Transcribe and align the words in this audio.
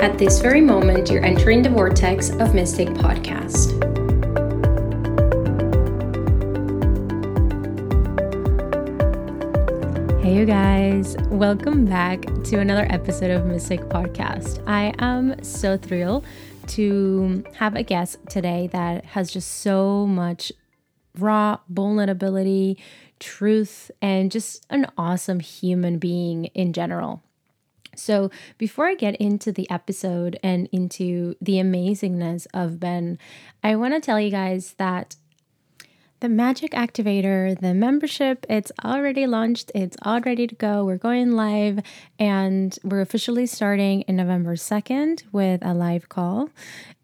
At 0.00 0.16
this 0.16 0.40
very 0.40 0.60
moment, 0.60 1.10
you're 1.10 1.24
entering 1.24 1.60
the 1.60 1.70
vortex 1.70 2.30
of 2.30 2.54
Mystic 2.54 2.86
Podcast. 2.90 3.72
Hey, 10.22 10.36
you 10.36 10.44
guys, 10.44 11.16
welcome 11.30 11.84
back 11.84 12.22
to 12.44 12.60
another 12.60 12.86
episode 12.90 13.32
of 13.32 13.46
Mystic 13.46 13.80
Podcast. 13.80 14.62
I 14.68 14.94
am 15.00 15.42
so 15.42 15.76
thrilled 15.76 16.24
to 16.68 17.42
have 17.54 17.74
a 17.74 17.82
guest 17.82 18.18
today 18.30 18.68
that 18.70 19.04
has 19.04 19.32
just 19.32 19.62
so 19.62 20.06
much 20.06 20.52
raw 21.18 21.58
vulnerability, 21.68 22.78
truth, 23.18 23.90
and 24.00 24.30
just 24.30 24.64
an 24.70 24.86
awesome 24.96 25.40
human 25.40 25.98
being 25.98 26.44
in 26.54 26.72
general. 26.72 27.20
So, 27.98 28.30
before 28.56 28.86
I 28.86 28.94
get 28.94 29.16
into 29.16 29.52
the 29.52 29.70
episode 29.70 30.38
and 30.42 30.68
into 30.72 31.34
the 31.40 31.54
amazingness 31.54 32.46
of 32.54 32.80
Ben, 32.80 33.18
I 33.62 33.76
want 33.76 33.94
to 33.94 34.00
tell 34.00 34.20
you 34.20 34.30
guys 34.30 34.74
that 34.78 35.16
the 36.20 36.28
Magic 36.28 36.72
Activator, 36.72 37.58
the 37.60 37.74
membership, 37.74 38.44
it's 38.48 38.72
already 38.84 39.26
launched. 39.28 39.70
It's 39.72 39.96
all 40.02 40.20
ready 40.20 40.48
to 40.48 40.54
go. 40.56 40.84
We're 40.84 40.96
going 40.96 41.32
live 41.32 41.78
and 42.18 42.76
we're 42.82 43.02
officially 43.02 43.46
starting 43.46 44.00
in 44.02 44.16
November 44.16 44.56
2nd 44.56 45.22
with 45.30 45.64
a 45.64 45.74
live 45.74 46.08
call. 46.08 46.50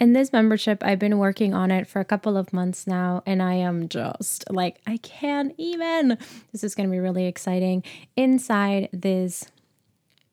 And 0.00 0.16
this 0.16 0.32
membership, 0.32 0.82
I've 0.84 0.98
been 0.98 1.18
working 1.18 1.54
on 1.54 1.70
it 1.70 1.86
for 1.86 2.00
a 2.00 2.04
couple 2.04 2.36
of 2.36 2.52
months 2.52 2.88
now 2.88 3.22
and 3.24 3.40
I 3.40 3.54
am 3.54 3.88
just 3.88 4.50
like, 4.50 4.80
I 4.84 4.96
can't 4.96 5.54
even. 5.58 6.18
This 6.50 6.64
is 6.64 6.74
going 6.74 6.88
to 6.88 6.92
be 6.92 6.98
really 6.98 7.26
exciting. 7.26 7.84
Inside 8.16 8.88
this 8.92 9.44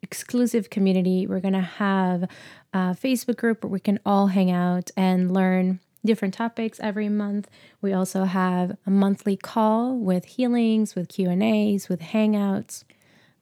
exclusive 0.01 0.69
community, 0.69 1.27
we're 1.27 1.39
going 1.39 1.53
to 1.53 1.61
have 1.61 2.23
a 2.73 2.95
Facebook 2.95 3.37
group 3.37 3.63
where 3.63 3.71
we 3.71 3.79
can 3.79 3.99
all 4.05 4.27
hang 4.27 4.51
out 4.51 4.91
and 4.97 5.33
learn 5.33 5.79
different 6.03 6.33
topics 6.33 6.79
every 6.79 7.09
month. 7.09 7.47
We 7.81 7.93
also 7.93 8.23
have 8.23 8.77
a 8.85 8.89
monthly 8.89 9.37
call 9.37 9.97
with 9.97 10.25
healings, 10.25 10.95
with 10.95 11.09
Q&As, 11.09 11.89
with 11.89 12.01
hangouts. 12.01 12.83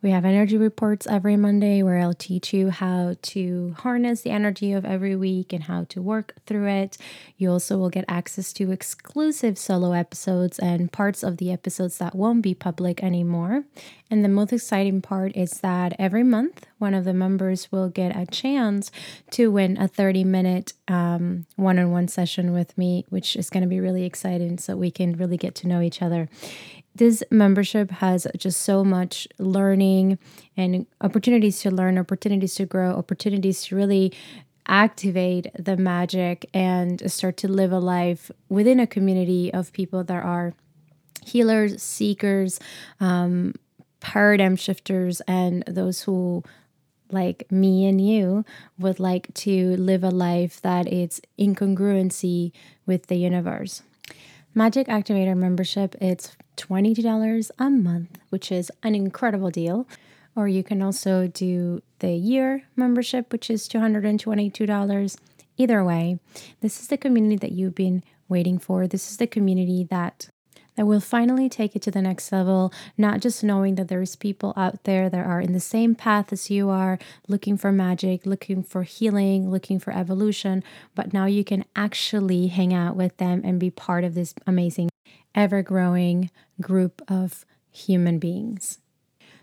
We 0.01 0.11
have 0.11 0.23
energy 0.23 0.57
reports 0.57 1.05
every 1.07 1.35
Monday 1.35 1.83
where 1.83 1.99
I'll 1.99 2.13
teach 2.13 2.53
you 2.53 2.69
how 2.69 3.17
to 3.21 3.75
harness 3.79 4.21
the 4.21 4.29
energy 4.29 4.71
of 4.71 4.85
every 4.85 5.13
week 5.13 5.51
and 5.51 5.63
how 5.63 5.83
to 5.89 6.01
work 6.01 6.35
through 6.45 6.69
it. 6.69 6.97
You 7.35 7.51
also 7.51 7.77
will 7.77 7.89
get 7.89 8.05
access 8.07 8.53
to 8.53 8.71
exclusive 8.71 9.57
solo 9.57 9.91
episodes 9.91 10.57
and 10.57 10.89
parts 10.89 11.21
of 11.21 11.35
the 11.35 11.51
episodes 11.51 11.97
that 11.97 12.15
won't 12.15 12.43
be 12.43 12.53
public 12.53 13.03
anymore. 13.03 13.65
And 14.09 14.23
the 14.23 14.29
most 14.29 14.53
exciting 14.53 15.01
part 15.01 15.35
is 15.35 15.59
that 15.59 15.93
every 15.99 16.23
month, 16.23 16.65
one 16.77 16.93
of 16.93 17.03
the 17.03 17.13
members 17.13 17.69
will 17.69 17.89
get 17.89 18.15
a 18.15 18.25
chance 18.25 18.91
to 19.31 19.51
win 19.51 19.77
a 19.77 19.89
30 19.89 20.23
minute 20.23 20.71
one 20.87 21.45
on 21.57 21.91
one 21.91 22.07
session 22.07 22.53
with 22.53 22.75
me, 22.77 23.05
which 23.09 23.35
is 23.35 23.49
going 23.49 23.63
to 23.63 23.69
be 23.69 23.81
really 23.81 24.05
exciting 24.05 24.57
so 24.59 24.77
we 24.77 24.91
can 24.91 25.17
really 25.17 25.37
get 25.37 25.55
to 25.55 25.67
know 25.67 25.81
each 25.81 26.01
other 26.01 26.29
this 26.95 27.23
membership 27.31 27.91
has 27.91 28.27
just 28.37 28.61
so 28.61 28.83
much 28.83 29.27
learning 29.37 30.17
and 30.57 30.85
opportunities 31.01 31.61
to 31.61 31.71
learn, 31.71 31.97
opportunities 31.97 32.55
to 32.55 32.65
grow, 32.65 32.91
opportunities 32.91 33.63
to 33.65 33.75
really 33.75 34.13
activate 34.67 35.47
the 35.57 35.75
magic 35.77 36.47
and 36.53 37.11
start 37.11 37.37
to 37.37 37.47
live 37.47 37.71
a 37.71 37.79
life 37.79 38.29
within 38.49 38.79
a 38.79 38.87
community 38.87 39.51
of 39.53 39.73
people 39.73 40.03
that 40.03 40.23
are 40.23 40.53
healers, 41.25 41.81
seekers, 41.81 42.59
um, 42.99 43.55
paradigm 43.99 44.55
shifters, 44.55 45.21
and 45.21 45.63
those 45.65 46.03
who 46.03 46.43
like 47.11 47.51
me 47.51 47.87
and 47.87 47.99
you 47.99 48.45
would 48.77 48.99
like 48.99 49.33
to 49.33 49.75
live 49.77 50.03
a 50.03 50.11
life 50.11 50.61
that 50.61 50.87
is 50.87 51.19
in 51.37 51.55
congruency 51.55 52.51
with 52.85 53.07
the 53.07 53.15
universe. 53.15 53.81
Magic 54.53 54.87
Activator 54.87 55.35
membership, 55.35 55.95
it's 55.99 56.35
$22 56.59 57.51
a 57.57 57.69
month, 57.69 58.19
which 58.29 58.51
is 58.51 58.71
an 58.83 58.95
incredible 58.95 59.49
deal. 59.49 59.87
Or 60.35 60.47
you 60.47 60.63
can 60.63 60.81
also 60.81 61.27
do 61.27 61.81
the 61.99 62.11
year 62.11 62.63
membership, 62.75 63.31
which 63.31 63.49
is 63.49 63.67
$222. 63.67 65.17
Either 65.57 65.83
way, 65.83 66.19
this 66.61 66.79
is 66.79 66.87
the 66.87 66.97
community 66.97 67.35
that 67.37 67.51
you've 67.51 67.75
been 67.75 68.03
waiting 68.27 68.59
for. 68.59 68.87
This 68.87 69.11
is 69.11 69.17
the 69.17 69.27
community 69.27 69.85
that 69.89 70.29
that 70.75 70.85
will 70.85 71.01
finally 71.01 71.49
take 71.49 71.75
it 71.75 71.81
to 71.81 71.91
the 71.91 72.01
next 72.01 72.31
level, 72.31 72.71
not 72.97 73.19
just 73.19 73.43
knowing 73.43 73.75
that 73.75 73.89
there's 73.89 74.15
people 74.15 74.53
out 74.55 74.85
there 74.85 75.09
that 75.09 75.25
are 75.25 75.41
in 75.41 75.51
the 75.51 75.59
same 75.59 75.93
path 75.93 76.31
as 76.31 76.49
you 76.49 76.69
are, 76.69 76.97
looking 77.27 77.57
for 77.57 77.69
magic, 77.69 78.25
looking 78.25 78.63
for 78.63 78.83
healing, 78.83 79.51
looking 79.51 79.77
for 79.77 79.91
evolution, 79.91 80.63
but 80.95 81.11
now 81.11 81.25
you 81.25 81.43
can 81.43 81.65
actually 81.75 82.47
hang 82.47 82.73
out 82.73 82.95
with 82.95 83.17
them 83.17 83.41
and 83.43 83.59
be 83.59 83.69
part 83.69 84.05
of 84.05 84.13
this 84.13 84.33
amazing 84.47 84.87
ever 85.35 85.61
growing 85.61 86.29
group 86.61 87.01
of 87.07 87.45
human 87.71 88.19
beings. 88.19 88.79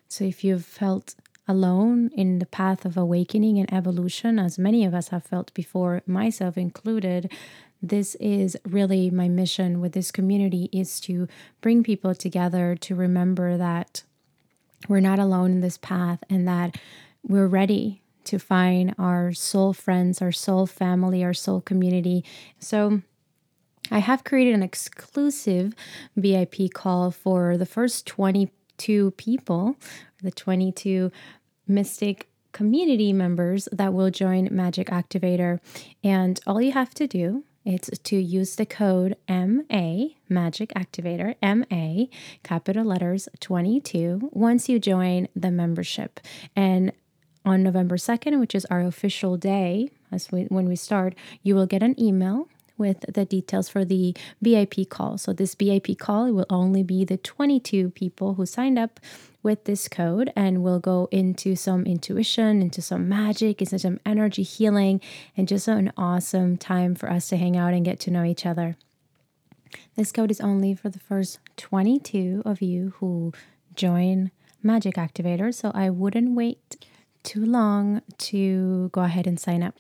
So 0.09 0.25
if 0.25 0.45
you've 0.45 0.65
felt 0.65 1.15
alone 1.49 2.11
in 2.15 2.39
the 2.39 2.47
path 2.47 2.85
of 2.85 2.97
awakening 2.97 3.59
and 3.59 3.73
evolution, 3.73 4.39
as 4.39 4.59
many 4.59 4.85
of 4.85 4.95
us 4.95 5.09
have 5.09 5.25
felt 5.25 5.55
before, 5.55 6.03
myself 6.07 6.57
included, 6.57 7.31
this 7.83 8.15
is 8.17 8.57
really 8.65 9.11
my 9.11 9.29
mission 9.29 9.81
with 9.81 9.93
this 9.93 10.11
community 10.11 10.69
is 10.73 10.99
to 11.01 11.29
bring 11.61 11.83
people 11.83 12.15
together 12.15 12.77
to 12.81 12.95
remember 12.95 13.57
that 13.57 14.03
we're 14.89 15.01
not 15.01 15.19
alone 15.19 15.53
in 15.53 15.61
this 15.61 15.79
path 15.79 16.23
and 16.29 16.47
that 16.49 16.77
we're 17.23 17.47
ready 17.47 18.03
to 18.25 18.39
find 18.39 18.95
our 18.99 19.33
soul 19.33 19.73
friends, 19.73 20.21
our 20.21 20.33
soul 20.33 20.67
family, 20.67 21.23
our 21.23 21.35
soul 21.35 21.61
community. 21.61 22.25
So 22.59 23.03
I 23.91 23.99
have 23.99 24.25
created 24.25 24.55
an 24.55 24.63
exclusive 24.63 25.75
VIP 26.17 26.73
call 26.73 27.11
for 27.11 27.57
the 27.57 27.67
first 27.67 28.07
22 28.07 29.13
people, 29.13 29.77
the 30.23 30.31
22 30.31 31.11
Mystic 31.69 32.29
community 32.53 33.13
members 33.13 33.69
that 33.73 33.93
will 33.93 34.11
join 34.11 34.49
Magic 34.51 34.89
Activator. 34.89 35.61
And 36.03 36.41
all 36.47 36.63
you 36.63 36.73
have 36.73 36.95
to 36.95 37.07
do 37.07 37.45
is 37.65 37.91
to 38.05 38.17
use 38.17 38.57
the 38.57 38.65
code 38.65 39.17
MA, 39.29 40.07
Magic 40.29 40.73
Activator, 40.75 41.35
MA, 41.43 42.07
capital 42.43 42.85
letters 42.85 43.29
22, 43.41 44.31
once 44.33 44.69
you 44.69 44.79
join 44.79 45.29
the 45.35 45.51
membership. 45.51 46.21
And 46.55 46.93
on 47.45 47.63
November 47.63 47.97
2nd, 47.97 48.41
which 48.41 48.55
is 48.55 48.65
our 48.67 48.81
official 48.81 49.37
day, 49.37 49.91
as 50.11 50.31
we, 50.31 50.45
when 50.45 50.69
we 50.69 50.77
start, 50.77 51.15
you 51.43 51.55
will 51.55 51.67
get 51.67 51.83
an 51.83 52.01
email 52.01 52.49
with 52.79 53.01
the 53.13 53.25
details 53.25 53.69
for 53.69 53.85
the 53.85 54.15
VIP 54.41 54.89
call. 54.89 55.19
So, 55.19 55.33
this 55.33 55.55
VIP 55.55 55.99
call 55.99 56.33
will 56.33 56.47
only 56.51 56.83
be 56.83 57.05
the 57.05 57.17
22 57.17 57.91
people 57.91 58.35
who 58.35 58.47
signed 58.47 58.79
up 58.79 59.01
with 59.43 59.65
this 59.65 59.89
code, 59.89 60.33
and 60.35 60.63
we'll 60.63 60.81
go 60.81 61.09
into 61.13 61.55
some 61.55 61.87
intuition, 61.87 62.61
into 62.61 62.83
some 62.83 63.09
magic, 63.09 63.61
into 63.61 63.79
some 63.79 64.01
energy 64.05 64.43
healing, 64.43 65.01
and 65.37 65.47
just 65.47 65.69
an 65.69 65.93
awesome 65.97 66.57
time 66.57 66.95
for 66.95 67.11
us 67.11 67.29
to 67.29 67.37
hang 67.37 67.57
out 67.57 67.73
and 67.73 67.85
get 67.85 68.01
to 68.01 68.11
know 68.11 68.25
each 68.25 68.45
other. 68.45 68.77
This 69.97 70.13
code 70.13 70.31
is 70.31 70.41
only 70.41 70.75
for 70.75 70.89
the 70.89 70.99
first 70.99 71.39
22 71.57 72.43
of 72.45 72.61
you 72.61 72.95
who 72.99 73.33
join 73.75 74.31
Magic 74.63 74.97
Activator, 74.97 75.55
so 75.55 75.71
I 75.75 75.91
wouldn't 75.91 76.35
wait 76.35 76.85
too 77.23 77.45
long 77.45 78.03
to 78.19 78.89
go 78.93 79.03
ahead 79.03 79.27
and 79.27 79.39
sign 79.39 79.63
up. 79.63 79.77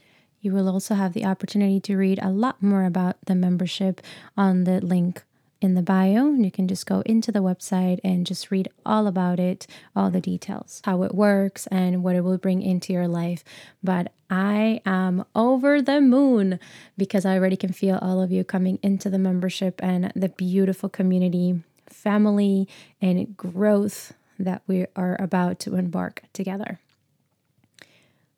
You 0.46 0.52
will 0.52 0.68
also 0.68 0.94
have 0.94 1.12
the 1.12 1.24
opportunity 1.24 1.80
to 1.80 1.96
read 1.96 2.20
a 2.22 2.30
lot 2.30 2.62
more 2.62 2.84
about 2.84 3.16
the 3.26 3.34
membership 3.34 4.00
on 4.36 4.62
the 4.62 4.80
link 4.80 5.24
in 5.60 5.74
the 5.74 5.82
bio. 5.82 6.34
You 6.34 6.52
can 6.52 6.68
just 6.68 6.86
go 6.86 7.00
into 7.00 7.32
the 7.32 7.40
website 7.40 7.98
and 8.04 8.24
just 8.24 8.52
read 8.52 8.68
all 8.86 9.08
about 9.08 9.40
it, 9.40 9.66
all 9.96 10.08
the 10.08 10.20
details, 10.20 10.82
how 10.84 11.02
it 11.02 11.16
works, 11.16 11.66
and 11.66 12.04
what 12.04 12.14
it 12.14 12.20
will 12.20 12.38
bring 12.38 12.62
into 12.62 12.92
your 12.92 13.08
life. 13.08 13.42
But 13.82 14.12
I 14.30 14.82
am 14.86 15.24
over 15.34 15.82
the 15.82 16.00
moon 16.00 16.60
because 16.96 17.26
I 17.26 17.34
already 17.34 17.56
can 17.56 17.72
feel 17.72 17.98
all 18.00 18.22
of 18.22 18.30
you 18.30 18.44
coming 18.44 18.78
into 18.84 19.10
the 19.10 19.18
membership 19.18 19.82
and 19.82 20.12
the 20.14 20.28
beautiful 20.28 20.88
community, 20.88 21.60
family, 21.90 22.68
and 23.02 23.36
growth 23.36 24.12
that 24.38 24.62
we 24.68 24.86
are 24.94 25.16
about 25.20 25.58
to 25.58 25.74
embark 25.74 26.22
together. 26.32 26.78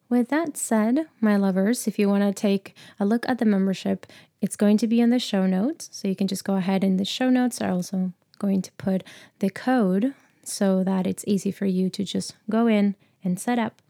With 0.08 0.28
that 0.28 0.56
said, 0.56 1.06
my 1.20 1.37
lovers, 1.37 1.87
if 1.87 1.99
you 1.99 2.08
want 2.08 2.22
to 2.22 2.32
take 2.32 2.75
a 2.99 3.05
look 3.05 3.28
at 3.28 3.38
the 3.38 3.44
membership, 3.44 4.06
it's 4.40 4.56
going 4.56 4.78
to 4.78 4.87
be 4.87 5.00
in 5.00 5.10
the 5.10 5.19
show 5.19 5.46
notes. 5.46 5.90
So 5.93 6.08
you 6.08 6.16
can 6.16 6.28
just 6.28 6.44
go 6.44 6.55
ahead 6.55 6.82
in 6.82 6.96
the 6.96 7.05
show 7.05 7.28
notes. 7.28 7.60
I'm 7.60 7.72
also 7.72 8.12
going 8.38 8.62
to 8.62 8.72
put 8.72 9.05
the 9.40 9.50
code 9.50 10.14
so 10.43 10.82
that 10.82 11.06
it's 11.06 11.25
easy 11.26 11.50
for 11.50 11.66
you 11.66 11.90
to 11.90 12.05
just 12.05 12.34
go 12.49 12.66
in 12.66 12.94
and 13.22 13.38
set 13.38 13.58
up. 13.58 13.82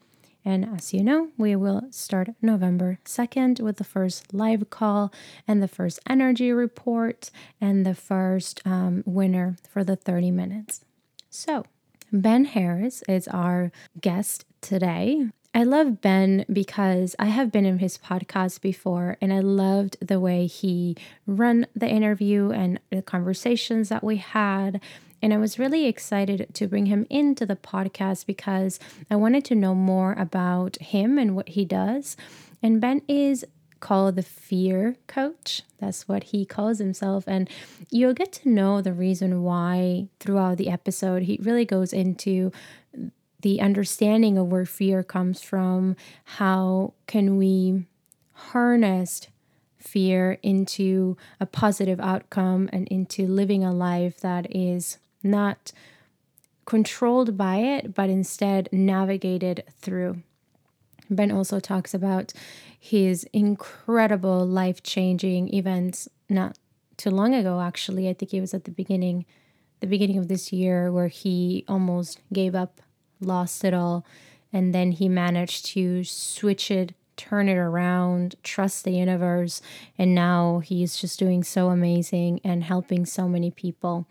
And 0.45 0.65
as 0.65 0.93
you 0.93 1.05
know, 1.05 1.29
we 1.37 1.55
will 1.55 1.83
start 1.91 2.31
November 2.41 2.99
2nd 3.05 3.61
with 3.61 3.77
the 3.77 3.85
first 3.85 4.33
live 4.33 4.71
call 4.71 5.13
and 5.47 5.63
the 5.63 5.69
first 5.69 6.01
energy 6.09 6.51
report 6.53 7.31
and 7.61 7.85
the 7.85 7.95
first 7.95 8.61
um, 8.65 9.05
winner 9.07 9.57
for 9.69 9.85
the 9.85 9.95
30 9.95 10.31
minutes. 10.31 10.85
So, 11.31 11.65
Ben 12.11 12.47
Harris 12.47 13.03
is 13.07 13.29
our 13.29 13.71
guest 14.01 14.47
today. 14.63 15.29
I 15.55 15.65
love 15.65 16.01
Ben 16.01 16.45
because 16.53 17.17
I 17.19 17.27
have 17.27 17.51
been 17.51 17.65
in 17.65 17.79
his 17.79 17.99
podcast 17.99 18.61
before 18.61 19.17
and 19.21 19.33
I 19.33 19.41
loved 19.41 19.97
the 20.01 20.21
way 20.21 20.47
he 20.47 20.97
run 21.27 21.67
the 21.75 21.89
interview 21.89 22.51
and 22.51 22.79
the 22.91 23.03
conversations 23.03 23.89
that 23.89 24.05
we 24.05 24.19
had. 24.19 24.81
And 25.21 25.35
I 25.35 25.39
was 25.39 25.59
really 25.59 25.87
excited 25.87 26.49
to 26.53 26.69
bring 26.69 26.87
him 26.87 27.07
into 27.11 27.45
the 27.45 27.57
podcast 27.57 28.27
because 28.27 28.79
I 29.11 29.17
wanted 29.17 29.45
to 29.47 29.55
know 29.55 29.75
more 29.75 30.13
about 30.13 30.77
him 30.77 31.19
and 31.19 31.35
what 31.35 31.51
he 31.51 31.65
does. 31.65 32.17
And 32.63 32.81
Ben 32.81 33.03
is 33.09 33.45
called 33.81 34.17
the 34.17 34.23
fear 34.23 34.97
coach. 35.07 35.63
That's 35.79 36.07
what 36.07 36.25
he 36.25 36.45
calls 36.45 36.79
himself. 36.79 37.25
And 37.27 37.49
you'll 37.91 38.15
get 38.15 38.33
to 38.35 38.49
know 38.49 38.81
the 38.81 38.93
reason 38.93 39.43
why 39.43 40.09
throughout 40.21 40.59
the 40.59 40.69
episode. 40.69 41.23
He 41.23 41.39
really 41.43 41.65
goes 41.65 41.93
into 41.93 42.53
the 43.41 43.61
understanding 43.61 44.37
of 44.37 44.49
where 44.49 44.67
fear 44.67 45.03
comes 45.03 45.41
from, 45.41 45.97
how 46.25 46.95
can 47.07 47.37
we 47.37 47.87
harness 48.33 49.29
fear 49.79 50.39
into 50.43 51.17
a 51.41 51.47
positive 51.47 52.01
outcome 52.01 52.69
and 52.73 52.87
into 52.89 53.27
living 53.27 53.65
a 53.65 53.73
life 53.73 54.21
that 54.21 54.55
is 54.55 54.99
not 55.23 55.73
controlled 56.65 57.37
by 57.37 57.57
it, 57.57 57.95
but 57.95 58.11
instead 58.11 58.69
navigated 58.73 59.65
through. 59.81 60.23
Ben 61.09 61.33
also 61.33 61.61
talks 61.61 61.95
about 61.95 62.33
his 62.79 63.25
incredible 63.33 64.47
life 64.47 64.83
changing 64.83 65.53
events 65.55 66.09
not 66.29 66.59
too 66.97 67.11
long 67.11 67.35
ago, 67.35 67.61
actually. 67.61 68.09
I 68.09 68.13
think 68.13 68.35
it 68.35 68.41
was 68.41 68.53
at 68.53 68.65
the 68.65 68.71
beginning, 68.71 69.25
the 69.81 69.87
beginning 69.87 70.19
of 70.19 70.29
this 70.29 70.53
year, 70.53 70.93
where 70.93 71.09
he 71.09 71.65
almost 71.69 72.21
gave 72.33 72.55
up 72.55 72.83
lost 73.21 73.65
it 73.65 73.75
all. 73.75 74.05
And 74.53 74.75
then 74.75 74.93
he 74.93 75.09
managed 75.09 75.67
to 75.67 76.05
switch 76.05 76.71
it, 76.71 76.95
turn 77.17 77.49
it 77.49 77.57
around, 77.57 78.37
trust 78.43 78.85
the 78.85 78.93
universe. 78.93 79.61
And 79.99 80.15
now 80.15 80.61
he's 80.61 80.97
just 80.97 81.19
doing 81.19 81.43
so 81.45 81.69
amazing 81.69 82.41
and 82.45 82.65
helping 82.65 83.05
so 83.05 83.29
many 83.29 83.51
people. 83.51 84.07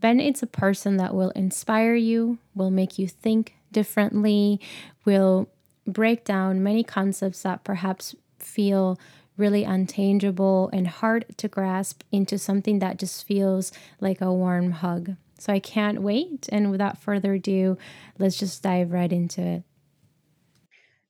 Ben 0.00 0.20
is 0.20 0.42
a 0.42 0.46
person 0.46 0.96
that 0.98 1.14
will 1.14 1.30
inspire 1.30 1.94
you, 1.94 2.38
will 2.54 2.70
make 2.70 2.98
you 2.98 3.08
think 3.08 3.54
differently, 3.72 4.60
will 5.04 5.48
break 5.86 6.24
down 6.24 6.62
many 6.62 6.82
concepts 6.82 7.42
that 7.42 7.64
perhaps 7.64 8.14
feel 8.38 8.98
really 9.36 9.64
untangible 9.64 10.70
and 10.72 10.86
hard 10.88 11.24
to 11.36 11.48
grasp 11.48 12.02
into 12.10 12.38
something 12.38 12.78
that 12.78 12.98
just 12.98 13.26
feels 13.26 13.72
like 14.00 14.20
a 14.20 14.32
warm 14.32 14.72
hug. 14.72 15.16
So 15.38 15.52
I 15.52 15.58
can't 15.58 16.02
wait. 16.02 16.48
And 16.50 16.70
without 16.70 16.98
further 16.98 17.34
ado, 17.34 17.76
let's 18.18 18.38
just 18.38 18.62
dive 18.62 18.92
right 18.92 19.12
into 19.12 19.42
it. 19.42 19.62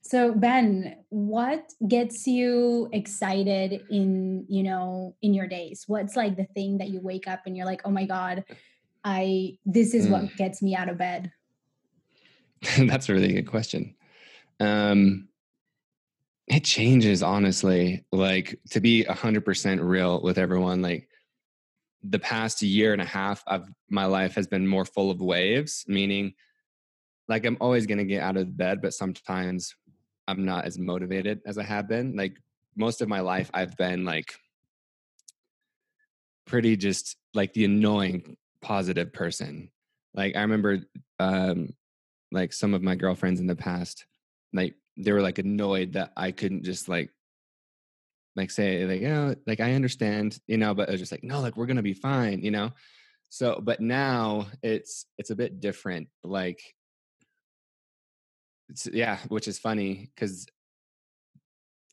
So 0.02 0.32
Ben, 0.32 0.96
what 1.08 1.72
gets 1.88 2.28
you 2.28 2.88
excited 2.92 3.82
in, 3.90 4.46
you 4.48 4.62
know, 4.62 5.16
in 5.20 5.34
your 5.34 5.48
days? 5.48 5.84
What's 5.88 6.14
like 6.14 6.36
the 6.36 6.44
thing 6.44 6.78
that 6.78 6.90
you 6.90 7.00
wake 7.00 7.26
up 7.26 7.40
and 7.44 7.56
you're 7.56 7.66
like, 7.66 7.82
"Oh 7.84 7.90
my 7.90 8.06
god, 8.06 8.44
I 9.04 9.58
this 9.64 9.94
is 9.94 10.06
mm. 10.06 10.10
what 10.10 10.36
gets 10.36 10.62
me 10.62 10.76
out 10.76 10.88
of 10.88 10.96
bed?" 10.96 11.32
That's 12.78 13.08
a 13.08 13.14
really 13.14 13.32
good 13.32 13.48
question. 13.48 13.96
Um 14.60 15.28
it 16.46 16.62
changes 16.62 17.22
honestly. 17.24 18.04
Like 18.12 18.60
to 18.70 18.80
be 18.80 19.04
100% 19.04 19.80
real 19.82 20.22
with 20.22 20.38
everyone, 20.38 20.82
like 20.82 21.08
the 22.10 22.18
past 22.18 22.62
year 22.62 22.92
and 22.92 23.02
a 23.02 23.06
half 23.06 23.42
of 23.46 23.68
my 23.90 24.04
life 24.04 24.34
has 24.34 24.46
been 24.46 24.66
more 24.66 24.84
full 24.84 25.10
of 25.10 25.20
waves, 25.20 25.84
meaning 25.88 26.34
like 27.28 27.44
I'm 27.44 27.56
always 27.60 27.86
going 27.86 27.98
to 27.98 28.04
get 28.04 28.22
out 28.22 28.36
of 28.36 28.56
bed, 28.56 28.80
but 28.80 28.94
sometimes 28.94 29.74
I'm 30.28 30.44
not 30.44 30.64
as 30.64 30.78
motivated 30.78 31.40
as 31.46 31.58
I 31.58 31.64
have 31.64 31.88
been. 31.88 32.16
Like 32.16 32.36
most 32.76 33.00
of 33.00 33.08
my 33.08 33.20
life, 33.20 33.50
I've 33.54 33.76
been 33.76 34.04
like 34.04 34.34
pretty 36.46 36.76
just 36.76 37.16
like 37.34 37.52
the 37.52 37.64
annoying 37.64 38.36
positive 38.62 39.12
person. 39.12 39.70
Like 40.14 40.36
I 40.36 40.42
remember, 40.42 40.80
um, 41.18 41.70
like 42.32 42.52
some 42.52 42.74
of 42.74 42.82
my 42.82 42.94
girlfriends 42.94 43.40
in 43.40 43.46
the 43.46 43.56
past, 43.56 44.06
like 44.52 44.74
they 44.96 45.12
were 45.12 45.22
like 45.22 45.38
annoyed 45.38 45.92
that 45.94 46.12
I 46.16 46.30
couldn't 46.30 46.64
just 46.64 46.88
like 46.88 47.10
like 48.36 48.50
say 48.50 48.84
like 48.84 49.00
know 49.00 49.34
like 49.46 49.60
i 49.60 49.72
understand 49.72 50.38
you 50.46 50.58
know 50.58 50.74
but 50.74 50.88
it 50.88 50.92
was 50.92 51.00
just 51.00 51.12
like 51.12 51.24
no 51.24 51.40
like 51.40 51.56
we're 51.56 51.66
gonna 51.66 51.82
be 51.82 51.94
fine 51.94 52.42
you 52.42 52.50
know? 52.50 52.70
So 53.28 53.60
but 53.62 53.80
now 53.80 54.46
it's 54.62 55.06
it's 55.18 55.30
a 55.30 55.36
bit 55.36 55.60
different 55.60 56.08
like 56.22 56.60
yeah 58.92 59.18
which 59.28 59.48
is 59.48 59.58
funny 59.58 60.10
because 60.14 60.46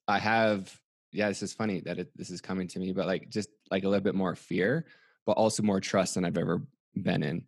i 0.07 0.19
have 0.19 0.75
yeah 1.11 1.27
this 1.27 1.43
is 1.43 1.53
funny 1.53 1.81
that 1.81 1.99
it, 1.99 2.11
this 2.15 2.29
is 2.29 2.41
coming 2.41 2.67
to 2.67 2.79
me 2.79 2.91
but 2.91 3.07
like 3.07 3.29
just 3.29 3.49
like 3.71 3.83
a 3.83 3.89
little 3.89 4.03
bit 4.03 4.15
more 4.15 4.35
fear 4.35 4.85
but 5.25 5.33
also 5.33 5.63
more 5.63 5.79
trust 5.79 6.15
than 6.15 6.25
i've 6.25 6.37
ever 6.37 6.61
been 6.95 7.23
in 7.23 7.43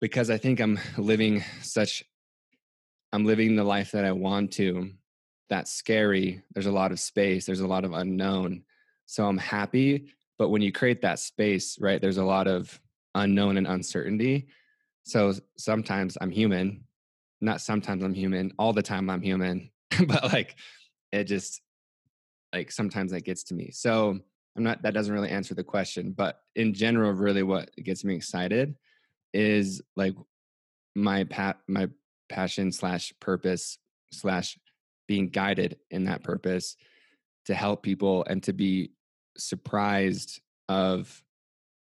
because 0.00 0.30
i 0.30 0.38
think 0.38 0.60
i'm 0.60 0.78
living 0.96 1.44
such 1.62 2.02
i'm 3.12 3.24
living 3.24 3.56
the 3.56 3.64
life 3.64 3.92
that 3.92 4.04
i 4.04 4.12
want 4.12 4.52
to 4.52 4.90
that's 5.52 5.70
scary. 5.70 6.42
There's 6.54 6.64
a 6.64 6.72
lot 6.72 6.92
of 6.92 6.98
space, 6.98 7.44
there's 7.44 7.60
a 7.60 7.66
lot 7.66 7.84
of 7.84 7.92
unknown. 7.92 8.62
So 9.04 9.26
I'm 9.26 9.36
happy. 9.36 10.06
But 10.38 10.48
when 10.48 10.62
you 10.62 10.72
create 10.72 11.02
that 11.02 11.18
space, 11.18 11.76
right, 11.78 12.00
there's 12.00 12.16
a 12.16 12.24
lot 12.24 12.48
of 12.48 12.80
unknown 13.14 13.58
and 13.58 13.66
uncertainty. 13.66 14.48
So 15.02 15.34
sometimes 15.58 16.16
I'm 16.22 16.30
human. 16.30 16.84
Not 17.42 17.60
sometimes 17.60 18.02
I'm 18.02 18.14
human. 18.14 18.54
All 18.58 18.72
the 18.72 18.82
time 18.82 19.10
I'm 19.10 19.20
human. 19.20 19.70
but 20.06 20.32
like 20.32 20.56
it 21.12 21.24
just 21.24 21.60
like 22.54 22.72
sometimes 22.72 23.12
that 23.12 23.26
gets 23.26 23.42
to 23.44 23.54
me. 23.54 23.72
So 23.72 24.18
I'm 24.56 24.62
not 24.62 24.80
that 24.84 24.94
doesn't 24.94 25.12
really 25.12 25.28
answer 25.28 25.54
the 25.54 25.62
question, 25.62 26.12
but 26.12 26.40
in 26.56 26.72
general, 26.72 27.12
really 27.12 27.42
what 27.42 27.70
gets 27.76 28.04
me 28.04 28.14
excited 28.14 28.74
is 29.34 29.82
like 29.96 30.14
my 30.94 31.24
pat 31.24 31.58
my 31.68 31.90
passion 32.30 32.72
slash 32.72 33.12
purpose 33.20 33.76
slash 34.12 34.58
being 35.06 35.28
guided 35.28 35.78
in 35.90 36.04
that 36.04 36.22
purpose 36.22 36.76
to 37.46 37.54
help 37.54 37.82
people 37.82 38.24
and 38.28 38.42
to 38.42 38.52
be 38.52 38.92
surprised 39.36 40.40
of 40.68 41.22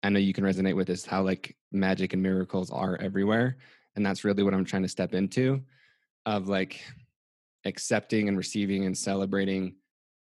i 0.02 0.08
know 0.08 0.18
you 0.18 0.32
can 0.32 0.44
resonate 0.44 0.76
with 0.76 0.86
this 0.86 1.04
how 1.04 1.22
like 1.22 1.56
magic 1.72 2.12
and 2.12 2.22
miracles 2.22 2.70
are 2.70 2.96
everywhere 3.00 3.56
and 3.96 4.04
that's 4.04 4.24
really 4.24 4.42
what 4.42 4.54
i'm 4.54 4.64
trying 4.64 4.82
to 4.82 4.88
step 4.88 5.14
into 5.14 5.60
of 6.26 6.48
like 6.48 6.80
accepting 7.64 8.28
and 8.28 8.36
receiving 8.36 8.84
and 8.86 8.96
celebrating 8.96 9.74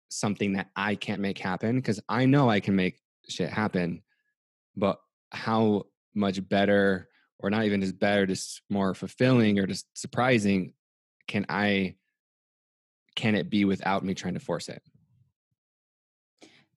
something 0.08 0.52
that 0.52 0.68
i 0.76 0.94
can't 0.94 1.20
make 1.20 1.38
happen 1.38 1.76
because 1.76 2.00
i 2.08 2.24
know 2.24 2.48
i 2.48 2.60
can 2.60 2.76
make 2.76 3.00
shit 3.28 3.50
happen 3.50 4.02
but 4.76 4.98
how 5.30 5.84
much 6.14 6.46
better 6.48 7.08
or 7.38 7.50
not 7.50 7.64
even 7.64 7.82
as 7.82 7.92
better 7.92 8.26
just 8.26 8.62
more 8.70 8.94
fulfilling 8.94 9.58
or 9.58 9.66
just 9.66 9.86
surprising 9.98 10.72
can 11.28 11.46
i 11.48 11.94
can 13.14 13.34
it 13.34 13.50
be 13.50 13.64
without 13.64 14.04
me 14.04 14.14
trying 14.14 14.34
to 14.34 14.40
force 14.40 14.68
it? 14.68 14.82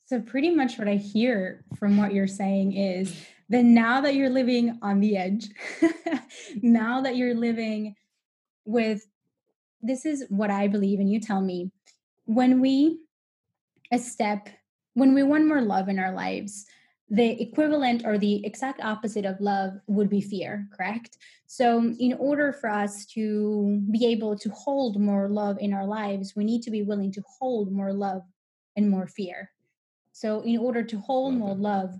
So, 0.05 0.21
pretty 0.21 0.51
much 0.51 0.77
what 0.77 0.87
I 0.87 0.95
hear 0.95 1.63
from 1.77 1.97
what 1.97 2.13
you're 2.13 2.27
saying 2.27 2.73
is 2.73 3.25
that 3.49 3.63
now 3.63 4.01
that 4.01 4.15
you're 4.15 4.29
living 4.29 4.77
on 4.81 4.99
the 4.99 5.17
edge, 5.17 5.49
now 6.61 7.01
that 7.01 7.15
you're 7.15 7.33
living 7.33 7.95
with 8.65 9.05
this 9.81 10.05
is 10.05 10.25
what 10.29 10.51
I 10.51 10.67
believe, 10.67 10.99
and 10.99 11.11
you 11.11 11.19
tell 11.19 11.41
me 11.41 11.71
when 12.25 12.59
we 12.59 12.99
a 13.91 13.99
step, 13.99 14.49
when 14.93 15.13
we 15.13 15.23
want 15.23 15.47
more 15.47 15.61
love 15.61 15.89
in 15.89 15.99
our 15.99 16.11
lives, 16.11 16.65
the 17.09 17.39
equivalent 17.41 18.03
or 18.05 18.17
the 18.17 18.43
exact 18.45 18.81
opposite 18.81 19.25
of 19.25 19.39
love 19.39 19.73
would 19.87 20.09
be 20.09 20.21
fear, 20.21 20.67
correct? 20.75 21.17
So, 21.45 21.93
in 21.99 22.13
order 22.13 22.51
for 22.51 22.69
us 22.69 23.05
to 23.07 23.81
be 23.91 24.07
able 24.07 24.35
to 24.39 24.49
hold 24.49 24.99
more 24.99 25.29
love 25.29 25.57
in 25.59 25.73
our 25.73 25.85
lives, 25.85 26.33
we 26.35 26.43
need 26.43 26.63
to 26.63 26.71
be 26.71 26.81
willing 26.81 27.11
to 27.13 27.23
hold 27.39 27.71
more 27.71 27.93
love 27.93 28.23
and 28.75 28.89
more 28.89 29.07
fear. 29.07 29.51
So, 30.13 30.41
in 30.41 30.57
order 30.57 30.83
to 30.83 30.97
hold 30.99 31.35
more 31.35 31.55
love, 31.55 31.93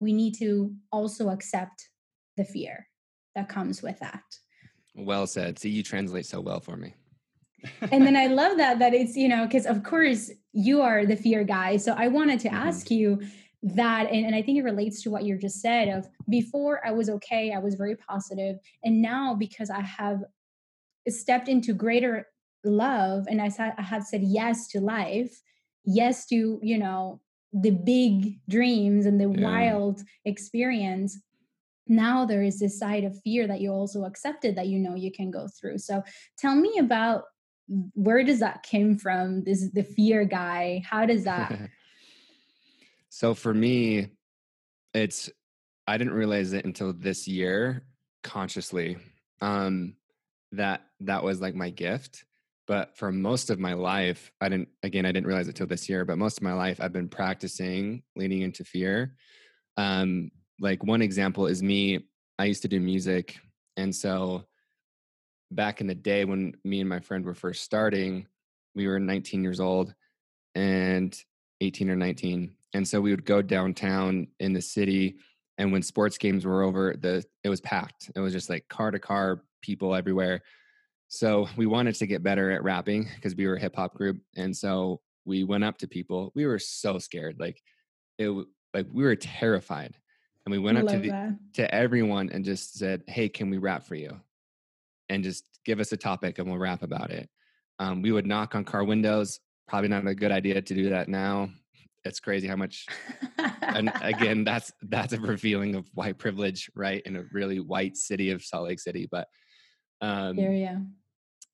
we 0.00 0.12
need 0.12 0.34
to 0.38 0.74
also 0.90 1.30
accept 1.30 1.88
the 2.36 2.44
fear 2.44 2.88
that 3.36 3.48
comes 3.48 3.82
with 3.82 3.98
that. 4.00 4.22
Well 4.94 5.26
said. 5.28 5.58
See, 5.58 5.70
you 5.70 5.84
translate 5.84 6.26
so 6.26 6.40
well 6.40 6.60
for 6.60 6.76
me. 6.76 6.94
and 7.92 8.04
then 8.04 8.16
I 8.16 8.26
love 8.40 8.56
that 8.56 8.80
that 8.80 8.94
it's 8.94 9.16
you 9.16 9.28
know 9.28 9.44
because 9.46 9.66
of 9.66 9.82
course 9.82 10.30
you 10.52 10.82
are 10.82 11.06
the 11.06 11.16
fear 11.16 11.44
guy. 11.44 11.76
So 11.76 11.94
I 11.96 12.08
wanted 12.08 12.40
to 12.40 12.48
mm-hmm. 12.48 12.68
ask 12.68 12.90
you 12.90 13.20
that 13.62 14.10
and, 14.10 14.24
and 14.24 14.34
i 14.34 14.42
think 14.42 14.58
it 14.58 14.62
relates 14.62 15.02
to 15.02 15.10
what 15.10 15.24
you 15.24 15.36
just 15.36 15.60
said 15.60 15.88
of 15.88 16.08
before 16.28 16.84
i 16.86 16.92
was 16.92 17.10
okay 17.10 17.52
i 17.52 17.58
was 17.58 17.74
very 17.74 17.96
positive 17.96 18.56
and 18.84 19.02
now 19.02 19.34
because 19.34 19.68
i 19.68 19.80
have 19.80 20.22
stepped 21.08 21.48
into 21.48 21.72
greater 21.72 22.28
love 22.64 23.26
and 23.28 23.40
i, 23.42 23.50
I 23.76 23.82
have 23.82 24.04
said 24.04 24.22
yes 24.22 24.68
to 24.68 24.80
life 24.80 25.40
yes 25.84 26.26
to 26.26 26.60
you 26.62 26.78
know 26.78 27.20
the 27.52 27.70
big 27.70 28.38
dreams 28.48 29.06
and 29.06 29.20
the 29.20 29.28
yeah. 29.28 29.44
wild 29.44 30.02
experience 30.24 31.18
now 31.88 32.26
there 32.26 32.42
is 32.42 32.60
this 32.60 32.78
side 32.78 33.04
of 33.04 33.18
fear 33.22 33.46
that 33.46 33.60
you 33.60 33.72
also 33.72 34.04
accepted 34.04 34.54
that 34.54 34.68
you 34.68 34.78
know 34.78 34.94
you 34.94 35.10
can 35.10 35.30
go 35.30 35.48
through 35.48 35.78
so 35.78 36.02
tell 36.38 36.54
me 36.54 36.78
about 36.78 37.24
where 37.94 38.24
does 38.24 38.40
that 38.40 38.62
came 38.62 38.96
from? 38.96 39.44
This 39.44 39.70
the 39.72 39.82
fear 39.82 40.24
guy. 40.24 40.82
How 40.88 41.06
does 41.06 41.24
that? 41.24 41.68
so 43.10 43.34
for 43.34 43.52
me, 43.52 44.10
it's 44.94 45.30
I 45.86 45.96
didn't 45.96 46.14
realize 46.14 46.52
it 46.52 46.64
until 46.64 46.92
this 46.92 47.26
year 47.26 47.82
consciously 48.22 48.98
um, 49.40 49.94
that 50.52 50.82
that 51.00 51.22
was 51.22 51.40
like 51.40 51.54
my 51.54 51.70
gift. 51.70 52.24
But 52.66 52.98
for 52.98 53.10
most 53.10 53.48
of 53.48 53.58
my 53.58 53.72
life, 53.72 54.30
I 54.42 54.50
didn't. 54.50 54.68
Again, 54.82 55.06
I 55.06 55.12
didn't 55.12 55.26
realize 55.26 55.48
it 55.48 55.56
till 55.56 55.66
this 55.66 55.88
year. 55.88 56.04
But 56.04 56.18
most 56.18 56.36
of 56.36 56.42
my 56.42 56.52
life, 56.52 56.80
I've 56.80 56.92
been 56.92 57.08
practicing 57.08 58.02
leaning 58.14 58.42
into 58.42 58.64
fear. 58.64 59.14
Um, 59.78 60.30
like 60.60 60.84
one 60.84 61.00
example 61.00 61.46
is 61.46 61.62
me. 61.62 62.06
I 62.38 62.44
used 62.44 62.62
to 62.62 62.68
do 62.68 62.78
music, 62.78 63.38
and 63.78 63.94
so 63.94 64.44
back 65.50 65.80
in 65.80 65.86
the 65.86 65.94
day 65.94 66.26
when 66.26 66.54
me 66.64 66.80
and 66.80 66.88
my 66.88 67.00
friend 67.00 67.24
were 67.24 67.34
first 67.34 67.62
starting, 67.62 68.26
we 68.74 68.86
were 68.86 69.00
19 69.00 69.42
years 69.42 69.60
old 69.60 69.94
and 70.54 71.18
18 71.62 71.88
or 71.88 71.96
19 71.96 72.54
and 72.74 72.86
so 72.86 73.00
we 73.00 73.10
would 73.10 73.24
go 73.24 73.42
downtown 73.42 74.28
in 74.40 74.52
the 74.52 74.62
city 74.62 75.16
and 75.56 75.72
when 75.72 75.82
sports 75.82 76.18
games 76.18 76.44
were 76.44 76.62
over 76.62 76.94
the 76.98 77.24
it 77.44 77.48
was 77.48 77.60
packed. 77.60 78.10
It 78.14 78.20
was 78.20 78.32
just 78.32 78.50
like 78.50 78.68
car 78.68 78.90
to 78.90 78.98
car 78.98 79.42
people 79.62 79.94
everywhere. 79.94 80.42
So 81.08 81.48
we 81.56 81.66
wanted 81.66 81.94
to 81.96 82.06
get 82.06 82.22
better 82.22 82.50
at 82.50 82.62
rapping 82.62 83.08
because 83.14 83.34
we 83.34 83.46
were 83.46 83.54
a 83.54 83.60
hip 83.60 83.74
hop 83.74 83.94
group 83.94 84.18
and 84.36 84.56
so 84.56 85.00
we 85.24 85.44
went 85.44 85.64
up 85.64 85.78
to 85.78 85.88
people. 85.88 86.32
We 86.34 86.46
were 86.46 86.58
so 86.58 86.98
scared 86.98 87.36
like 87.40 87.60
it 88.18 88.30
like 88.74 88.86
we 88.92 89.04
were 89.04 89.16
terrified 89.16 89.94
and 90.44 90.52
we 90.52 90.58
went 90.58 90.78
up 90.78 90.86
to 90.88 90.98
the, 90.98 91.38
to 91.54 91.74
everyone 91.74 92.30
and 92.30 92.44
just 92.44 92.78
said 92.78 93.02
hey 93.08 93.28
can 93.28 93.50
we 93.50 93.58
rap 93.58 93.84
for 93.84 93.94
you? 93.94 94.20
and 95.08 95.24
just 95.24 95.44
give 95.64 95.80
us 95.80 95.92
a 95.92 95.96
topic 95.96 96.38
and 96.38 96.48
we'll 96.48 96.58
rap 96.58 96.82
about 96.82 97.10
it. 97.10 97.28
Um, 97.78 98.02
we 98.02 98.12
would 98.12 98.26
knock 98.26 98.54
on 98.54 98.64
car 98.64 98.84
windows 98.84 99.40
probably 99.68 99.88
not 99.88 100.06
a 100.06 100.14
good 100.14 100.32
idea 100.32 100.60
to 100.60 100.74
do 100.74 100.88
that 100.88 101.08
now 101.08 101.50
it's 102.08 102.20
crazy 102.20 102.48
how 102.48 102.56
much 102.56 102.86
and 103.62 103.92
again 104.02 104.42
that's 104.42 104.72
that's 104.88 105.12
a 105.12 105.20
revealing 105.20 105.74
of 105.74 105.86
white 105.94 106.18
privilege 106.18 106.70
right 106.74 107.02
in 107.04 107.16
a 107.16 107.24
really 107.32 107.60
white 107.60 107.96
city 107.96 108.30
of 108.30 108.42
salt 108.42 108.64
lake 108.64 108.80
city 108.80 109.06
but 109.10 109.28
um 110.00 110.38
area 110.38 110.82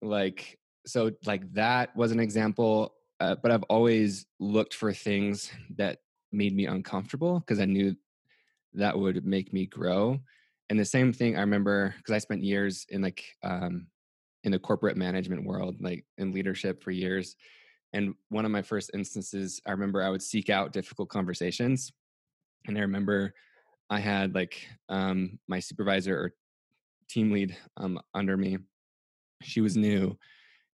like 0.01 0.59
so 0.87 1.11
like 1.27 1.53
that 1.53 1.95
was 1.97 2.13
an 2.13 2.21
example 2.21 2.95
uh, 3.21 3.35
but 3.43 3.51
i've 3.51 3.63
always 3.65 4.27
looked 4.39 4.75
for 4.75 4.93
things 4.93 5.51
that 5.77 5.99
made 6.33 6.55
me 6.55 6.67
uncomfortable 6.67 7.41
because 7.41 7.61
i 7.61 7.65
knew 7.65 7.95
that 8.73 8.99
would 8.99 9.25
make 9.27 9.53
me 9.53 9.67
grow 9.67 10.19
and 10.71 10.79
the 10.79 10.85
same 10.85 11.13
thing 11.13 11.37
i 11.37 11.41
remember 11.41 11.95
because 11.99 12.15
i 12.15 12.19
spent 12.19 12.43
years 12.43 12.87
in 12.91 13.03
like 13.03 13.25
um 13.43 13.87
in 14.45 14.53
the 14.53 14.59
corporate 14.59 14.97
management 14.97 15.45
world 15.45 15.77
like 15.81 16.05
in 16.19 16.33
leadership 16.33 16.83
for 16.83 16.91
years 16.91 17.37
and 17.95 18.15
one 18.29 18.45
of 18.45 18.51
my 18.51 18.61
first 18.61 18.91
instances, 18.93 19.63
I 19.65 19.71
remember 19.71 20.03
I 20.03 20.11
would 20.11 20.21
seek 20.21 20.51
out 20.51 20.73
difficult 20.73 21.09
conversations. 21.09 21.93
And 22.67 22.77
I 22.77 22.81
remember 22.81 23.33
I 23.89 24.01
had 24.01 24.35
like 24.35 24.67
um, 24.89 25.39
my 25.47 25.61
supervisor 25.61 26.19
or 26.19 26.35
team 27.09 27.31
lead 27.31 27.57
um, 27.77 28.01
under 28.13 28.37
me. 28.37 28.59
She 29.43 29.61
was 29.61 29.77
new. 29.77 30.19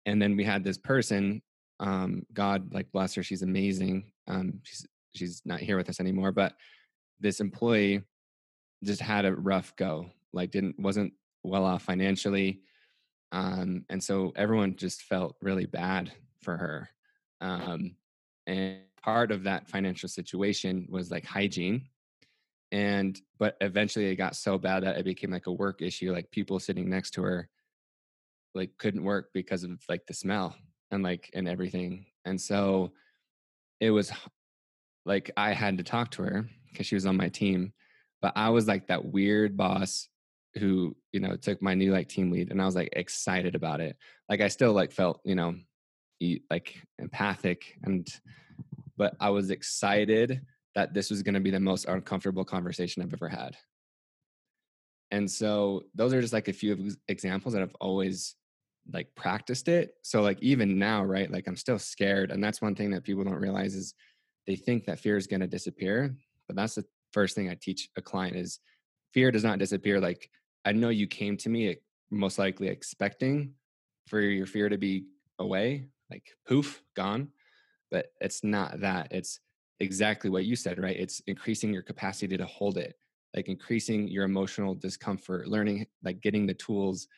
And 0.06 0.20
then 0.20 0.34
we 0.34 0.44
had 0.44 0.64
this 0.64 0.78
person, 0.78 1.42
um, 1.78 2.24
God, 2.32 2.72
like 2.72 2.90
bless 2.90 3.14
her, 3.14 3.22
she's 3.22 3.42
amazing. 3.42 4.10
Um, 4.26 4.60
she's, 4.62 4.86
she's 5.14 5.42
not 5.44 5.60
here 5.60 5.76
with 5.76 5.90
us 5.90 6.00
anymore, 6.00 6.32
but 6.32 6.54
this 7.20 7.40
employee 7.40 8.00
just 8.82 9.02
had 9.02 9.26
a 9.26 9.34
rough 9.34 9.76
go, 9.76 10.06
like 10.32 10.52
didn't, 10.52 10.78
wasn't 10.78 11.12
well 11.42 11.66
off 11.66 11.82
financially. 11.82 12.62
Um, 13.30 13.84
and 13.90 14.02
so 14.02 14.32
everyone 14.36 14.76
just 14.76 15.02
felt 15.02 15.36
really 15.42 15.66
bad 15.66 16.12
for 16.40 16.56
her 16.56 16.88
um, 17.40 17.96
and 18.46 18.78
part 19.02 19.32
of 19.32 19.44
that 19.44 19.68
financial 19.68 20.08
situation 20.08 20.86
was 20.90 21.10
like 21.10 21.24
hygiene. 21.24 21.86
And, 22.72 23.20
but 23.38 23.56
eventually 23.60 24.06
it 24.06 24.16
got 24.16 24.36
so 24.36 24.58
bad 24.58 24.84
that 24.84 24.96
it 24.96 25.04
became 25.04 25.30
like 25.30 25.46
a 25.46 25.52
work 25.52 25.82
issue. 25.82 26.12
Like 26.12 26.30
people 26.30 26.60
sitting 26.60 26.88
next 26.88 27.12
to 27.12 27.22
her, 27.22 27.48
like 28.54 28.70
couldn't 28.78 29.04
work 29.04 29.30
because 29.32 29.64
of 29.64 29.82
like 29.88 30.06
the 30.06 30.14
smell 30.14 30.54
and 30.90 31.02
like, 31.02 31.30
and 31.34 31.48
everything. 31.48 32.06
And 32.24 32.40
so 32.40 32.92
it 33.80 33.90
was 33.90 34.12
like 35.06 35.30
I 35.36 35.52
had 35.52 35.78
to 35.78 35.84
talk 35.84 36.10
to 36.12 36.22
her 36.22 36.48
because 36.70 36.86
she 36.86 36.94
was 36.94 37.06
on 37.06 37.16
my 37.16 37.28
team. 37.28 37.72
But 38.22 38.34
I 38.36 38.50
was 38.50 38.68
like 38.68 38.88
that 38.88 39.04
weird 39.04 39.56
boss 39.56 40.08
who, 40.54 40.94
you 41.12 41.20
know, 41.20 41.36
took 41.36 41.62
my 41.62 41.74
new 41.74 41.92
like 41.92 42.08
team 42.08 42.30
lead 42.30 42.50
and 42.50 42.60
I 42.60 42.66
was 42.66 42.74
like 42.76 42.90
excited 42.92 43.54
about 43.54 43.80
it. 43.80 43.96
Like 44.28 44.40
I 44.40 44.48
still 44.48 44.72
like 44.72 44.92
felt, 44.92 45.20
you 45.24 45.34
know, 45.34 45.54
like 46.50 46.82
empathic 46.98 47.78
and 47.84 48.08
but 48.96 49.16
I 49.18 49.30
was 49.30 49.50
excited 49.50 50.42
that 50.74 50.92
this 50.92 51.10
was 51.10 51.22
going 51.22 51.34
to 51.34 51.40
be 51.40 51.50
the 51.50 51.58
most 51.58 51.86
uncomfortable 51.86 52.44
conversation 52.44 53.02
I've 53.02 53.14
ever 53.14 53.30
had. 53.30 53.56
And 55.10 55.28
so 55.28 55.84
those 55.94 56.12
are 56.12 56.20
just 56.20 56.34
like 56.34 56.48
a 56.48 56.52
few 56.52 56.90
examples 57.08 57.54
that 57.54 57.62
I've 57.62 57.74
always 57.80 58.36
like 58.92 59.14
practiced 59.14 59.68
it. 59.68 59.94
So 60.02 60.20
like 60.22 60.38
even 60.42 60.78
now, 60.78 61.02
right? 61.02 61.30
Like 61.30 61.46
I'm 61.46 61.56
still 61.56 61.78
scared. 61.78 62.30
And 62.30 62.44
that's 62.44 62.60
one 62.60 62.74
thing 62.74 62.90
that 62.90 63.04
people 63.04 63.24
don't 63.24 63.34
realize 63.34 63.74
is 63.74 63.94
they 64.46 64.56
think 64.56 64.84
that 64.84 65.00
fear 65.00 65.16
is 65.16 65.26
going 65.26 65.40
to 65.40 65.46
disappear. 65.46 66.14
But 66.46 66.56
that's 66.56 66.74
the 66.74 66.84
first 67.12 67.34
thing 67.34 67.48
I 67.48 67.56
teach 67.60 67.88
a 67.96 68.02
client 68.02 68.36
is 68.36 68.60
fear 69.14 69.30
does 69.30 69.44
not 69.44 69.58
disappear. 69.58 70.00
Like 70.00 70.30
I 70.64 70.72
know 70.72 70.90
you 70.90 71.06
came 71.06 71.36
to 71.38 71.48
me 71.48 71.70
eh, 71.70 71.74
most 72.10 72.38
likely 72.38 72.68
expecting 72.68 73.54
for 74.06 74.20
your 74.20 74.46
fear 74.46 74.68
to 74.68 74.78
be 74.78 75.06
away, 75.38 75.86
like 76.10 76.24
poof, 76.46 76.82
gone. 76.94 77.28
But 77.90 78.12
it's 78.20 78.44
not 78.44 78.80
that. 78.80 79.08
It's 79.10 79.40
exactly 79.80 80.30
what 80.30 80.44
you 80.44 80.54
said, 80.56 80.78
right? 80.78 80.96
It's 80.96 81.20
increasing 81.26 81.72
your 81.72 81.82
capacity 81.82 82.36
to 82.36 82.46
hold 82.46 82.78
it, 82.78 82.96
like 83.34 83.48
increasing 83.48 84.08
your 84.08 84.24
emotional 84.24 84.74
discomfort, 84.74 85.48
learning, 85.48 85.86
like 86.04 86.20
getting 86.20 86.46
the 86.46 86.54
tools 86.54 87.08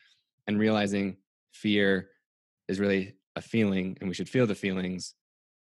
and 0.47 0.59
realizing 0.59 1.17
fear 1.51 2.09
is 2.67 2.79
really 2.79 3.15
a 3.35 3.41
feeling 3.41 3.97
and 3.99 4.07
we 4.07 4.15
should 4.15 4.29
feel 4.29 4.47
the 4.47 4.55
feelings. 4.55 5.15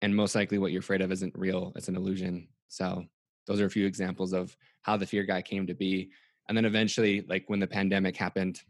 And 0.01 0.16
most 0.16 0.36
likely 0.36 0.58
what 0.58 0.72
you're 0.72 0.82
afraid 0.82 1.01
of 1.01 1.12
isn't 1.12 1.38
real, 1.38 1.72
it's 1.75 1.88
an 1.88 1.96
illusion. 1.96 2.48
So 2.68 3.06
those 3.48 3.62
are 3.62 3.66
a 3.66 3.72
few 3.72 3.86
examples 3.86 4.34
of 4.34 4.56
how 4.82 4.98
the 4.98 5.06
fear 5.06 5.24
guy 5.24 5.42
came 5.42 5.68
to 5.68 5.74
be. 5.74 6.12
And 6.48 6.58
then 6.58 6.66
eventually, 6.66 7.24
like 7.28 7.46
when 7.48 7.60
the 7.60 7.68
pandemic 7.68 8.18
happened, 8.18 8.62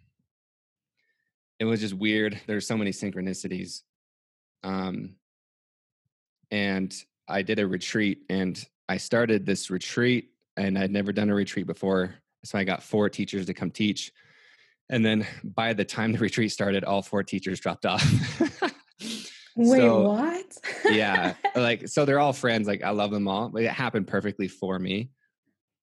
it 1.60 1.65
was 1.65 1.79
just 1.79 1.93
weird. 1.93 2.39
There's 2.48 2.67
so 2.67 2.77
many 2.77 2.91
synchronicities 2.91 3.81
um, 4.63 5.15
and 6.49 6.93
I 7.27 7.41
did 7.41 7.59
a 7.59 7.67
retreat, 7.67 8.23
and 8.29 8.63
I 8.89 8.97
started 8.97 9.45
this 9.45 9.69
retreat, 9.69 10.31
and 10.57 10.77
I'd 10.77 10.91
never 10.91 11.11
done 11.11 11.29
a 11.29 11.35
retreat 11.35 11.67
before, 11.67 12.15
so 12.43 12.57
I 12.57 12.63
got 12.63 12.83
four 12.83 13.09
teachers 13.09 13.45
to 13.45 13.53
come 13.53 13.71
teach. 13.71 14.11
And 14.89 15.05
then 15.05 15.25
by 15.43 15.73
the 15.73 15.85
time 15.85 16.11
the 16.11 16.19
retreat 16.19 16.51
started, 16.51 16.83
all 16.83 17.01
four 17.01 17.23
teachers 17.23 17.59
dropped 17.59 17.85
off. 17.85 18.03
Wait, 19.55 19.79
so, 19.79 20.01
what? 20.03 20.57
yeah, 20.85 21.33
like 21.55 21.87
so 21.87 22.05
they're 22.05 22.19
all 22.19 22.33
friends. 22.33 22.67
Like 22.67 22.83
I 22.83 22.91
love 22.91 23.11
them 23.11 23.27
all. 23.27 23.49
But 23.49 23.63
it 23.63 23.71
happened 23.71 24.07
perfectly 24.07 24.47
for 24.47 24.79
me. 24.79 25.11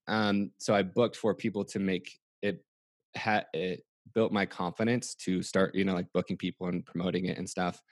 Um, 0.06 0.52
so 0.58 0.75
I 0.75 0.82
booked 0.82 1.16
for 1.16 1.35
people 1.35 1.64
to 1.66 1.78
make 1.78 2.18
it. 2.40 2.64
Had 3.14 3.47
it 3.52 3.85
built 4.14 4.32
my 4.32 4.47
confidence 4.47 5.14
to 5.14 5.42
start, 5.42 5.75
you 5.75 5.85
know, 5.85 5.94
like 5.94 6.12
booking 6.14 6.37
people 6.37 6.68
and 6.68 6.85
promoting 6.85 7.26
it 7.26 7.37
and 7.37 7.49
stuff. 7.49 7.82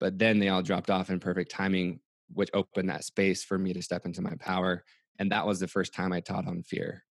But 0.00 0.18
then 0.18 0.38
they 0.38 0.48
all 0.48 0.62
dropped 0.62 0.90
off 0.90 1.10
in 1.10 1.20
perfect 1.20 1.50
timing, 1.50 2.00
which 2.32 2.50
opened 2.54 2.88
that 2.90 3.04
space 3.04 3.42
for 3.42 3.58
me 3.58 3.72
to 3.72 3.82
step 3.82 4.06
into 4.06 4.22
my 4.22 4.34
power. 4.38 4.84
And 5.18 5.32
that 5.32 5.46
was 5.46 5.58
the 5.58 5.68
first 5.68 5.92
time 5.92 6.12
I 6.12 6.20
taught 6.20 6.46
on 6.46 6.62
fear. 6.62 7.04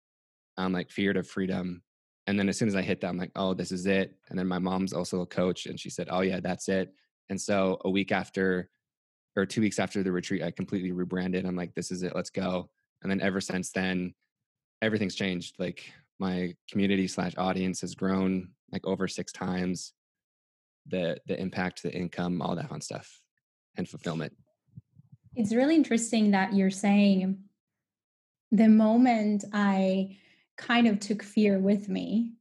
I'm 0.57 0.73
like 0.73 0.91
fear 0.91 1.13
to 1.13 1.23
freedom. 1.23 1.83
And 2.27 2.39
then 2.39 2.49
as 2.49 2.59
soon 2.59 2.69
as 2.69 2.77
I 2.77 2.83
hit 2.83 3.01
that, 3.01 3.09
I'm 3.09 3.19
like, 3.19 3.33
oh, 3.37 3.55
this 3.55 3.73
is 3.73 3.87
it. 3.87 4.17
And 4.29 4.39
then 4.39 4.47
my 4.47 4.59
mom's 4.59 4.93
also 4.93 5.21
a 5.21 5.27
coach, 5.27 5.67
and 5.67 5.79
she 5.79 5.91
said, 5.91 6.09
oh 6.11 6.23
yeah, 6.23 6.41
that's 6.41 6.69
it. 6.69 6.93
And 7.29 7.41
so 7.41 7.79
a 7.85 7.91
week 7.91 8.13
after, 8.13 8.69
or 9.37 9.47
two 9.47 9.61
weeks 9.61 9.79
after 9.79 10.03
the 10.03 10.13
retreat, 10.13 10.43
I 10.43 10.51
completely 10.51 10.93
rebranded. 10.93 11.45
I'm 11.45 11.57
like, 11.57 11.75
this 11.75 11.91
is 11.91 12.03
it. 12.03 12.15
Let's 12.15 12.31
go. 12.31 12.71
And 13.03 13.11
then 13.11 13.21
ever 13.21 13.41
since 13.41 13.71
then, 13.71 14.15
everything's 14.83 15.15
changed. 15.15 15.57
Like 15.59 15.93
my 16.19 16.55
community 16.71 17.07
slash 17.07 17.35
audience 17.37 17.81
has 17.83 17.95
grown 17.95 18.51
like 18.73 18.87
over 18.87 19.07
six 19.07 19.33
times 19.33 19.93
the 20.89 21.19
the 21.27 21.39
impact, 21.41 21.83
the 21.83 21.93
income, 21.93 22.41
all 22.43 22.57
that 22.57 22.69
fun 22.69 22.81
stuff, 22.81 23.21
and 23.77 23.89
fulfillment. 23.89 24.33
It's 25.35 25.55
really 25.55 25.75
interesting 25.75 26.31
that 26.31 26.55
you're 26.55 26.71
saying 26.71 27.39
the 28.51 28.69
moment 28.69 29.45
I 29.53 30.17
kind 30.57 30.87
of 30.87 31.01
took 31.01 31.23
fear 31.23 31.59
with 31.59 31.89
me 31.89 32.33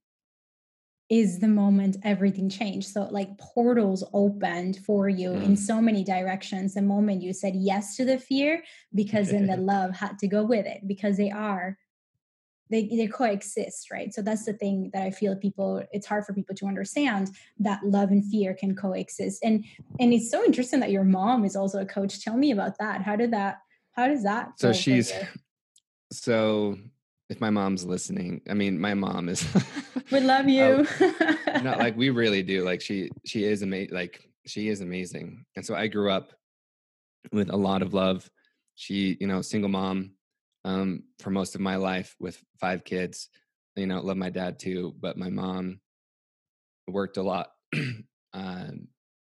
is 1.10 1.40
the 1.40 1.48
moment 1.48 1.98
everything 2.04 2.50
changed. 2.50 2.88
So, 2.88 3.04
like 3.12 3.38
portals 3.38 4.04
opened 4.14 4.78
for 4.78 5.08
you 5.08 5.30
mm. 5.32 5.44
in 5.44 5.58
so 5.58 5.82
many 5.82 6.04
directions. 6.04 6.74
The 6.74 6.82
moment 6.82 7.22
you 7.22 7.34
said 7.34 7.54
yes 7.56 7.96
to 7.98 8.06
the 8.06 8.18
fear, 8.18 8.64
because 8.94 9.30
then 9.30 9.46
the 9.46 9.58
love 9.74 9.96
had 9.96 10.18
to 10.20 10.28
go 10.28 10.44
with 10.44 10.66
it, 10.66 10.82
because 10.88 11.18
they 11.18 11.30
are 11.30 11.78
they 12.70 12.88
they 12.88 13.08
coexist 13.08 13.92
right? 13.92 14.14
So 14.14 14.22
that's 14.22 14.46
the 14.46 14.54
thing 14.54 14.90
that 14.94 15.04
i 15.04 15.12
feel 15.12 15.36
people 15.36 15.84
it's 15.92 16.08
hard 16.08 16.26
for 16.26 16.34
people 16.34 16.56
to 16.56 16.66
understand 16.66 17.32
that 17.60 17.80
love 17.84 18.12
and 18.12 18.26
fear 18.26 18.54
can 18.54 18.76
coexist. 18.76 19.44
And 19.44 19.66
and 20.00 20.14
it's 20.14 20.32
so 20.32 20.44
interesting 20.44 20.80
that 20.80 20.92
your 20.92 21.04
mom 21.04 21.46
is 21.46 21.56
also 21.56 21.82
a 21.82 21.86
coach. 21.86 22.24
Tell 22.24 22.38
me 22.38 22.52
about 22.52 22.78
that. 22.80 23.02
How 23.02 23.16
did 23.16 23.32
that 23.32 23.60
how 23.92 24.08
does 24.08 24.24
that 24.24 24.60
so 24.60 24.74
she's 24.74 25.14
so 26.12 26.78
if 27.30 27.40
my 27.40 27.50
mom's 27.50 27.86
listening 27.86 28.42
i 28.50 28.54
mean 28.54 28.80
my 28.80 28.94
mom 28.94 29.30
is 29.30 29.48
we 30.12 30.20
love 30.20 30.48
you. 30.58 30.86
not 31.64 31.80
like 31.80 31.96
we 31.98 32.10
really 32.10 32.44
do. 32.44 32.64
Like 32.64 32.82
she 32.82 33.10
she 33.26 33.44
is 33.46 33.62
amazing 33.62 33.94
like 33.94 34.30
she 34.46 34.70
is 34.70 34.82
amazing. 34.82 35.46
And 35.56 35.66
so 35.66 35.76
i 35.76 35.88
grew 35.88 36.12
up 36.12 36.34
with 37.32 37.50
a 37.50 37.58
lot 37.58 37.82
of 37.82 37.94
love. 37.94 38.30
She 38.76 39.18
you 39.20 39.28
know 39.28 39.42
single 39.42 39.70
mom 39.70 40.12
um, 40.66 41.04
for 41.20 41.30
most 41.30 41.56
of 41.56 41.62
my 41.62 41.78
life 41.78 42.16
with 42.20 42.44
five 42.60 42.84
kids. 42.84 43.30
You 43.78 43.88
know, 43.88 44.02
love 44.02 44.18
my 44.18 44.30
dad 44.30 44.60
too, 44.60 44.96
but 45.00 45.18
my 45.18 45.30
mom 45.30 45.80
worked 46.88 47.18
a 47.18 47.24
lot, 47.24 47.52
um, 48.34 48.88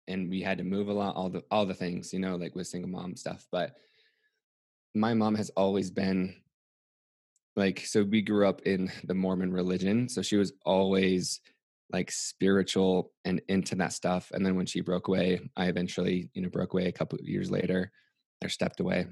and 0.07 0.31
we 0.31 0.41
had 0.41 0.59
to 0.59 0.64
move 0.64 0.88
a 0.88 0.93
lot. 0.93 1.17
All 1.17 1.29
the 1.29 1.43
all 1.50 1.67
the 1.67 1.75
things, 1.75 2.12
you 2.12 2.21
know, 2.21 2.37
like 2.37 2.55
with 2.55 2.67
single 2.67 2.91
mom 2.91 3.17
stuff. 3.17 3.47
But 3.50 3.76
my 4.95 5.12
mom 5.12 5.35
has 5.35 5.50
always 5.50 5.91
been 5.91 6.37
like 7.57 7.81
so 7.81 8.03
we 8.03 8.23
grew 8.23 8.49
up 8.49 8.62
in 8.62 8.91
the 9.05 9.14
mormon 9.14 9.53
religion 9.53 10.09
so 10.09 10.23
she 10.23 10.37
was 10.37 10.53
always 10.64 11.41
like 11.93 12.11
spiritual 12.11 13.12
and 13.25 13.41
into 13.49 13.75
that 13.76 13.93
stuff 13.93 14.31
and 14.33 14.45
then 14.45 14.57
when 14.57 14.67
she 14.67 14.81
broke 14.81 15.09
away 15.09 15.41
i 15.57 15.67
eventually 15.67 16.31
you 16.35 16.43
know 16.43 16.49
broke 16.49 16.73
away 16.73 16.87
a 16.87 16.93
couple 16.93 17.19
of 17.19 17.29
years 17.29 17.50
later 17.50 17.93
or 18.43 18.49
stepped 18.49 18.81
away 18.81 19.07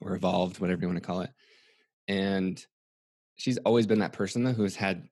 or 0.00 0.14
evolved, 0.14 0.60
whatever 0.60 0.82
you 0.82 0.88
want 0.88 0.98
to 0.98 1.06
call 1.06 1.20
it. 1.20 1.30
And 2.08 2.64
she's 3.36 3.58
always 3.58 3.86
been 3.86 4.00
that 4.00 4.12
person 4.12 4.44
though, 4.44 4.52
who's 4.52 4.76
had 4.76 5.08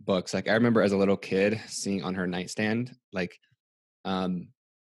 books. 0.00 0.34
Like 0.34 0.48
I 0.48 0.54
remember 0.54 0.82
as 0.82 0.92
a 0.92 0.96
little 0.96 1.16
kid 1.16 1.60
seeing 1.66 2.02
on 2.02 2.14
her 2.14 2.26
nightstand, 2.26 2.94
like, 3.12 3.38
um, 4.04 4.48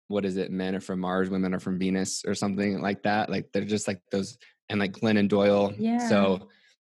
what 0.08 0.26
is 0.26 0.38
it? 0.38 0.52
Men 0.52 0.76
are 0.76 0.82
from 0.82 1.00
Mars, 1.00 1.30
women 1.30 1.54
are 1.54 1.60
from 1.60 1.80
Venus, 1.80 2.24
or 2.26 2.36
something 2.36 2.82
like 2.82 3.04
that. 3.04 3.30
Like 3.30 3.52
they're 3.52 3.66
just 3.66 3.88
like 3.88 4.02
those, 4.12 4.38
and 4.70 4.80
like 4.80 4.94
Glennon 4.94 5.28
Doyle. 5.28 5.74
Yeah. 5.78 6.08
So 6.08 6.50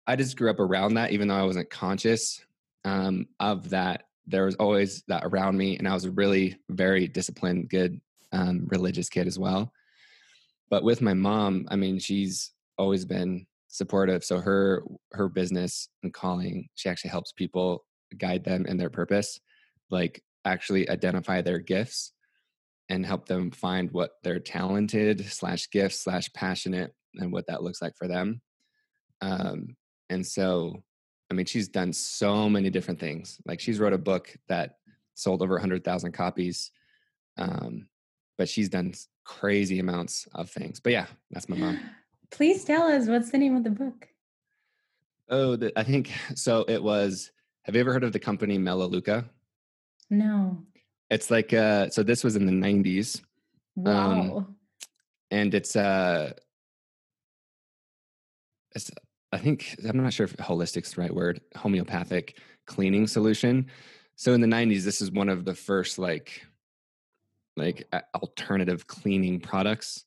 I 0.06 0.16
just 0.16 0.36
grew 0.36 0.50
up 0.50 0.60
around 0.60 0.94
that, 0.94 1.12
even 1.12 1.28
though 1.28 1.36
I 1.36 1.42
wasn't 1.42 1.70
conscious 1.70 2.44
um, 2.84 3.26
of 3.38 3.70
that. 3.70 4.04
There 4.26 4.44
was 4.44 4.54
always 4.56 5.02
that 5.08 5.24
around 5.24 5.56
me, 5.56 5.76
and 5.76 5.88
I 5.88 5.94
was 5.94 6.04
a 6.04 6.10
really 6.10 6.56
very 6.68 7.08
disciplined, 7.08 7.68
good 7.68 8.00
um, 8.32 8.66
religious 8.70 9.08
kid 9.08 9.26
as 9.26 9.38
well 9.38 9.72
but 10.70 10.82
with 10.82 11.02
my 11.02 11.14
mom 11.14 11.66
i 11.70 11.76
mean 11.76 11.98
she's 11.98 12.52
always 12.78 13.04
been 13.04 13.46
supportive 13.68 14.24
so 14.24 14.40
her 14.40 14.82
her 15.12 15.28
business 15.28 15.88
and 16.02 16.12
calling 16.12 16.68
she 16.74 16.88
actually 16.88 17.10
helps 17.10 17.32
people 17.32 17.84
guide 18.18 18.42
them 18.44 18.66
in 18.66 18.76
their 18.76 18.90
purpose 18.90 19.38
like 19.90 20.22
actually 20.44 20.88
identify 20.88 21.40
their 21.40 21.58
gifts 21.58 22.12
and 22.88 23.06
help 23.06 23.26
them 23.26 23.50
find 23.52 23.90
what 23.92 24.12
they're 24.24 24.40
talented 24.40 25.24
slash 25.26 25.70
gifts 25.70 26.00
slash 26.00 26.32
passionate 26.32 26.92
and 27.14 27.32
what 27.32 27.46
that 27.46 27.62
looks 27.62 27.80
like 27.80 27.94
for 27.96 28.08
them. 28.08 28.40
Um 29.20 29.76
and 30.10 30.26
so 30.26 30.82
i 31.30 31.34
mean 31.34 31.46
she's 31.46 31.68
done 31.68 31.92
so 31.92 32.48
many 32.48 32.68
different 32.68 33.00
things 33.00 33.40
like 33.46 33.60
she's 33.60 33.78
wrote 33.78 33.94
a 33.94 33.98
book 33.98 34.36
that 34.48 34.74
sold 35.14 35.40
over 35.40 35.54
100000 35.54 36.12
copies 36.12 36.70
um 37.38 37.86
but 38.40 38.48
she's 38.48 38.70
done 38.70 38.94
crazy 39.22 39.80
amounts 39.80 40.26
of 40.34 40.48
things. 40.48 40.80
But 40.80 40.92
yeah, 40.92 41.04
that's 41.30 41.46
my 41.50 41.58
mom. 41.58 41.78
Please 42.30 42.64
tell 42.64 42.84
us 42.84 43.06
what's 43.06 43.30
the 43.30 43.36
name 43.36 43.54
of 43.54 43.64
the 43.64 43.70
book? 43.70 44.08
Oh, 45.28 45.56
the, 45.56 45.78
I 45.78 45.82
think 45.82 46.10
so. 46.34 46.64
It 46.66 46.82
was. 46.82 47.32
Have 47.64 47.74
you 47.74 47.82
ever 47.82 47.92
heard 47.92 48.02
of 48.02 48.14
the 48.14 48.18
company 48.18 48.56
Melaleuca? 48.56 49.26
No. 50.08 50.56
It's 51.10 51.30
like 51.30 51.52
uh 51.52 51.90
so 51.90 52.02
this 52.02 52.24
was 52.24 52.34
in 52.34 52.46
the 52.46 52.52
90s. 52.52 53.20
Wow. 53.76 54.38
Um, 54.38 54.56
and 55.30 55.52
it's 55.52 55.76
uh 55.76 56.32
it's 58.74 58.90
I 59.32 59.36
think 59.36 59.76
I'm 59.86 60.02
not 60.02 60.14
sure 60.14 60.24
if 60.24 60.34
holistic's 60.38 60.94
the 60.94 61.02
right 61.02 61.14
word, 61.14 61.42
homeopathic 61.56 62.38
cleaning 62.66 63.06
solution. 63.06 63.66
So 64.16 64.32
in 64.32 64.40
the 64.40 64.46
90s 64.46 64.84
this 64.84 65.02
is 65.02 65.10
one 65.10 65.28
of 65.28 65.44
the 65.44 65.54
first 65.54 65.98
like 65.98 66.46
like 67.60 67.86
alternative 68.14 68.86
cleaning 68.86 69.40
products. 69.40 70.04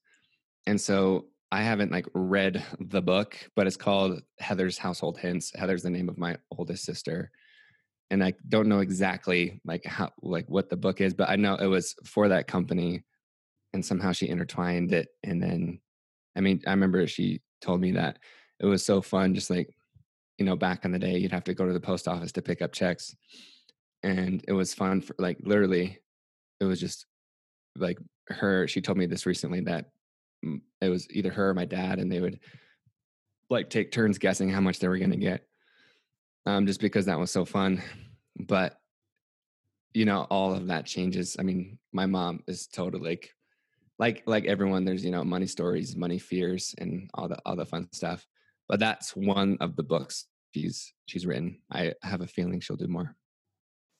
And 0.65 0.79
so 0.79 1.27
I 1.51 1.61
haven't 1.61 1.91
like 1.91 2.07
read 2.15 2.65
the 2.79 3.01
book, 3.01 3.37
but 3.55 3.67
it's 3.67 3.77
called 3.77 4.21
Heather's 4.39 4.77
Household 4.77 5.19
Hints. 5.19 5.51
Heather's 5.55 5.83
the 5.83 5.89
name 5.91 6.09
of 6.09 6.17
my 6.17 6.37
oldest 6.57 6.83
sister. 6.83 7.29
And 8.09 8.23
I 8.23 8.33
don't 8.49 8.67
know 8.67 8.79
exactly 8.79 9.61
like 9.63 9.85
how 9.85 10.11
like 10.21 10.45
what 10.47 10.69
the 10.69 10.77
book 10.77 10.99
is, 10.99 11.13
but 11.13 11.29
I 11.29 11.35
know 11.35 11.55
it 11.55 11.67
was 11.67 11.95
for 12.05 12.27
that 12.29 12.47
company 12.47 13.03
and 13.73 13.85
somehow 13.85 14.11
she 14.13 14.29
intertwined 14.29 14.93
it 14.93 15.09
and 15.23 15.41
then 15.41 15.79
I 16.35 16.41
mean, 16.41 16.61
I 16.65 16.71
remember 16.71 17.05
she 17.05 17.41
told 17.61 17.81
me 17.81 17.91
that 17.91 18.17
it 18.59 18.65
was 18.65 18.83
so 18.83 19.01
fun 19.01 19.35
just 19.35 19.51
like 19.51 19.69
you 20.39 20.45
know, 20.45 20.55
back 20.55 20.85
in 20.85 20.91
the 20.91 20.97
day 20.97 21.17
you'd 21.17 21.31
have 21.31 21.43
to 21.43 21.53
go 21.53 21.67
to 21.67 21.73
the 21.73 21.79
post 21.79 22.07
office 22.07 22.31
to 22.31 22.41
pick 22.41 22.63
up 22.63 22.73
checks. 22.73 23.15
And 24.01 24.43
it 24.47 24.53
was 24.53 24.73
fun 24.73 25.01
for 25.01 25.15
like 25.19 25.37
literally 25.43 25.99
it 26.59 26.65
was 26.65 26.79
just 26.79 27.05
like 27.77 27.97
her 28.27 28.67
she 28.67 28.81
told 28.81 28.97
me 28.97 29.05
this 29.05 29.25
recently 29.25 29.61
that 29.61 29.89
it 30.81 30.89
was 30.89 31.07
either 31.11 31.31
her 31.31 31.49
or 31.49 31.53
my 31.53 31.65
dad 31.65 31.99
and 31.99 32.11
they 32.11 32.19
would 32.19 32.39
like 33.49 33.69
take 33.69 33.91
turns 33.91 34.17
guessing 34.17 34.49
how 34.49 34.61
much 34.61 34.79
they 34.79 34.87
were 34.87 34.97
going 34.97 35.11
to 35.11 35.17
get 35.17 35.45
um 36.45 36.65
just 36.65 36.81
because 36.81 37.05
that 37.05 37.19
was 37.19 37.31
so 37.31 37.45
fun 37.45 37.81
but 38.39 38.77
you 39.93 40.05
know 40.05 40.25
all 40.29 40.53
of 40.53 40.67
that 40.67 40.85
changes 40.85 41.35
i 41.39 41.43
mean 41.43 41.77
my 41.91 42.05
mom 42.05 42.41
is 42.47 42.67
totally 42.67 43.09
like 43.09 43.33
like 43.99 44.23
like 44.25 44.45
everyone 44.45 44.85
there's 44.85 45.05
you 45.05 45.11
know 45.11 45.23
money 45.23 45.45
stories 45.45 45.95
money 45.95 46.19
fears 46.19 46.73
and 46.79 47.09
all 47.13 47.27
the 47.27 47.37
all 47.45 47.55
the 47.55 47.65
fun 47.65 47.87
stuff 47.91 48.25
but 48.67 48.79
that's 48.79 49.15
one 49.15 49.57
of 49.59 49.75
the 49.75 49.83
books 49.83 50.25
she's 50.53 50.93
she's 51.05 51.25
written 51.25 51.59
i 51.71 51.93
have 52.01 52.21
a 52.21 52.27
feeling 52.27 52.59
she'll 52.59 52.75
do 52.75 52.87
more. 52.87 53.15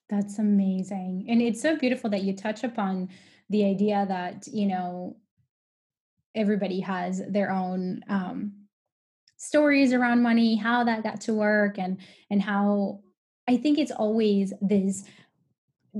That's 0.09 0.37
amazing 0.37 1.25
and 1.29 1.41
it's 1.41 1.61
so 1.61 1.75
beautiful 1.77 2.09
that 2.11 2.23
you 2.23 2.35
touch 2.35 2.63
upon 2.63 3.09
the 3.53 3.63
idea 3.65 4.05
that 4.09 4.47
you 4.47 4.65
know 4.65 5.15
everybody 6.35 6.79
has 6.79 7.21
their 7.29 7.51
own 7.51 8.01
um, 8.09 8.53
stories 9.37 9.93
around 9.93 10.23
money 10.23 10.55
how 10.55 10.83
that 10.83 11.03
got 11.03 11.21
to 11.21 11.33
work 11.33 11.77
and 11.77 11.97
and 12.31 12.41
how 12.41 12.99
i 13.47 13.55
think 13.55 13.77
it's 13.77 13.91
always 13.91 14.53
this 14.59 15.03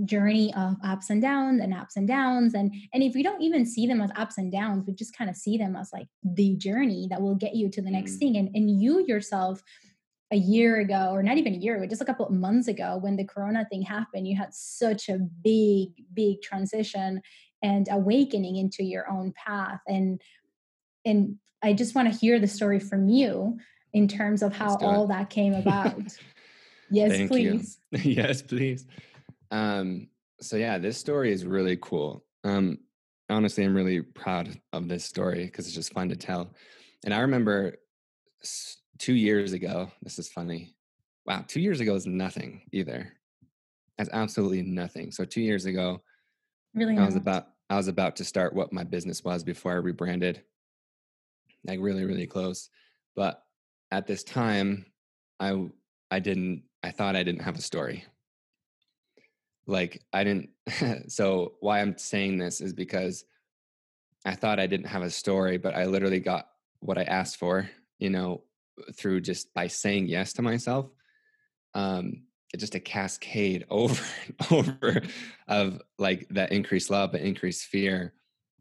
journey 0.06 0.52
of 0.56 0.76
ups 0.84 1.12
and 1.12 1.22
downs 1.22 1.62
and 1.62 1.72
ups 1.72 1.96
and 1.96 2.08
downs 2.08 2.56
and 2.56 2.74
and 2.94 3.04
if 3.04 3.14
we 3.14 3.22
don't 3.22 3.44
even 3.44 3.64
see 3.64 3.86
them 3.86 4.02
as 4.02 4.10
ups 4.16 4.40
and 4.40 4.52
downs 4.52 4.84
we 4.88 4.94
just 4.94 5.16
kind 5.16 5.30
of 5.30 5.36
see 5.36 5.56
them 5.56 5.76
as 5.76 5.92
like 5.94 6.08
the 6.24 6.56
journey 6.56 7.06
that 7.12 7.22
will 7.22 7.36
get 7.36 7.56
you 7.56 7.70
to 7.70 7.84
the 7.84 7.92
next 7.92 8.14
mm. 8.14 8.20
thing 8.20 8.38
and 8.38 8.50
and 8.56 8.82
you 8.82 9.06
yourself 9.06 9.62
a 10.34 10.38
year 10.38 10.80
ago, 10.80 11.12
or 11.12 11.22
not 11.22 11.38
even 11.38 11.54
a 11.54 11.58
year 11.58 11.78
ago, 11.78 11.86
just 11.86 12.02
a 12.02 12.06
couple 12.06 12.26
of 12.26 12.32
months 12.32 12.68
ago, 12.68 12.98
when 13.00 13.16
the 13.16 13.24
corona 13.24 13.66
thing 13.70 13.84
happened, 13.84 14.28
you 14.28 14.36
had 14.36 14.52
such 14.52 15.08
a 15.08 15.20
big, 15.20 15.90
big 16.14 16.42
transition 16.42 17.22
and 17.62 17.88
awakening 17.92 18.58
into 18.58 18.84
your 18.84 19.10
own 19.10 19.32
path. 19.34 19.80
And 19.88 20.20
and 21.06 21.38
I 21.62 21.74
just 21.74 21.96
want 21.96 22.12
to 22.12 22.18
hear 22.18 22.40
the 22.40 22.48
story 22.48 22.80
from 22.80 23.08
you 23.08 23.58
in 23.94 24.08
terms 24.08 24.42
of 24.42 24.54
how 24.54 24.76
all 24.78 25.08
that 25.08 25.30
came 25.30 25.54
about. 25.54 26.02
yes, 26.92 27.28
please. 27.28 27.80
yes, 27.92 28.42
please. 28.42 28.88
Um, 29.52 30.08
so 30.42 30.58
yeah, 30.58 30.80
this 30.80 30.98
story 30.98 31.32
is 31.32 31.46
really 31.46 31.78
cool. 31.80 32.26
Um, 32.44 32.80
honestly, 33.30 33.64
I'm 33.64 33.76
really 33.76 34.02
proud 34.02 34.60
of 34.74 34.88
this 34.88 35.06
story 35.06 35.46
because 35.46 35.68
it's 35.68 35.76
just 35.76 35.94
fun 35.94 36.10
to 36.10 36.16
tell. 36.16 36.54
And 37.06 37.14
I 37.14 37.20
remember 37.20 37.76
two 39.04 39.14
years 39.14 39.52
ago, 39.52 39.92
this 40.02 40.18
is 40.18 40.30
funny. 40.30 40.74
Wow, 41.26 41.44
two 41.46 41.60
years 41.60 41.82
ago 41.82 41.94
is 41.94 42.08
nothing 42.08 42.62
either. 42.72 43.12
That's 43.98 44.10
absolutely 44.14 44.62
nothing. 44.62 45.12
So 45.12 45.26
two 45.26 45.42
years 45.42 45.66
ago, 45.66 46.02
really, 46.74 46.98
I 46.98 47.06
was 47.06 47.18
about 47.18 47.48
I 47.70 47.76
was 47.76 47.90
about 47.90 48.16
to 48.16 48.24
start 48.24 48.56
what 48.56 48.72
my 48.72 48.86
business 48.86 49.22
was 49.22 49.44
before 49.44 49.74
I 49.74 49.76
rebranded. 49.76 50.42
Like 51.66 51.80
really, 51.82 52.06
really 52.06 52.26
close. 52.26 52.70
But 53.14 53.44
at 53.92 54.08
this 54.08 54.24
time, 54.24 54.86
I 55.38 55.68
I 56.10 56.20
didn't 56.20 56.64
I 56.82 56.92
thought 56.92 57.18
I 57.18 57.24
didn't 57.24 57.42
have 57.42 57.58
a 57.58 57.62
story. 57.62 58.06
Like 59.68 60.02
I 60.14 60.24
didn't 60.24 60.50
so 61.12 61.56
why 61.60 61.82
I'm 61.82 61.98
saying 61.98 62.38
this 62.38 62.62
is 62.62 62.72
because 62.72 63.26
I 64.26 64.36
thought 64.36 64.62
I 64.62 64.68
didn't 64.68 64.88
have 64.88 65.02
a 65.02 65.10
story, 65.10 65.58
but 65.58 65.76
I 65.76 65.88
literally 65.88 66.22
got 66.22 66.48
what 66.80 66.98
I 66.98 67.04
asked 67.04 67.36
for, 67.36 67.70
you 68.00 68.10
know, 68.10 68.44
through 68.96 69.22
just 69.22 69.54
by 69.54 69.68
saying 69.68 70.08
yes 70.08 70.34
to 70.34 70.42
myself 70.42 70.90
um 71.76 72.24
just 72.58 72.76
a 72.76 72.80
cascade 72.80 73.66
over 73.70 74.04
and 74.28 74.36
over 74.52 75.02
of 75.48 75.82
like 75.98 76.28
that 76.30 76.52
increased 76.52 76.90
love 76.90 77.12
but 77.12 77.22
increased 77.22 77.66
fear 77.66 78.14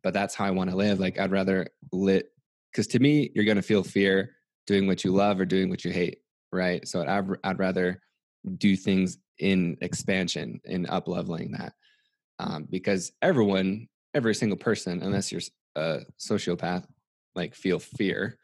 but 0.02 0.14
that's 0.14 0.34
how 0.34 0.44
i 0.44 0.50
want 0.50 0.70
to 0.70 0.76
live 0.76 0.98
like 1.00 1.18
i'd 1.18 1.30
rather 1.30 1.66
lit 1.92 2.30
because 2.70 2.86
to 2.86 2.98
me 2.98 3.30
you're 3.34 3.44
going 3.44 3.56
to 3.56 3.62
feel 3.62 3.82
fear 3.82 4.30
doing 4.66 4.86
what 4.86 5.04
you 5.04 5.12
love 5.12 5.40
or 5.40 5.44
doing 5.44 5.68
what 5.68 5.84
you 5.84 5.90
hate 5.90 6.18
right? 6.52 6.86
So 6.86 7.04
I'd, 7.04 7.26
I'd 7.42 7.58
rather 7.58 8.00
do 8.58 8.76
things 8.76 9.18
in 9.38 9.76
expansion, 9.80 10.60
in 10.64 10.86
up 10.86 11.08
leveling 11.08 11.52
that, 11.52 11.72
um, 12.38 12.68
because 12.70 13.12
everyone, 13.22 13.88
every 14.14 14.34
single 14.34 14.58
person, 14.58 15.02
unless 15.02 15.32
you're 15.32 15.40
a 15.74 16.00
sociopath, 16.20 16.84
like 17.34 17.54
feel 17.54 17.78
fear. 17.78 18.38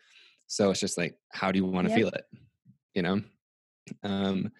So 0.48 0.70
it's 0.70 0.80
just 0.80 0.98
like, 0.98 1.16
how 1.30 1.52
do 1.52 1.58
you 1.58 1.64
want 1.64 1.86
to 1.86 1.90
yep. 1.90 1.98
feel 1.98 2.08
it? 2.08 2.24
You 2.94 3.02
know? 3.02 3.22
Um, 4.02 4.50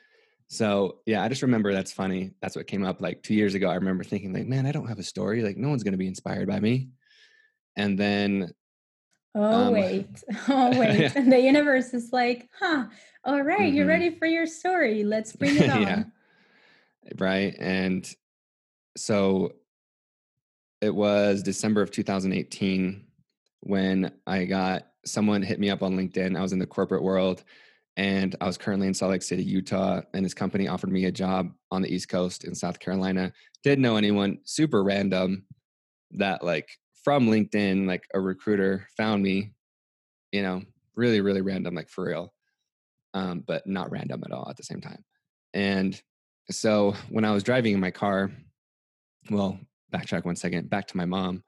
so 0.46 1.00
yeah, 1.04 1.22
I 1.22 1.28
just 1.28 1.42
remember 1.42 1.72
that's 1.72 1.92
funny. 1.92 2.30
That's 2.40 2.56
what 2.56 2.66
came 2.66 2.84
up 2.84 3.00
like 3.00 3.22
two 3.22 3.34
years 3.34 3.54
ago. 3.54 3.68
I 3.68 3.74
remember 3.74 4.04
thinking 4.04 4.32
like, 4.32 4.46
man, 4.46 4.64
I 4.64 4.72
don't 4.72 4.88
have 4.88 4.98
a 4.98 5.02
story. 5.02 5.42
Like 5.42 5.56
no 5.56 5.68
one's 5.68 5.82
going 5.82 5.92
to 5.92 5.98
be 5.98 6.06
inspired 6.06 6.48
by 6.48 6.60
me. 6.60 6.88
And 7.76 7.98
then 7.98 8.52
Oh 9.34 9.66
um, 9.66 9.72
wait, 9.72 10.24
oh 10.48 10.78
wait, 10.78 11.00
yeah. 11.00 11.12
and 11.14 11.32
the 11.32 11.40
universe 11.40 11.94
is 11.94 12.10
like, 12.12 12.48
huh? 12.58 12.86
All 13.24 13.42
right, 13.42 13.60
mm-hmm. 13.60 13.76
you're 13.76 13.86
ready 13.86 14.10
for 14.10 14.26
your 14.26 14.46
story. 14.46 15.04
Let's 15.04 15.34
bring 15.34 15.56
it 15.56 15.70
on. 15.70 15.82
yeah. 15.82 16.04
Right, 17.18 17.54
and 17.58 18.10
so 18.96 19.52
it 20.80 20.94
was 20.94 21.42
December 21.42 21.82
of 21.82 21.90
2018 21.90 23.04
when 23.60 24.12
I 24.26 24.44
got 24.44 24.86
someone 25.10 25.42
hit 25.42 25.60
me 25.60 25.70
up 25.70 25.82
on 25.82 25.96
LinkedIn. 25.96 26.36
I 26.36 26.42
was 26.42 26.52
in 26.52 26.58
the 26.58 26.66
corporate 26.66 27.02
world, 27.02 27.44
and 27.96 28.36
I 28.40 28.46
was 28.46 28.58
currently 28.58 28.86
in 28.86 28.94
Salt 28.94 29.10
Lake 29.10 29.22
City, 29.22 29.42
Utah, 29.42 30.02
and 30.14 30.24
this 30.24 30.34
company 30.34 30.68
offered 30.68 30.90
me 30.90 31.06
a 31.06 31.12
job 31.12 31.50
on 31.70 31.82
the 31.82 31.92
East 31.92 32.08
Coast 32.08 32.44
in 32.44 32.54
South 32.54 32.78
Carolina. 32.78 33.32
Didn't 33.64 33.82
know 33.82 33.96
anyone, 33.96 34.38
super 34.44 34.84
random. 34.84 35.44
That 36.12 36.42
like 36.42 36.68
from 37.02 37.28
LinkedIn, 37.28 37.86
like 37.86 38.04
a 38.14 38.20
recruiter 38.20 38.86
found 38.96 39.22
me, 39.22 39.52
you 40.32 40.42
know, 40.42 40.62
really, 40.94 41.20
really 41.20 41.40
random, 41.42 41.74
like 41.74 41.88
for 41.88 42.04
real, 42.04 42.32
um, 43.14 43.44
but 43.46 43.66
not 43.66 43.90
random 43.90 44.22
at 44.24 44.32
all 44.32 44.48
at 44.48 44.56
the 44.56 44.62
same 44.62 44.80
time. 44.80 45.04
And 45.54 46.00
so 46.50 46.94
when 47.10 47.24
I 47.24 47.32
was 47.32 47.42
driving 47.42 47.74
in 47.74 47.80
my 47.80 47.90
car, 47.90 48.30
well, 49.30 49.58
backtrack 49.92 50.24
one 50.24 50.36
second, 50.36 50.70
back 50.70 50.86
to 50.88 50.96
my 50.96 51.04
mom. 51.04 51.42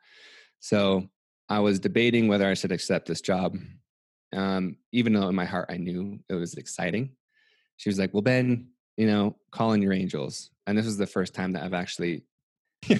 So 0.61 1.09
I 1.51 1.59
was 1.59 1.81
debating 1.81 2.29
whether 2.29 2.49
I 2.49 2.55
should 2.55 2.73
accept 2.73 3.07
this 3.07 3.21
job, 3.21 3.57
um, 4.33 4.77
even 4.93 5.13
though 5.13 5.29
in 5.29 5.35
my 5.35 5.45
heart 5.45 5.67
I 5.69 5.77
knew 5.77 6.21
it 6.29 6.35
was 6.35 6.55
exciting. 6.55 7.11
She 7.77 7.89
was 7.89 7.99
like, 7.99 8.15
Well, 8.15 8.23
Ben, 8.23 8.69
you 8.97 9.07
know, 9.07 9.37
call 9.51 9.73
in 9.73 9.83
your 9.83 9.93
angels. 9.93 10.51
And 10.67 10.79
this 10.79 10.87
was 10.87 10.97
the 10.97 11.07
first 11.07 11.35
time 11.35 11.53
that 11.53 11.65
I've 11.65 11.75
actually 11.75 12.23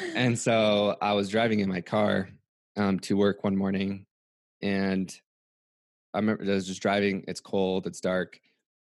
and 0.14 0.38
so 0.38 0.96
I 1.02 1.12
was 1.12 1.28
driving 1.28 1.60
in 1.60 1.68
my 1.68 1.80
car 1.80 2.30
um, 2.76 2.98
to 3.00 3.16
work 3.16 3.44
one 3.44 3.56
morning, 3.56 4.06
and 4.62 5.14
I 6.14 6.18
remember 6.18 6.44
I 6.44 6.54
was 6.54 6.66
just 6.66 6.82
driving. 6.82 7.24
It's 7.28 7.40
cold. 7.40 7.86
It's 7.86 8.00
dark, 8.00 8.40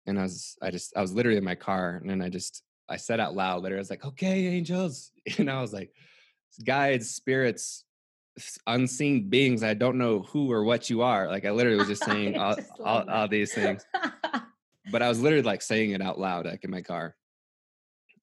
and 0.05 0.19
I 0.19 0.23
was 0.23 0.57
I 0.61 0.71
just 0.71 0.95
I 0.95 1.01
was 1.01 1.13
literally 1.13 1.37
in 1.37 1.43
my 1.43 1.55
car, 1.55 1.97
and 2.01 2.09
then 2.09 2.21
I 2.21 2.29
just 2.29 2.63
I 2.87 2.97
said 2.97 3.19
out 3.19 3.35
loud, 3.35 3.63
literally, 3.63 3.79
I 3.79 3.81
was 3.81 3.89
like, 3.89 4.05
"Okay, 4.05 4.47
angels," 4.47 5.11
and 5.37 5.49
I 5.49 5.61
was 5.61 5.73
like, 5.73 5.93
"Guides, 6.63 7.09
spirits." 7.09 7.85
Unseen 8.67 9.29
beings 9.29 9.63
i 9.63 9.73
don't 9.73 9.97
know 9.97 10.19
who 10.23 10.51
or 10.51 10.63
what 10.63 10.89
you 10.89 11.01
are 11.01 11.27
like 11.27 11.45
i 11.45 11.51
literally 11.51 11.77
was 11.77 11.87
just 11.87 12.03
saying 12.05 12.37
all, 12.37 12.55
just 12.55 12.69
all, 12.83 13.07
all 13.09 13.27
these 13.27 13.53
things 13.53 13.85
but 14.91 15.01
i 15.01 15.09
was 15.09 15.21
literally 15.21 15.43
like 15.43 15.61
saying 15.61 15.91
it 15.91 16.01
out 16.01 16.19
loud 16.19 16.45
like 16.45 16.63
in 16.63 16.71
my 16.71 16.81
car 16.81 17.15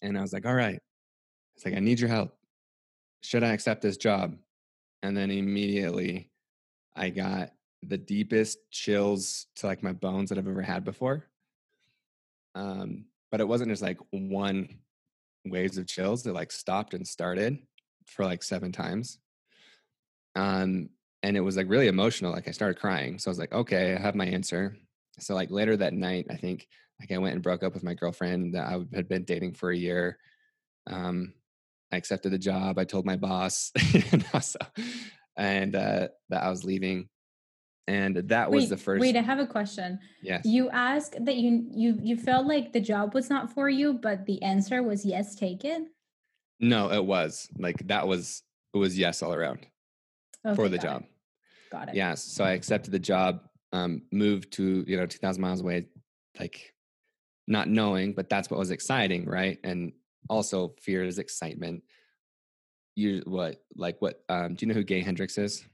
and 0.03 0.19
i 0.19 0.21
was 0.21 0.33
like 0.33 0.47
all 0.47 0.55
right 0.55 0.81
it's 1.55 1.65
like 1.65 1.75
i 1.75 1.79
need 1.79 2.01
your 2.01 2.09
help 2.09 2.35
should 3.23 3.45
I 3.45 3.53
accept 3.53 3.83
this 3.83 3.97
job? 3.97 4.37
And 5.03 5.17
then 5.17 5.31
immediately 5.31 6.31
I 6.97 7.11
got 7.11 7.51
the 7.83 7.99
deepest 7.99 8.59
chills 8.71 9.47
to 9.57 9.67
like 9.67 9.83
my 9.83 9.93
bones 9.93 10.29
that 10.29 10.39
I've 10.39 10.49
ever 10.49 10.63
had 10.63 10.85
before. 10.85 11.27
Um, 12.55 13.07
but 13.31 13.41
it 13.41 13.49
wasn't 13.49 13.71
just 13.71 13.83
like 13.83 13.99
one 14.11 14.69
waves 15.47 15.79
of 15.79 15.87
chills. 15.87 16.23
that 16.25 16.35
like 16.35 16.53
stopped 16.53 16.95
and 16.95 17.07
started 17.07 17.59
for 18.07 18.25
like 18.25 18.43
seven 18.43 18.73
times. 18.73 19.19
Um, 20.35 20.91
and 21.23 21.37
it 21.37 21.41
was 21.41 21.57
like 21.57 21.69
really 21.69 21.89
emotional. 21.89 22.33
Like 22.33 22.49
I 22.49 22.53
started 22.53 22.81
crying. 22.81 23.19
So 23.19 23.29
I 23.29 23.33
was 23.33 23.39
like, 23.39 23.53
okay, 23.53 23.95
I 23.95 24.01
have 24.01 24.15
my 24.15 24.27
answer. 24.27 24.77
So 25.19 25.35
like 25.35 25.51
later 25.51 25.77
that 25.77 25.93
night, 25.93 26.27
I 26.31 26.37
think 26.37 26.67
like 26.99 27.13
I 27.13 27.19
went 27.19 27.35
and 27.35 27.43
broke 27.43 27.63
up 27.63 27.75
with 27.75 27.85
my 27.85 27.95
girlfriend 27.95 28.55
that 28.55 28.67
I 28.67 28.81
had 28.95 29.09
been 29.09 29.25
dating 29.25 29.55
for 29.55 29.71
a 29.71 29.77
year. 29.77 30.19
Um, 30.87 31.35
I 31.93 31.97
accepted 31.97 32.33
the 32.33 32.39
job. 32.39 32.79
I 32.79 32.85
told 32.85 33.05
my 33.05 33.17
boss, 33.17 33.73
so, 34.43 34.59
and 35.37 35.75
uh, 35.75 36.09
that 36.29 36.43
I 36.43 36.49
was 36.49 36.65
leaving. 36.65 37.09
And 37.89 38.17
that 38.29 38.51
was 38.51 38.65
wait, 38.65 38.69
the 38.69 38.77
first. 38.77 39.01
Wait, 39.01 39.17
I 39.17 39.23
have 39.23 39.41
a 39.41 39.47
question. 39.47 39.99
Yes. 40.23 40.45
You 40.45 40.71
asked 40.71 41.17
that 41.25 41.37
you 41.37 41.67
you 41.73 41.99
you 42.01 42.17
felt 42.17 42.47
like 42.47 42.73
the 42.73 42.81
job 42.81 43.15
was 43.15 43.29
not 43.29 43.53
for 43.53 43.69
you, 43.69 43.95
but 43.95 44.27
the 44.27 44.41
answer 44.43 44.83
was 44.85 45.05
yes, 45.05 45.35
take 45.35 45.65
it. 45.65 45.83
No, 46.61 46.93
it 46.93 47.05
was 47.05 47.49
like 47.59 47.85
that 47.89 48.07
was 48.07 48.45
it 48.73 48.79
was 48.79 48.97
yes 48.97 49.23
all 49.23 49.35
around 49.35 49.67
okay, 50.47 50.55
for 50.55 50.69
the 50.69 50.79
got 50.79 50.83
job. 50.83 51.03
It. 51.03 51.09
Got 51.73 51.89
it. 51.91 51.95
Yes. 51.95 52.23
So 52.25 52.45
I 52.45 52.53
accepted 52.53 52.93
the 52.93 52.99
job. 52.99 53.41
Um, 53.73 54.03
moved 54.11 54.53
to 54.55 54.85
you 54.87 54.97
know 54.97 55.07
two 55.07 55.19
thousand 55.19 55.43
miles 55.43 55.61
away, 55.61 55.87
like 56.39 56.75
not 57.47 57.69
knowing, 57.69 58.15
but 58.15 58.29
that's 58.29 58.51
what 58.51 58.59
was 58.59 58.71
exciting, 58.71 59.27
right? 59.27 59.59
And 59.63 59.93
also 60.29 60.75
fear 60.81 61.05
is 61.05 61.19
excitement. 61.19 61.83
You 62.97 63.23
what 63.27 63.63
like 63.77 63.97
what 64.01 64.23
um 64.29 64.55
do 64.55 64.67
you 64.67 64.69
know 64.69 64.75
who 64.75 64.85
Gay 64.85 65.01
Hendricks 65.01 65.39
is? 65.39 65.65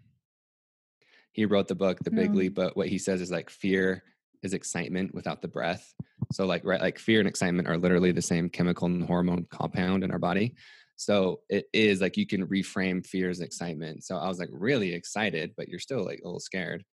He 1.33 1.45
wrote 1.45 1.69
the 1.69 1.75
book 1.75 1.99
The 2.03 2.11
Big 2.11 2.35
Leap, 2.35 2.55
but 2.55 2.77
what 2.77 2.89
he 2.89 2.97
says 2.97 3.21
is 3.21 3.31
like 3.31 3.51
fear 3.51 4.03
is 4.43 4.55
excitement 4.55 5.15
without 5.15 5.43
the 5.43 5.49
breath. 5.49 5.93
So 6.33 6.47
like 6.47 6.65
right 6.65 6.81
like 6.81 6.99
fear 6.99 7.19
and 7.19 7.29
excitement 7.29 7.69
are 7.69 7.77
literally 7.77 8.13
the 8.13 8.23
same 8.23 8.49
chemical 8.49 8.87
and 8.87 9.05
hormone 9.05 9.47
compound 9.51 10.05
in 10.05 10.11
our 10.11 10.19
body. 10.19 10.55
So 10.97 11.41
it 11.49 11.67
is 11.73 12.01
like 12.01 12.17
you 12.17 12.27
can 12.27 12.47
reframe 12.47 13.07
fears 13.07 13.41
as 13.41 13.47
excitement. 13.47 14.05
So 14.05 14.17
I 14.17 14.29
was 14.29 14.39
like 14.39 14.49
really 14.51 14.93
excited, 14.95 15.53
but 15.57 15.69
you're 15.69 15.79
still 15.79 16.05
like 16.05 16.21
a 16.23 16.27
little 16.27 16.41
scared. 16.41 16.85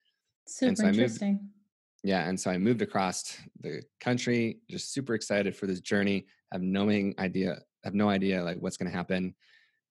Super 0.49 0.75
so 0.75 0.87
interesting. 0.89 1.33
Moved, 1.33 1.45
yeah, 2.05 2.29
and 2.29 2.39
so 2.39 2.51
I 2.51 2.59
moved 2.59 2.83
across 2.83 3.37
the 3.61 3.83
country, 4.01 4.59
just 4.69 4.93
super 4.93 5.15
excited 5.15 5.57
for 5.57 5.67
this 5.67 5.81
journey 5.81 6.27
have 6.53 6.63
no 6.63 6.89
idea 7.19 7.59
have 7.83 7.95
no 7.95 8.09
idea 8.09 8.45
like 8.45 8.59
what's 8.59 8.77
going 8.77 8.91
to 8.91 8.97
happen 8.97 9.35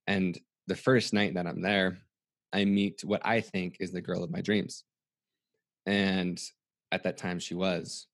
and 0.06 0.38
the 0.68 0.76
first 0.76 1.12
night 1.12 1.34
that 1.34 1.46
i'm 1.46 1.60
there 1.60 1.98
i 2.52 2.64
meet 2.64 3.02
what 3.04 3.20
i 3.24 3.40
think 3.40 3.76
is 3.80 3.92
the 3.92 4.00
girl 4.00 4.22
of 4.22 4.30
my 4.30 4.40
dreams 4.40 4.84
and 5.86 6.40
at 6.92 7.02
that 7.02 7.18
time 7.18 7.38
she 7.38 7.54
was 7.54 8.06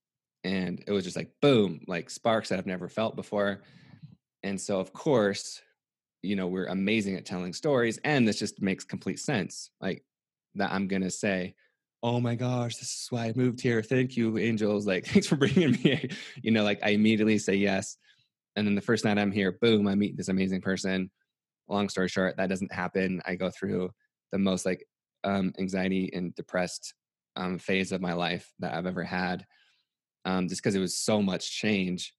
and 0.45 0.83
it 0.87 0.93
was 0.93 1.05
just 1.05 1.17
like 1.17 1.31
boom 1.43 1.81
like 1.87 2.11
sparks 2.11 2.49
that 2.49 2.59
i've 2.59 2.67
never 2.67 2.89
felt 2.89 3.15
before 3.15 3.63
and 4.43 4.61
so 4.61 4.81
of 4.81 4.93
course 4.93 5.61
you 6.23 6.37
know 6.37 6.47
we're 6.47 6.67
amazing 6.67 7.17
at 7.17 7.27
telling 7.27 7.53
stories 7.53 7.99
and 8.05 8.27
this 8.27 8.39
just 8.39 8.61
makes 8.61 8.85
complete 8.85 9.19
sense 9.19 9.71
like 9.81 10.05
that 10.55 10.73
i'm 10.73 10.89
to 10.89 11.11
say 11.11 11.55
oh 12.03 12.21
my 12.21 12.35
gosh 12.35 12.77
this 12.77 12.89
is 12.89 13.07
why 13.11 13.27
i 13.27 13.33
moved 13.37 13.61
here 13.61 13.83
thank 13.83 14.17
you 14.17 14.37
angels 14.39 14.87
like 14.87 15.07
thanks 15.09 15.27
for 15.27 15.37
bringing 15.37 15.73
me 15.73 16.09
you 16.43 16.51
know 16.51 16.65
like 16.65 16.81
i 16.83 16.91
immediately 16.91 17.39
say 17.39 17.55
yes 17.55 17.97
and 18.59 18.67
then 18.67 18.75
the 18.75 18.81
first 18.81 19.05
night 19.05 19.19
I'm 19.19 19.31
here, 19.31 19.53
boom, 19.53 19.87
I 19.87 19.95
meet 19.95 20.17
this 20.17 20.27
amazing 20.27 20.63
person. 20.63 21.13
Long 21.69 21.89
story 21.89 22.09
short, 22.09 22.37
that 22.39 22.49
doesn't 22.49 22.73
happen. 22.73 23.23
I 23.25 23.37
go 23.37 23.51
through 23.51 23.91
the 24.33 24.39
most 24.39 24.67
like 24.67 24.85
um, 25.23 25.53
anxiety 25.61 26.11
and 26.13 26.35
depressed 26.35 26.93
um, 27.37 27.59
phase 27.59 27.93
of 27.93 28.01
my 28.01 28.15
life 28.15 28.51
that 28.59 28.75
I've 28.75 28.87
ever 28.87 29.05
had, 29.05 29.47
um, 30.25 30.49
just 30.49 30.61
because 30.61 30.75
it 30.75 30.81
was 30.81 30.99
so 30.99 31.23
much 31.23 31.53
change. 31.53 32.15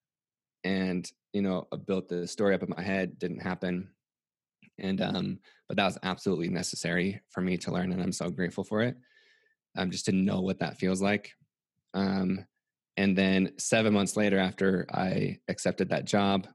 And 0.64 1.06
you 1.34 1.42
know, 1.42 1.68
I 1.72 1.78
built 1.78 2.10
the 2.10 2.28
story 2.28 2.56
up 2.56 2.64
in 2.64 2.74
my 2.76 2.82
head, 2.82 3.20
didn't 3.20 3.42
happen, 3.42 3.90
and 4.78 5.02
um, 5.02 5.40
but 5.68 5.78
that 5.78 5.86
was 5.86 5.98
absolutely 6.04 6.50
necessary 6.50 7.22
for 7.30 7.42
me 7.42 7.58
to 7.58 7.72
learn, 7.72 7.92
and 7.92 8.02
I'm 8.02 8.12
so 8.12 8.30
grateful 8.30 8.64
for 8.64 8.82
it. 8.82 8.98
Um, 9.78 9.92
just 9.92 10.06
to 10.06 10.12
know 10.12 10.42
what 10.42 10.60
that 10.60 10.80
feels 10.80 11.02
like. 11.02 11.32
Um, 11.94 12.46
and 12.98 13.18
then 13.18 13.54
seven 13.58 13.94
months 13.94 14.18
later, 14.18 14.40
after 14.40 14.86
I 14.92 15.38
accepted 15.48 15.90
that 15.90 16.06
job, 16.06 16.48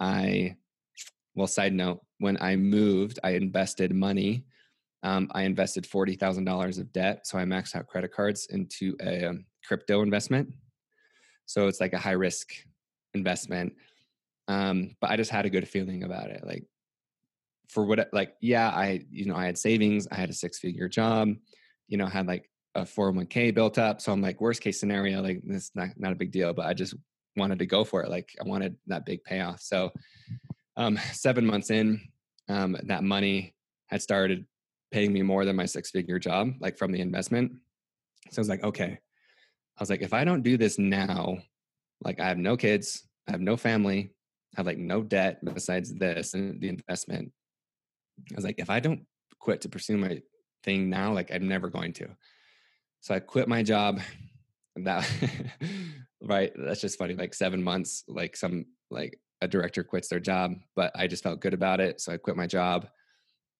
I, 0.00 0.56
well, 1.34 1.46
side 1.46 1.74
note, 1.74 2.00
when 2.18 2.36
I 2.40 2.56
moved, 2.56 3.18
I 3.22 3.30
invested 3.30 3.94
money. 3.94 4.44
Um, 5.02 5.30
I 5.32 5.42
invested 5.42 5.84
$40,000 5.84 6.80
of 6.80 6.92
debt. 6.92 7.26
So 7.26 7.38
I 7.38 7.44
maxed 7.44 7.76
out 7.76 7.86
credit 7.86 8.12
cards 8.12 8.46
into 8.50 8.96
a 9.00 9.26
um, 9.26 9.44
crypto 9.64 10.02
investment. 10.02 10.52
So 11.44 11.68
it's 11.68 11.80
like 11.80 11.92
a 11.92 11.98
high 11.98 12.12
risk 12.12 12.50
investment. 13.14 13.74
Um, 14.48 14.96
but 15.00 15.10
I 15.10 15.16
just 15.16 15.30
had 15.30 15.46
a 15.46 15.50
good 15.50 15.68
feeling 15.68 16.04
about 16.04 16.30
it. 16.30 16.44
Like, 16.46 16.64
for 17.68 17.84
what, 17.84 18.08
like, 18.12 18.34
yeah, 18.40 18.68
I, 18.68 19.04
you 19.10 19.26
know, 19.26 19.34
I 19.34 19.46
had 19.46 19.58
savings, 19.58 20.06
I 20.10 20.14
had 20.14 20.30
a 20.30 20.34
six 20.34 20.58
figure 20.58 20.88
job, 20.88 21.32
you 21.88 21.98
know, 21.98 22.06
had 22.06 22.26
like 22.26 22.48
a 22.76 22.82
401k 22.82 23.54
built 23.54 23.78
up. 23.78 24.00
So 24.00 24.12
I'm 24.12 24.20
like, 24.20 24.40
worst 24.40 24.60
case 24.60 24.78
scenario, 24.78 25.22
like 25.22 25.40
this 25.44 25.70
not 25.74 25.88
not 25.96 26.12
a 26.12 26.16
big 26.16 26.30
deal, 26.30 26.52
but 26.52 26.66
I 26.66 26.74
just 26.74 26.94
wanted 27.36 27.58
to 27.58 27.66
go 27.66 27.84
for 27.84 28.02
it. 28.02 28.10
Like 28.10 28.30
I 28.40 28.48
wanted 28.48 28.76
that 28.86 29.06
big 29.06 29.24
payoff. 29.24 29.60
So 29.60 29.90
um, 30.76 30.98
seven 31.12 31.44
months 31.46 31.70
in, 31.70 32.00
um, 32.48 32.76
that 32.84 33.02
money 33.02 33.54
had 33.86 34.02
started 34.02 34.46
paying 34.92 35.12
me 35.12 35.22
more 35.22 35.44
than 35.44 35.56
my 35.56 35.66
six 35.66 35.90
figure 35.90 36.18
job, 36.18 36.52
like 36.60 36.78
from 36.78 36.92
the 36.92 37.00
investment. 37.00 37.52
So 38.30 38.38
I 38.38 38.42
was 38.42 38.48
like, 38.48 38.64
okay, 38.64 38.98
I 39.76 39.82
was 39.82 39.90
like, 39.90 40.02
if 40.02 40.12
I 40.12 40.24
don't 40.24 40.42
do 40.42 40.56
this 40.56 40.78
now, 40.78 41.38
like 42.02 42.20
I 42.20 42.28
have 42.28 42.38
no 42.38 42.56
kids, 42.56 43.06
I 43.28 43.32
have 43.32 43.40
no 43.40 43.56
family, 43.56 44.10
have 44.56 44.66
like 44.66 44.78
no 44.78 45.02
debt 45.02 45.44
besides 45.44 45.94
this 45.94 46.34
and 46.34 46.60
the 46.60 46.68
investment. 46.68 47.30
I 48.32 48.34
was 48.34 48.44
like, 48.44 48.58
if 48.58 48.70
I 48.70 48.80
don't 48.80 49.04
quit 49.38 49.60
to 49.62 49.68
pursue 49.68 49.98
my 49.98 50.22
thing 50.64 50.88
now, 50.88 51.12
like 51.12 51.30
I'm 51.32 51.46
never 51.46 51.68
going 51.68 51.92
to. 51.94 52.08
So 53.00 53.14
I 53.14 53.20
quit 53.20 53.48
my 53.48 53.62
job. 53.62 54.00
And 54.74 54.86
That 54.86 55.08
right. 56.22 56.52
That's 56.56 56.80
just 56.80 56.98
funny. 56.98 57.14
Like 57.14 57.34
seven 57.34 57.62
months, 57.62 58.04
like 58.08 58.36
some 58.36 58.64
like 58.90 59.18
a 59.42 59.48
director 59.48 59.84
quits 59.84 60.08
their 60.08 60.20
job, 60.20 60.54
but 60.74 60.90
I 60.94 61.06
just 61.06 61.22
felt 61.22 61.40
good 61.40 61.54
about 61.54 61.80
it. 61.80 62.00
So 62.00 62.12
I 62.12 62.16
quit 62.16 62.36
my 62.36 62.46
job. 62.46 62.88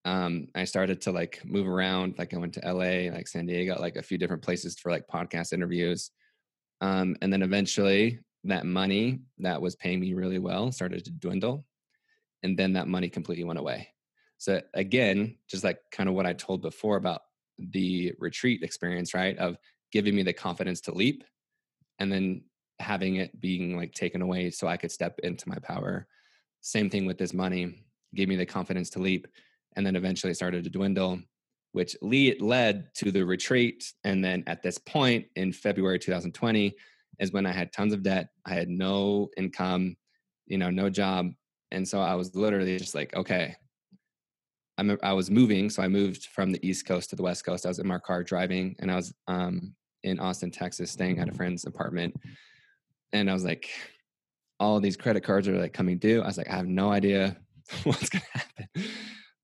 Um, 0.07 0.49
I 0.55 0.65
started 0.65 1.03
to 1.03 1.13
like 1.13 1.43
move 1.45 1.69
around. 1.69 2.15
Like 2.17 2.33
I 2.33 2.39
went 2.39 2.55
to 2.55 2.73
LA, 2.73 3.13
like 3.13 3.29
San 3.29 3.45
Diego, 3.45 3.79
like 3.79 3.97
a 3.97 4.03
few 4.03 4.17
different 4.17 4.43
places 4.43 4.79
for 4.79 4.91
like 4.91 5.07
podcast 5.09 5.53
interviews. 5.53 6.11
Um, 6.81 7.17
and 7.21 7.31
then 7.33 7.43
eventually 7.43 8.21
that 8.49 8.67
money 8.67 9.21
that 9.39 9.61
was 9.61 9.77
paying 9.77 10.01
me 10.01 10.15
really 10.15 10.39
well 10.39 10.73
started 10.73 11.05
to 11.05 11.11
dwindle. 11.11 11.65
And 12.43 12.57
then 12.57 12.75
that 12.75 12.89
money 12.89 13.09
completely 13.09 13.45
went 13.45 13.59
away. 13.59 13.89
So 14.39 14.61
again, 14.75 15.37
just 15.49 15.65
like 15.65 15.79
kind 15.91 16.09
of 16.09 16.15
what 16.15 16.27
I 16.27 16.33
told 16.33 16.63
before 16.63 16.97
about 16.97 17.23
the 17.59 18.13
retreat 18.19 18.63
experience, 18.63 19.15
right? 19.15 19.37
Of 19.39 19.57
giving 19.93 20.15
me 20.15 20.23
the 20.23 20.33
confidence 20.33 20.81
to 20.83 20.93
leap 20.93 21.25
and 21.99 22.13
then 22.13 22.43
having 22.79 23.17
it 23.17 23.41
being 23.41 23.77
like 23.77 23.93
taken 23.93 24.21
away 24.21 24.51
so 24.51 24.67
I 24.67 24.77
could 24.77 24.93
step 24.93 25.19
into 25.21 25.49
my 25.49 25.59
power. 25.63 26.07
Same 26.61 26.91
thing 26.91 27.07
with 27.07 27.17
this 27.17 27.33
money, 27.33 27.87
gave 28.15 28.29
me 28.29 28.37
the 28.37 28.47
confidence 28.47 28.91
to 28.91 28.99
leap 28.99 29.27
and 29.77 29.87
then 29.87 29.97
eventually 29.97 30.35
started 30.35 30.65
to 30.65 30.71
dwindle, 30.71 31.21
which 31.73 31.97
lead, 32.03 32.41
led 32.41 32.95
to 32.95 33.11
the 33.11 33.25
retreat. 33.25 33.93
And 34.05 34.25
then 34.25 34.45
at 34.47 34.63
this 34.63 34.79
point 34.79 35.27
in 35.37 35.53
February 35.53 35.99
2020 35.99 36.75
is 37.21 37.33
when 37.33 37.47
I 37.47 37.53
had 37.53 37.73
tons 37.73 37.93
of 37.93 38.03
debt. 38.03 38.29
I 38.45 38.55
had 38.55 38.69
no 38.69 39.29
income, 39.37 39.97
you 40.47 40.59
know, 40.59 40.71
no 40.71 40.91
job. 40.91 41.31
And 41.71 41.87
so 41.87 42.01
I 42.01 42.15
was 42.15 42.35
literally 42.35 42.79
just 42.79 42.95
like, 42.95 43.15
okay, 43.15 43.55
I'm, 44.79 44.99
I 45.03 45.13
was 45.13 45.31
moving. 45.31 45.71
So 45.71 45.83
I 45.83 45.89
moved 45.89 46.27
from 46.27 46.53
the 46.53 46.67
East 46.67 46.87
Coast 46.87 47.11
to 47.11 47.17
the 47.17 47.23
West 47.23 47.45
Coast. 47.45 47.65
I 47.65 47.69
was 47.69 47.79
in 47.79 47.87
my 47.87 47.99
car 47.99 48.23
driving 48.23 48.77
and 48.79 48.91
I 48.91 48.97
was 48.97 49.15
um, 49.27 49.75
in 50.03 50.21
Austin, 50.21 50.51
Texas, 50.51 50.91
staying 50.91 51.19
at 51.19 51.29
a 51.29 51.33
friend's 51.33 51.65
apartment. 51.65 52.15
And 53.13 53.31
I 53.31 53.33
was 53.33 53.45
like, 53.45 53.71
all 54.61 54.81
these 54.81 54.97
credit 54.97 55.23
cards 55.23 55.49
are 55.49 55.59
like 55.59 55.73
coming 55.73 55.99
due. 55.99 56.23
I 56.23 56.27
was 56.27 56.39
like, 56.39 56.51
I 56.51 56.57
have 56.57 56.67
no 56.67 56.91
idea 56.91 57.37
what's 57.85 58.09
going 58.09 58.23
to 58.23 58.39
happen. 58.39 58.91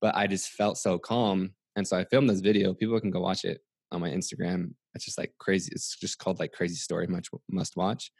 But 0.01 0.15
I 0.15 0.27
just 0.27 0.49
felt 0.49 0.77
so 0.77 0.97
calm. 0.99 1.51
And 1.75 1.87
so 1.87 1.97
I 1.97 2.05
filmed 2.05 2.29
this 2.29 2.41
video. 2.41 2.73
People 2.73 2.99
can 2.99 3.11
go 3.11 3.21
watch 3.21 3.45
it 3.45 3.61
on 3.91 4.01
my 4.01 4.09
Instagram. 4.09 4.73
It's 4.95 5.05
just 5.05 5.17
like 5.17 5.33
crazy. 5.39 5.71
It's 5.73 5.95
just 5.97 6.19
called 6.19 6.39
like 6.39 6.51
Crazy 6.51 6.75
Story 6.75 7.07
Much 7.07 7.29
Must 7.49 7.75
Watch. 7.75 8.11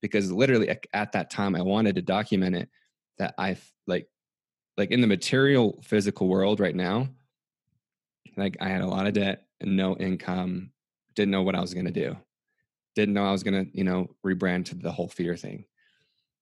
Because 0.00 0.32
literally 0.32 0.76
at 0.92 1.12
that 1.12 1.30
time, 1.30 1.54
I 1.54 1.62
wanted 1.62 1.94
to 1.94 2.02
document 2.02 2.56
it 2.56 2.68
that 3.18 3.34
I 3.38 3.56
like 3.86 4.08
like 4.76 4.90
in 4.90 5.00
the 5.00 5.06
material 5.06 5.80
physical 5.82 6.28
world 6.28 6.60
right 6.60 6.74
now 6.74 7.08
like 8.36 8.56
i 8.60 8.68
had 8.68 8.82
a 8.82 8.86
lot 8.86 9.06
of 9.06 9.12
debt 9.12 9.46
and 9.60 9.76
no 9.76 9.96
income 9.96 10.70
didn't 11.14 11.30
know 11.30 11.42
what 11.42 11.54
i 11.54 11.60
was 11.60 11.74
going 11.74 11.86
to 11.86 11.92
do 11.92 12.16
didn't 12.94 13.14
know 13.14 13.24
i 13.24 13.32
was 13.32 13.42
going 13.42 13.64
to 13.64 13.76
you 13.76 13.84
know 13.84 14.08
rebrand 14.24 14.64
to 14.64 14.74
the 14.74 14.90
whole 14.90 15.08
fear 15.08 15.36
thing 15.36 15.64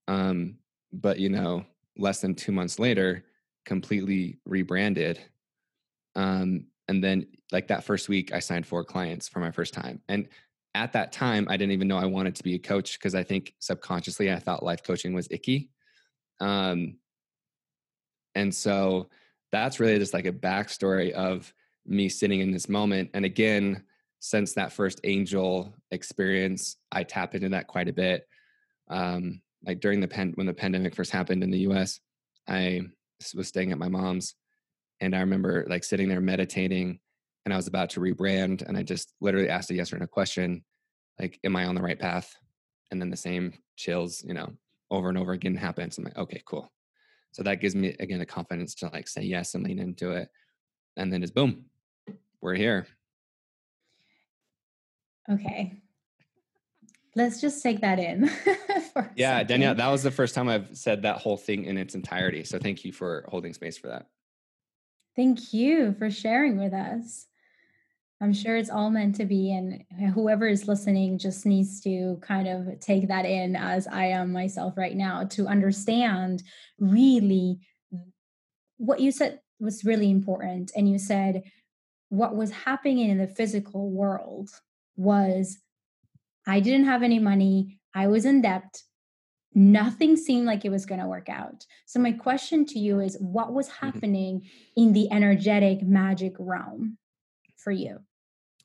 um 0.08 0.56
but 0.92 1.18
you 1.18 1.28
know 1.28 1.64
less 1.96 2.20
than 2.20 2.34
2 2.34 2.52
months 2.52 2.78
later 2.78 3.24
completely 3.64 4.38
rebranded 4.44 5.20
um 6.16 6.66
and 6.90 7.02
then 7.02 7.26
like 7.52 7.68
that 7.68 7.84
first 7.84 8.08
week 8.08 8.34
i 8.34 8.38
signed 8.38 8.66
four 8.66 8.84
clients 8.84 9.28
for 9.28 9.40
my 9.40 9.50
first 9.50 9.72
time 9.72 10.00
and 10.08 10.28
at 10.74 10.92
that 10.92 11.12
time 11.12 11.46
i 11.48 11.56
didn't 11.56 11.72
even 11.72 11.88
know 11.88 11.96
i 11.96 12.04
wanted 12.04 12.34
to 12.34 12.42
be 12.42 12.54
a 12.54 12.58
coach 12.58 12.98
because 12.98 13.14
i 13.14 13.22
think 13.22 13.54
subconsciously 13.60 14.30
i 14.30 14.38
thought 14.38 14.62
life 14.62 14.82
coaching 14.82 15.14
was 15.14 15.28
icky 15.30 15.70
um 16.40 16.96
and 18.34 18.54
so 18.54 19.08
that's 19.52 19.80
really 19.80 19.98
just 19.98 20.14
like 20.14 20.26
a 20.26 20.32
backstory 20.32 21.10
of 21.12 21.52
me 21.86 22.08
sitting 22.08 22.40
in 22.40 22.50
this 22.50 22.68
moment. 22.68 23.10
And 23.14 23.24
again, 23.24 23.84
since 24.20 24.52
that 24.54 24.72
first 24.72 25.00
angel 25.04 25.74
experience, 25.90 26.76
I 26.92 27.02
tap 27.02 27.34
into 27.34 27.48
that 27.50 27.66
quite 27.66 27.88
a 27.88 27.92
bit. 27.92 28.28
Um, 28.88 29.40
like 29.64 29.80
during 29.80 30.00
the 30.00 30.08
pen 30.08 30.32
when 30.36 30.46
the 30.46 30.54
pandemic 30.54 30.94
first 30.94 31.10
happened 31.10 31.42
in 31.42 31.50
the 31.50 31.60
US, 31.70 32.00
I 32.48 32.82
was 33.34 33.48
staying 33.48 33.72
at 33.72 33.78
my 33.78 33.88
mom's 33.88 34.34
and 35.00 35.14
I 35.14 35.20
remember 35.20 35.64
like 35.68 35.84
sitting 35.84 36.08
there 36.08 36.20
meditating 36.20 37.00
and 37.44 37.54
I 37.54 37.56
was 37.56 37.66
about 37.66 37.90
to 37.90 38.00
rebrand 38.00 38.62
and 38.62 38.76
I 38.76 38.82
just 38.82 39.14
literally 39.20 39.48
asked 39.48 39.70
a 39.70 39.74
yes 39.74 39.92
or 39.92 39.98
no 39.98 40.06
question, 40.06 40.64
like, 41.18 41.38
am 41.44 41.56
I 41.56 41.64
on 41.64 41.74
the 41.74 41.82
right 41.82 41.98
path? 41.98 42.34
And 42.90 43.00
then 43.00 43.10
the 43.10 43.16
same 43.16 43.54
chills, 43.76 44.22
you 44.26 44.34
know, 44.34 44.52
over 44.90 45.08
and 45.08 45.16
over 45.16 45.32
again 45.32 45.54
happens. 45.54 45.96
I'm 45.96 46.04
like, 46.04 46.18
okay, 46.18 46.42
cool. 46.44 46.70
So 47.32 47.42
that 47.44 47.60
gives 47.60 47.74
me 47.74 47.96
again 48.00 48.18
the 48.18 48.26
confidence 48.26 48.74
to 48.76 48.88
like 48.88 49.08
say 49.08 49.22
yes 49.22 49.54
and 49.54 49.64
lean 49.64 49.78
into 49.78 50.10
it. 50.10 50.28
And 50.96 51.12
then 51.12 51.22
it's 51.22 51.32
boom, 51.32 51.64
we're 52.40 52.56
here. 52.56 52.86
Okay. 55.30 55.80
Let's 57.16 57.40
just 57.40 57.62
take 57.62 57.80
that 57.80 57.98
in. 57.98 58.30
yeah, 59.16 59.42
Danielle, 59.42 59.74
that 59.74 59.88
was 59.88 60.02
the 60.02 60.10
first 60.10 60.34
time 60.34 60.48
I've 60.48 60.76
said 60.76 61.02
that 61.02 61.18
whole 61.18 61.36
thing 61.36 61.64
in 61.64 61.76
its 61.76 61.94
entirety. 61.94 62.44
So 62.44 62.58
thank 62.58 62.84
you 62.84 62.92
for 62.92 63.24
holding 63.28 63.52
space 63.52 63.78
for 63.78 63.88
that. 63.88 64.06
Thank 65.20 65.52
you 65.52 65.94
for 65.98 66.10
sharing 66.10 66.56
with 66.56 66.72
us. 66.72 67.26
I'm 68.22 68.32
sure 68.32 68.56
it's 68.56 68.70
all 68.70 68.88
meant 68.88 69.16
to 69.16 69.26
be. 69.26 69.52
And 69.52 69.84
whoever 70.14 70.48
is 70.48 70.66
listening 70.66 71.18
just 71.18 71.44
needs 71.44 71.78
to 71.82 72.18
kind 72.22 72.48
of 72.48 72.80
take 72.80 73.08
that 73.08 73.26
in 73.26 73.54
as 73.54 73.86
I 73.86 74.06
am 74.06 74.32
myself 74.32 74.78
right 74.78 74.96
now 74.96 75.24
to 75.32 75.46
understand 75.46 76.42
really 76.78 77.58
what 78.78 79.00
you 79.00 79.12
said 79.12 79.40
was 79.58 79.84
really 79.84 80.10
important. 80.10 80.72
And 80.74 80.90
you 80.90 80.98
said 80.98 81.42
what 82.08 82.34
was 82.34 82.50
happening 82.50 83.00
in 83.00 83.18
the 83.18 83.28
physical 83.28 83.90
world 83.90 84.48
was 84.96 85.58
I 86.46 86.60
didn't 86.60 86.86
have 86.86 87.02
any 87.02 87.18
money, 87.18 87.78
I 87.94 88.06
was 88.06 88.24
in 88.24 88.40
debt. 88.40 88.80
Nothing 89.54 90.16
seemed 90.16 90.46
like 90.46 90.64
it 90.64 90.70
was 90.70 90.86
going 90.86 91.00
to 91.00 91.08
work 91.08 91.28
out. 91.28 91.66
So, 91.86 91.98
my 91.98 92.12
question 92.12 92.64
to 92.66 92.78
you 92.78 93.00
is 93.00 93.16
what 93.20 93.52
was 93.52 93.68
mm-hmm. 93.68 93.86
happening 93.86 94.42
in 94.76 94.92
the 94.92 95.10
energetic 95.10 95.82
magic 95.82 96.34
realm 96.38 96.98
for 97.56 97.72
you? 97.72 98.00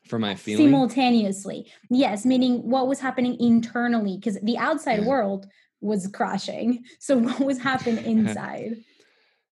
for 0.06 0.20
my 0.20 0.36
feeling 0.36 0.68
simultaneously 0.68 1.72
yes 1.90 2.26
meaning 2.26 2.70
what 2.70 2.88
was 2.88 3.00
happening 3.00 3.36
internally 3.40 4.18
because 4.18 4.38
the 4.44 4.58
outside 4.58 5.02
yeah. 5.02 5.08
world 5.08 5.48
was 5.82 6.08
crashing 6.08 6.84
so 7.00 7.18
what 7.18 7.40
was 7.40 7.60
happening 7.60 8.06
inside 8.28 8.78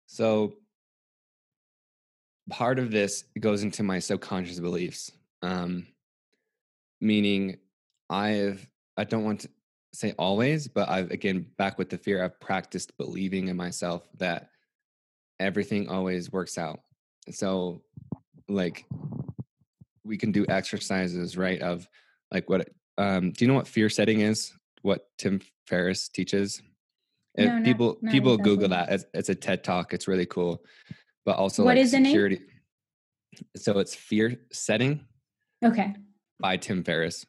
so 0.06 0.54
part 2.50 2.78
of 2.78 2.92
this 2.92 3.24
goes 3.40 3.64
into 3.64 3.84
my 3.84 4.00
subconscious 4.00 4.60
beliefs 4.60 5.12
um 5.42 5.88
meaning 7.02 7.58
i've 8.10 8.68
i 8.98 9.04
don't 9.04 9.24
want 9.24 9.42
to 9.42 9.50
say 9.94 10.14
always 10.18 10.68
but 10.68 10.90
i've 10.90 11.12
again 11.12 11.46
back 11.58 11.78
with 11.78 11.90
the 11.90 11.98
fear 11.98 12.24
i've 12.24 12.40
practiced 12.40 12.98
believing 12.98 13.48
in 13.48 13.56
myself 13.56 14.08
that 14.18 14.50
everything 15.40 15.88
always 15.88 16.32
works 16.32 16.58
out 16.58 16.82
so 17.30 17.82
like 18.50 18.86
we 20.04 20.18
can 20.18 20.32
do 20.32 20.46
exercises, 20.50 21.38
right? 21.38 21.62
Of 21.62 21.88
like 22.32 22.50
what 22.50 22.70
um 22.98 23.32
do 23.32 23.46
you 23.46 23.50
know 23.50 23.56
what 23.56 23.68
fear 23.68 23.90
setting 23.90 24.22
is? 24.22 24.54
What 24.82 25.08
Tim 25.18 25.42
Ferriss 25.68 26.10
teaches? 26.10 26.62
No, 27.38 27.62
people 27.64 27.88
not, 27.88 28.04
not 28.04 28.12
people 28.12 28.34
exactly. 28.34 28.52
Google 28.52 28.70
that. 28.70 28.92
It's, 28.92 29.06
it's, 29.14 29.30
a 29.30 29.36
TED 29.36 29.64
talk. 29.64 29.94
It's 29.94 30.08
really 30.08 30.28
cool. 30.28 30.64
But 31.26 31.38
also 31.38 31.64
what 31.64 31.78
like 31.78 31.84
is 31.84 31.92
security. 31.92 32.42
So 33.56 33.80
it's 33.80 33.96
fear 33.96 34.40
setting. 34.52 35.06
Okay. 35.66 35.96
By 36.40 36.58
Tim 36.58 36.84
Ferriss. 36.84 37.26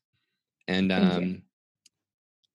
And 0.68 0.92
um 0.92 1.42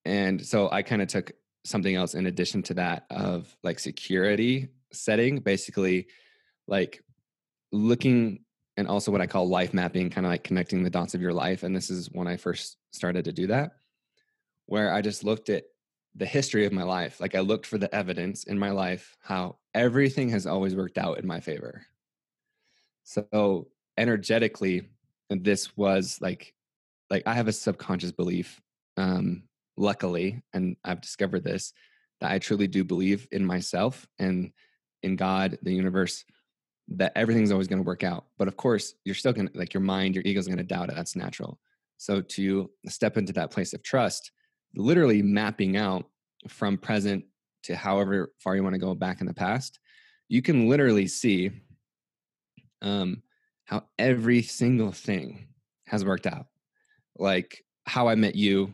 and 0.05 0.45
so 0.45 0.69
I 0.71 0.81
kind 0.81 1.01
of 1.01 1.07
took 1.07 1.31
something 1.65 1.95
else 1.95 2.13
in 2.13 2.25
addition 2.25 2.63
to 2.63 2.73
that 2.75 3.05
of 3.09 3.55
like 3.63 3.79
security 3.79 4.69
setting, 4.91 5.39
basically 5.39 6.07
like 6.67 7.03
looking 7.71 8.39
and 8.77 8.87
also 8.87 9.11
what 9.11 9.21
I 9.21 9.27
call 9.27 9.49
life 9.49 9.73
mapping, 9.73 10.09
kind 10.09 10.25
of 10.25 10.31
like 10.31 10.43
connecting 10.43 10.83
the 10.83 10.89
dots 10.89 11.13
of 11.13 11.21
your 11.21 11.33
life. 11.33 11.63
And 11.63 11.75
this 11.75 11.89
is 11.89 12.09
when 12.11 12.27
I 12.27 12.37
first 12.37 12.77
started 12.91 13.25
to 13.25 13.33
do 13.33 13.47
that, 13.47 13.73
where 14.67 14.93
I 14.93 15.01
just 15.01 15.23
looked 15.23 15.49
at 15.49 15.65
the 16.15 16.25
history 16.25 16.65
of 16.65 16.71
my 16.71 16.83
life. 16.83 17.19
Like 17.19 17.35
I 17.35 17.41
looked 17.41 17.65
for 17.65 17.77
the 17.77 17.93
evidence 17.93 18.45
in 18.45 18.57
my 18.57 18.71
life 18.71 19.17
how 19.21 19.57
everything 19.73 20.29
has 20.29 20.47
always 20.47 20.75
worked 20.75 20.97
out 20.97 21.19
in 21.19 21.27
my 21.27 21.39
favor. 21.39 21.85
So 23.03 23.67
energetically, 23.97 24.87
this 25.29 25.75
was 25.75 26.17
like, 26.21 26.53
like 27.09 27.23
I 27.25 27.33
have 27.33 27.47
a 27.47 27.53
subconscious 27.53 28.11
belief, 28.11 28.61
um, 28.97 29.43
luckily, 29.79 30.43
and 30.53 30.75
I've 30.83 31.01
discovered 31.01 31.43
this 31.43 31.73
that 32.21 32.31
I 32.31 32.37
truly 32.37 32.67
do 32.67 32.83
believe 32.83 33.27
in 33.31 33.45
myself 33.45 34.05
and 34.19 34.51
in 35.03 35.15
God, 35.15 35.57
the 35.63 35.73
universe, 35.73 36.25
that 36.89 37.13
everything's 37.15 37.51
always 37.51 37.67
going 37.67 37.81
to 37.81 37.87
work 37.87 38.03
out. 38.03 38.25
But 38.37 38.49
of 38.49 38.57
course, 38.57 38.93
you're 39.05 39.15
still 39.15 39.31
going 39.31 39.47
to, 39.47 39.57
like, 39.57 39.73
your 39.73 39.81
mind, 39.81 40.15
your 40.15 40.23
ego's 40.25 40.47
going 40.47 40.57
to 40.57 40.63
doubt 40.63 40.89
it. 40.89 40.95
That's 40.95 41.15
natural. 41.15 41.59
So 41.97 42.19
to 42.19 42.69
step 42.87 43.15
into 43.15 43.31
that 43.33 43.51
place 43.51 43.73
of 43.73 43.81
trust, 43.81 44.31
literally 44.75 45.21
mapping 45.21 45.77
out 45.77 46.05
from 46.49 46.77
present 46.77 47.23
to 47.63 47.75
however 47.75 48.33
far 48.39 48.55
you 48.57 48.63
want 48.63 48.73
to 48.73 48.79
go 48.79 48.93
back 48.93 49.21
in 49.21 49.27
the 49.27 49.33
past, 49.33 49.79
you 50.27 50.41
can 50.41 50.67
literally 50.67 51.07
see 51.07 51.51
um, 52.81 53.23
how 53.63 53.83
every 53.97 54.41
single 54.41 54.91
thing 54.91 55.47
has 55.87 56.03
worked 56.03 56.27
out. 56.27 56.47
Like 57.17 57.63
how 57.85 58.09
I 58.09 58.15
met 58.15 58.35
you 58.35 58.73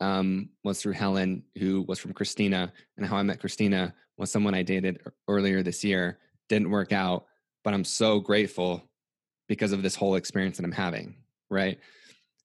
um, 0.00 0.50
was 0.64 0.80
through 0.80 0.92
Helen, 0.92 1.42
who 1.58 1.82
was 1.82 1.98
from 1.98 2.12
Christina, 2.12 2.72
and 2.96 3.06
how 3.06 3.16
I 3.16 3.22
met 3.22 3.40
Christina 3.40 3.94
was 4.16 4.30
someone 4.30 4.54
I 4.54 4.62
dated 4.62 5.00
earlier 5.28 5.62
this 5.62 5.84
year. 5.84 6.18
Didn't 6.48 6.70
work 6.70 6.92
out, 6.92 7.26
but 7.64 7.74
I'm 7.74 7.84
so 7.84 8.20
grateful 8.20 8.82
because 9.48 9.72
of 9.72 9.82
this 9.82 9.94
whole 9.94 10.16
experience 10.16 10.56
that 10.56 10.64
I'm 10.64 10.72
having. 10.72 11.16
Right. 11.50 11.78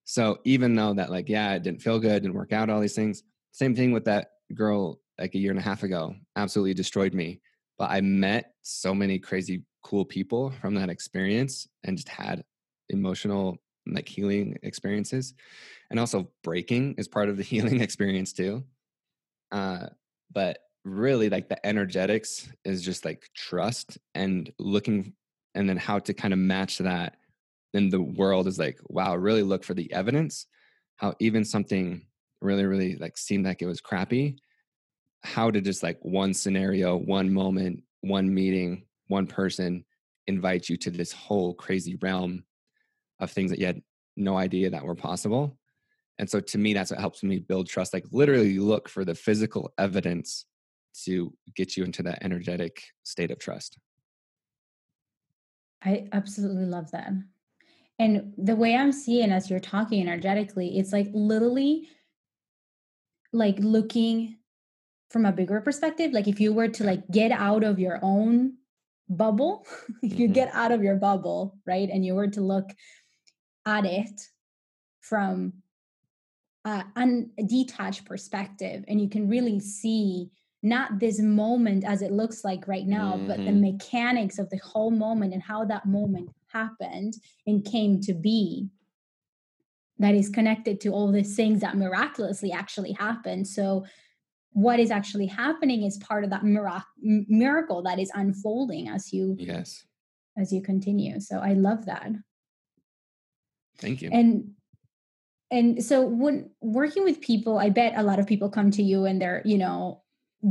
So 0.03 0.39
even 0.43 0.75
though 0.75 0.93
that, 0.93 1.09
like, 1.09 1.29
yeah, 1.29 1.53
it 1.53 1.63
didn't 1.63 1.81
feel 1.81 1.99
good, 1.99 2.21
didn't 2.21 2.35
work 2.35 2.53
out, 2.53 2.69
all 2.69 2.81
these 2.81 2.95
things, 2.95 3.23
same 3.51 3.75
thing 3.75 3.91
with 3.91 4.05
that 4.05 4.31
girl 4.53 4.99
like 5.19 5.35
a 5.35 5.37
year 5.37 5.51
and 5.51 5.59
a 5.59 5.63
half 5.63 5.83
ago, 5.83 6.15
absolutely 6.35 6.73
destroyed 6.73 7.13
me. 7.13 7.41
But 7.77 7.91
I 7.91 8.01
met 8.01 8.53
so 8.61 8.93
many 8.93 9.19
crazy, 9.19 9.63
cool 9.83 10.05
people 10.05 10.51
from 10.61 10.75
that 10.75 10.89
experience 10.89 11.67
and 11.83 11.97
just 11.97 12.09
had 12.09 12.43
emotional, 12.89 13.57
like, 13.87 14.07
healing 14.07 14.57
experiences. 14.63 15.33
And 15.91 15.99
also, 15.99 16.29
breaking 16.43 16.95
is 16.97 17.07
part 17.07 17.29
of 17.29 17.37
the 17.37 17.43
healing 17.51 17.81
experience, 17.81 18.33
too. 18.33 18.63
Uh, 19.51 19.87
but 20.33 20.57
really, 20.83 21.29
like, 21.29 21.49
the 21.49 21.63
energetics 21.65 22.49
is 22.65 22.81
just 22.81 23.05
like 23.05 23.29
trust 23.35 23.99
and 24.15 24.51
looking, 24.57 25.13
and 25.53 25.69
then 25.69 25.77
how 25.77 25.99
to 25.99 26.13
kind 26.13 26.33
of 26.33 26.39
match 26.39 26.79
that 26.79 27.17
then 27.73 27.89
the 27.89 28.01
world 28.01 28.47
is 28.47 28.59
like, 28.59 28.79
wow, 28.87 29.15
really 29.15 29.43
look 29.43 29.63
for 29.63 29.73
the 29.73 29.91
evidence. 29.93 30.47
How 30.97 31.15
even 31.19 31.45
something 31.45 32.05
really, 32.41 32.65
really 32.65 32.95
like 32.95 33.17
seemed 33.17 33.45
like 33.45 33.61
it 33.61 33.67
was 33.67 33.81
crappy, 33.81 34.37
how 35.23 35.51
to 35.51 35.61
just 35.61 35.83
like 35.83 35.99
one 36.01 36.33
scenario, 36.33 36.97
one 36.97 37.33
moment, 37.33 37.83
one 38.01 38.33
meeting, 38.33 38.83
one 39.07 39.27
person 39.27 39.85
invite 40.27 40.69
you 40.69 40.77
to 40.77 40.91
this 40.91 41.11
whole 41.11 41.53
crazy 41.53 41.95
realm 42.01 42.43
of 43.19 43.31
things 43.31 43.51
that 43.51 43.59
you 43.59 43.65
had 43.65 43.81
no 44.17 44.37
idea 44.37 44.69
that 44.69 44.83
were 44.83 44.95
possible. 44.95 45.57
And 46.21 46.29
so 46.29 46.39
to 46.39 46.57
me, 46.59 46.75
that's 46.75 46.91
what 46.91 46.99
helps 46.99 47.23
me 47.23 47.39
build 47.39 47.67
trust. 47.67 47.95
Like 47.95 48.05
literally 48.11 48.59
look 48.59 48.87
for 48.87 49.03
the 49.03 49.15
physical 49.15 49.73
evidence 49.79 50.45
to 51.03 51.33
get 51.55 51.75
you 51.75 51.83
into 51.83 52.03
that 52.03 52.19
energetic 52.21 52.83
state 53.01 53.31
of 53.31 53.39
trust. 53.39 53.79
I 55.83 56.07
absolutely 56.11 56.65
love 56.65 56.91
that. 56.91 57.11
And 57.97 58.33
the 58.37 58.55
way 58.55 58.75
I'm 58.75 58.91
seeing 58.91 59.31
as 59.31 59.49
you're 59.49 59.59
talking 59.59 59.99
energetically, 59.99 60.77
it's 60.77 60.93
like 60.93 61.07
literally 61.11 61.87
like 63.33 63.57
looking 63.57 64.37
from 65.09 65.25
a 65.25 65.31
bigger 65.31 65.59
perspective. 65.59 66.11
Like 66.11 66.27
if 66.27 66.39
you 66.39 66.53
were 66.53 66.67
to 66.67 66.83
like 66.83 67.01
get 67.09 67.31
out 67.31 67.63
of 67.63 67.79
your 67.79 67.97
own 68.03 68.57
bubble, 69.09 69.65
you 70.03 70.25
mm-hmm. 70.25 70.33
get 70.33 70.53
out 70.53 70.71
of 70.71 70.83
your 70.83 70.97
bubble, 70.97 71.57
right? 71.65 71.89
And 71.89 72.05
you 72.05 72.13
were 72.13 72.27
to 72.27 72.41
look 72.41 72.69
at 73.65 73.85
it 73.85 74.21
from 75.01 75.53
a, 76.65 76.83
a 76.95 77.43
detached 77.43 78.05
perspective, 78.05 78.83
and 78.87 79.01
you 79.01 79.09
can 79.09 79.29
really 79.29 79.59
see 79.59 80.29
not 80.63 80.99
this 80.99 81.19
moment 81.19 81.83
as 81.83 82.01
it 82.01 82.11
looks 82.11 82.43
like 82.43 82.67
right 82.67 82.85
now, 82.85 83.13
mm-hmm. 83.13 83.27
but 83.27 83.37
the 83.37 83.43
mm-hmm. 83.45 83.73
mechanics 83.73 84.37
of 84.37 84.49
the 84.49 84.57
whole 84.57 84.91
moment 84.91 85.33
and 85.33 85.41
how 85.41 85.65
that 85.65 85.85
moment 85.85 86.29
happened 86.53 87.15
and 87.47 87.65
came 87.65 87.99
to 88.01 88.13
be 88.13 88.69
that 89.97 90.15
is 90.15 90.29
connected 90.29 90.81
to 90.81 90.89
all 90.89 91.11
these 91.11 91.35
things 91.35 91.61
that 91.61 91.77
miraculously 91.77 92.51
actually 92.51 92.91
happened. 92.93 93.47
So, 93.47 93.85
what 94.53 94.79
is 94.79 94.91
actually 94.91 95.27
happening 95.27 95.83
is 95.83 95.97
part 95.97 96.25
of 96.25 96.29
that 96.31 96.43
mirac- 96.43 96.83
miracle 97.01 97.81
that 97.83 97.99
is 97.99 98.11
unfolding 98.13 98.89
as 98.89 99.13
you 99.13 99.35
yes 99.39 99.83
as 100.37 100.51
you 100.51 100.61
continue. 100.61 101.19
So, 101.19 101.39
I 101.39 101.53
love 101.53 101.85
that. 101.85 102.11
Thank 103.77 104.01
you. 104.01 104.09
And 104.11 104.51
and 105.51 105.83
so 105.83 106.01
when 106.01 106.49
working 106.61 107.03
with 107.03 107.19
people, 107.19 107.59
I 107.59 107.69
bet 107.69 107.93
a 107.97 108.03
lot 108.03 108.19
of 108.19 108.25
people 108.25 108.49
come 108.49 108.71
to 108.71 108.81
you 108.81 109.05
and 109.05 109.21
they're, 109.21 109.41
you 109.43 109.57
know, 109.57 110.01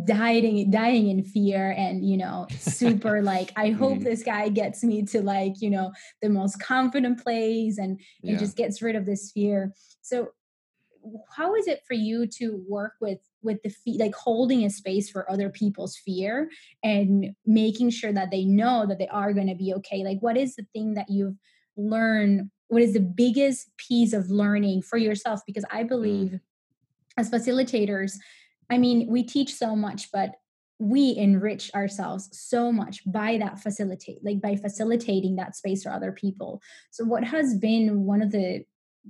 dying 0.05 0.71
dying 0.71 1.09
in 1.09 1.25
fear 1.25 1.75
and 1.77 2.09
you 2.09 2.17
know 2.17 2.47
super 2.61 3.21
like 3.25 3.51
i 3.57 3.71
hope 3.71 3.99
mm. 3.99 4.05
this 4.05 4.23
guy 4.23 4.49
gets 4.49 4.85
me 4.85 5.03
to 5.05 5.21
like 5.21 5.55
you 5.61 5.69
know 5.69 5.91
the 6.23 6.29
most 6.29 6.63
confident 6.63 7.21
place 7.21 7.77
and 7.77 7.99
and 8.23 8.33
yeah. 8.33 8.37
just 8.37 8.57
gets 8.57 8.81
rid 8.83 8.95
of 8.95 9.05
this 9.05 9.33
fear 9.33 9.73
so 10.01 10.29
how 11.37 11.57
is 11.57 11.67
it 11.67 11.81
for 11.89 11.95
you 11.95 12.25
to 12.25 12.65
work 12.69 12.93
with 13.01 13.19
with 13.43 13.61
the 13.65 13.69
feet 13.69 13.99
like 13.99 14.15
holding 14.15 14.65
a 14.65 14.71
space 14.71 15.11
for 15.11 15.29
other 15.29 15.51
people's 15.51 15.97
fear 15.97 16.49
and 16.85 17.35
making 17.45 17.91
sure 17.91 18.13
that 18.13 18.31
they 18.31 18.45
know 18.45 18.87
that 18.87 18.99
they 18.99 19.09
are 19.09 19.33
going 19.33 19.49
to 19.49 19.57
be 19.57 19.75
okay 19.75 20.05
like 20.05 20.21
what 20.21 20.37
is 20.37 20.55
the 20.55 20.67
thing 20.73 20.95
that 20.95 21.11
you've 21.11 21.35
learned 21.77 22.49
what 22.71 22.83
is 22.83 22.93
the 22.93 23.01
biggest 23.01 23.77
piece 23.77 24.13
of 24.13 24.31
learning 24.31 24.81
for 24.83 24.97
yourself 24.97 25.41
because 25.47 25.65
i 25.71 25.83
believe 25.83 26.31
mm. 26.31 26.41
as 27.17 27.31
facilitators 27.31 28.17
I 28.71 28.79
mean, 28.79 29.09
we 29.09 29.25
teach 29.25 29.55
so 29.55 29.75
much, 29.75 30.11
but 30.13 30.37
we 30.79 31.15
enrich 31.17 31.71
ourselves 31.75 32.31
so 32.33 32.73
much 32.73 33.03
by 33.05 33.37
that 33.37 33.61
facilitate 33.61 34.25
like 34.25 34.41
by 34.41 34.57
facilitating 34.57 35.37
that 35.37 35.55
space 35.55 35.83
for 35.83 35.93
other 35.93 36.11
people 36.11 36.59
so 36.91 37.05
what 37.05 37.23
has 37.23 37.55
been 37.55 38.07
one 38.07 38.23
of 38.23 38.33
the 38.33 38.65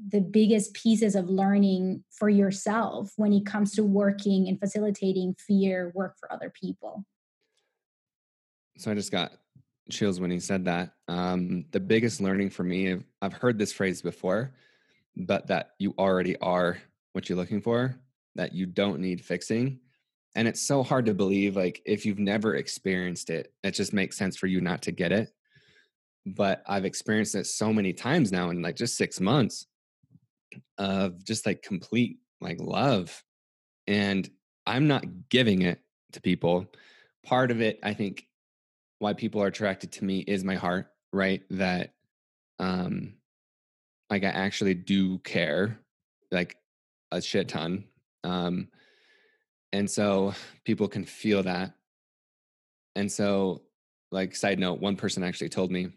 the 0.09 0.21
biggest 0.21 0.75
pieces 0.75 1.15
of 1.15 1.31
learning 1.31 2.03
for 2.11 2.29
yourself 2.29 3.13
when 3.15 3.33
it 3.33 3.47
comes 3.47 3.73
to 3.73 3.85
working 3.85 4.49
and 4.49 4.59
facilitating 4.59 5.33
fear 5.39 5.93
work 5.95 6.17
for 6.19 6.33
other 6.33 6.51
people 6.61 7.05
so 8.77 8.91
i 8.91 8.95
just 8.95 9.13
got 9.13 9.31
chills 9.91 10.21
when 10.21 10.31
he 10.31 10.41
said 10.41 10.65
that 10.65 10.95
um, 11.09 11.65
the 11.73 11.81
biggest 11.81 12.21
learning 12.21 12.51
for 12.51 12.65
me 12.65 12.97
i've 13.23 13.33
heard 13.33 13.59
this 13.59 13.73
phrase 13.73 14.03
before 14.03 14.53
but 15.17 15.47
that 15.47 15.71
you 15.79 15.95
already 15.99 16.37
are 16.39 16.79
what 17.13 17.29
you're 17.29 17.39
looking 17.39 17.61
for 17.61 17.95
that 18.35 18.55
you 18.55 18.67
don't 18.67 19.01
need 19.01 19.25
fixing 19.25 19.81
and 20.37 20.47
it's 20.47 20.63
so 20.63 20.83
hard 20.83 21.07
to 21.07 21.15
believe 21.15 21.57
like 21.57 21.83
if 21.85 22.07
you've 22.07 22.19
never 22.19 22.55
experienced 22.55 23.31
it 23.31 23.53
it 23.63 23.73
just 23.73 23.93
makes 23.93 24.17
sense 24.17 24.37
for 24.37 24.47
you 24.47 24.61
not 24.61 24.83
to 24.83 24.93
get 24.93 25.13
it 25.13 25.33
but 26.27 26.63
i've 26.67 26.85
experienced 26.85 27.35
it 27.35 27.47
so 27.47 27.73
many 27.73 27.93
times 27.93 28.31
now 28.31 28.51
in 28.51 28.63
like 28.63 28.77
just 28.77 28.97
six 28.97 29.21
months 29.21 29.67
of 30.79 31.25
just 31.25 31.47
like 31.47 31.63
complete 31.63 32.19
like 32.41 32.59
love 32.61 33.23
and 33.87 34.31
i'm 34.67 34.87
not 34.87 35.05
giving 35.29 35.63
it 35.63 35.81
to 36.13 36.21
people. 36.21 36.67
Part 37.25 37.51
of 37.51 37.61
it 37.61 37.79
i 37.83 37.93
think 37.93 38.27
why 39.01 39.13
people 39.13 39.43
are 39.43 39.49
attracted 39.49 39.91
to 39.91 40.05
me 40.05 40.21
is 40.21 40.45
my 40.45 40.55
heart 40.55 40.87
right 41.13 41.43
that 41.51 41.95
um 42.61 43.15
like 44.09 44.23
i 44.23 44.29
actually 44.29 44.75
do 44.75 45.19
care 45.19 45.81
like 46.31 46.57
a 47.11 47.21
shit 47.21 47.49
ton 47.49 47.85
um, 48.25 48.69
and 49.73 49.89
so 49.89 50.35
people 50.65 50.89
can 50.89 51.05
feel 51.05 51.43
that. 51.45 51.73
And 52.97 53.11
so, 53.11 53.63
like, 54.11 54.35
side 54.35 54.59
note, 54.59 54.81
one 54.81 54.97
person 54.97 55.23
actually 55.23 55.49
told 55.49 55.71
me, 55.71 55.91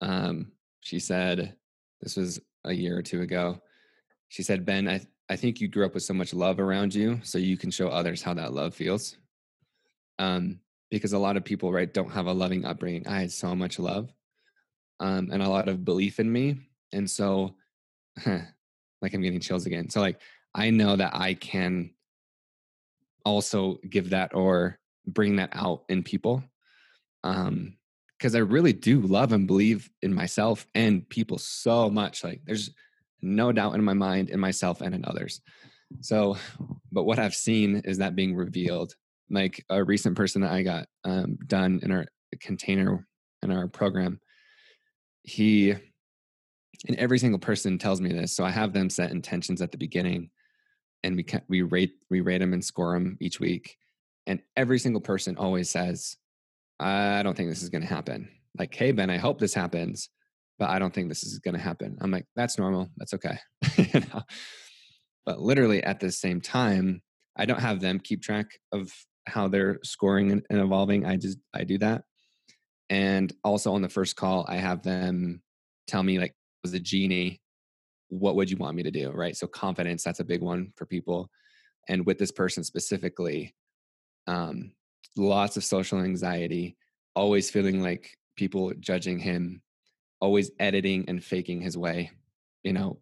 um, 0.00 0.52
she 0.80 0.98
said, 0.98 1.54
this 2.00 2.16
was 2.16 2.40
a 2.64 2.72
year 2.72 2.98
or 2.98 3.02
two 3.02 3.22
ago. 3.22 3.60
She 4.28 4.42
said, 4.42 4.66
Ben, 4.66 4.88
I, 4.88 5.00
I 5.30 5.36
think 5.36 5.60
you 5.60 5.68
grew 5.68 5.86
up 5.86 5.94
with 5.94 6.02
so 6.02 6.14
much 6.14 6.34
love 6.34 6.58
around 6.58 6.94
you, 6.94 7.20
so 7.22 7.38
you 7.38 7.56
can 7.56 7.70
show 7.70 7.88
others 7.88 8.22
how 8.22 8.34
that 8.34 8.52
love 8.52 8.74
feels. 8.74 9.16
Um, 10.18 10.60
because 10.90 11.12
a 11.12 11.18
lot 11.18 11.36
of 11.36 11.44
people, 11.44 11.72
right, 11.72 11.92
don't 11.92 12.12
have 12.12 12.26
a 12.26 12.32
loving 12.32 12.64
upbringing. 12.64 13.06
I 13.06 13.20
had 13.20 13.32
so 13.32 13.54
much 13.54 13.78
love 13.78 14.12
um, 15.00 15.30
and 15.32 15.42
a 15.42 15.48
lot 15.48 15.68
of 15.68 15.84
belief 15.84 16.20
in 16.20 16.30
me. 16.30 16.56
And 16.92 17.10
so, 17.10 17.56
like, 18.26 19.12
I'm 19.14 19.22
getting 19.22 19.40
chills 19.40 19.66
again. 19.66 19.90
So, 19.90 20.00
like, 20.00 20.20
I 20.54 20.70
know 20.70 20.96
that 20.96 21.14
I 21.14 21.34
can 21.34 21.90
also 23.24 23.78
give 23.88 24.10
that 24.10 24.34
or 24.34 24.78
bring 25.06 25.36
that 25.36 25.50
out 25.52 25.84
in 25.88 26.02
people. 26.02 26.42
Um, 27.24 27.76
because 28.18 28.34
I 28.34 28.38
really 28.38 28.72
do 28.72 29.00
love 29.00 29.32
and 29.32 29.46
believe 29.46 29.90
in 30.02 30.14
myself 30.14 30.66
and 30.74 31.08
people 31.08 31.38
so 31.38 31.90
much. 31.90 32.24
Like 32.24 32.40
there's 32.46 32.70
no 33.20 33.52
doubt 33.52 33.74
in 33.74 33.84
my 33.84 33.92
mind, 33.92 34.30
in 34.30 34.40
myself, 34.40 34.80
and 34.80 34.94
in 34.94 35.04
others. 35.04 35.40
So, 36.00 36.36
but 36.90 37.04
what 37.04 37.18
I've 37.18 37.34
seen 37.34 37.82
is 37.84 37.98
that 37.98 38.16
being 38.16 38.34
revealed. 38.34 38.94
Like 39.30 39.64
a 39.70 39.82
recent 39.82 40.16
person 40.16 40.42
that 40.42 40.52
I 40.52 40.62
got 40.62 40.86
um, 41.04 41.36
done 41.46 41.80
in 41.82 41.90
our 41.90 42.06
container 42.40 43.06
in 43.42 43.50
our 43.50 43.68
program, 43.68 44.20
he 45.22 45.70
and 45.70 46.96
every 46.96 47.18
single 47.18 47.38
person 47.38 47.78
tells 47.78 48.00
me 48.00 48.12
this. 48.12 48.36
So 48.36 48.44
I 48.44 48.50
have 48.50 48.72
them 48.72 48.90
set 48.90 49.10
intentions 49.10 49.62
at 49.62 49.72
the 49.72 49.78
beginning 49.78 50.30
and 51.02 51.16
we 51.16 51.22
can, 51.22 51.42
we 51.48 51.62
rate 51.62 51.94
we 52.10 52.20
rate 52.20 52.38
them 52.38 52.52
and 52.52 52.64
score 52.64 52.94
them 52.94 53.16
each 53.20 53.40
week 53.40 53.76
and 54.26 54.40
every 54.56 54.78
single 54.78 55.00
person 55.00 55.36
always 55.36 55.70
says 55.70 56.16
i 56.80 57.22
don't 57.22 57.36
think 57.36 57.50
this 57.50 57.62
is 57.62 57.68
going 57.68 57.82
to 57.82 57.86
happen 57.86 58.28
like 58.58 58.74
hey 58.74 58.92
ben 58.92 59.10
i 59.10 59.18
hope 59.18 59.38
this 59.38 59.52
happens 59.52 60.08
but 60.58 60.70
I 60.70 60.78
don't 60.78 60.92
think 60.92 61.08
this 61.08 61.22
is 61.22 61.38
going 61.38 61.54
to 61.54 61.60
happen. 61.60 61.98
I'm 62.00 62.10
like, 62.10 62.26
that's 62.34 62.58
normal. 62.58 62.90
That's 62.96 63.14
okay. 63.14 63.38
you 63.76 64.00
know? 64.00 64.22
But 65.24 65.40
literally 65.40 65.82
at 65.82 66.00
the 66.00 66.10
same 66.10 66.40
time, 66.40 67.02
I 67.36 67.44
don't 67.44 67.60
have 67.60 67.80
them 67.80 68.00
keep 68.00 68.22
track 68.22 68.46
of 68.72 68.90
how 69.26 69.48
they're 69.48 69.78
scoring 69.82 70.30
and, 70.32 70.42
evolving. 70.50 71.04
I 71.04 71.16
just, 71.16 71.38
I 71.54 71.64
do 71.64 71.78
that. 71.78 72.04
And 72.88 73.32
also 73.42 73.74
on 73.74 73.82
the 73.82 73.88
first 73.88 74.16
call, 74.16 74.46
I 74.48 74.56
have 74.56 74.82
them 74.82 75.42
tell 75.86 76.02
me 76.02 76.18
like, 76.18 76.34
was 76.62 76.74
a 76.74 76.80
genie, 76.80 77.40
what 78.08 78.36
would 78.36 78.50
you 78.50 78.56
want 78.56 78.76
me 78.76 78.82
to 78.84 78.90
do? 78.90 79.10
Right. 79.10 79.36
So 79.36 79.46
confidence, 79.46 80.04
that's 80.04 80.20
a 80.20 80.24
big 80.24 80.42
one 80.42 80.72
for 80.76 80.86
people. 80.86 81.28
And 81.88 82.06
with 82.06 82.18
this 82.18 82.32
person 82.32 82.64
specifically, 82.64 83.54
um, 84.26 84.72
lots 85.16 85.56
of 85.56 85.64
social 85.64 86.00
anxiety, 86.00 86.76
always 87.14 87.50
feeling 87.50 87.82
like 87.82 88.16
people 88.36 88.72
judging 88.78 89.18
him, 89.18 89.62
always 90.20 90.50
editing 90.58 91.04
and 91.08 91.22
faking 91.22 91.60
his 91.60 91.76
way, 91.76 92.10
you 92.62 92.72
know, 92.72 92.98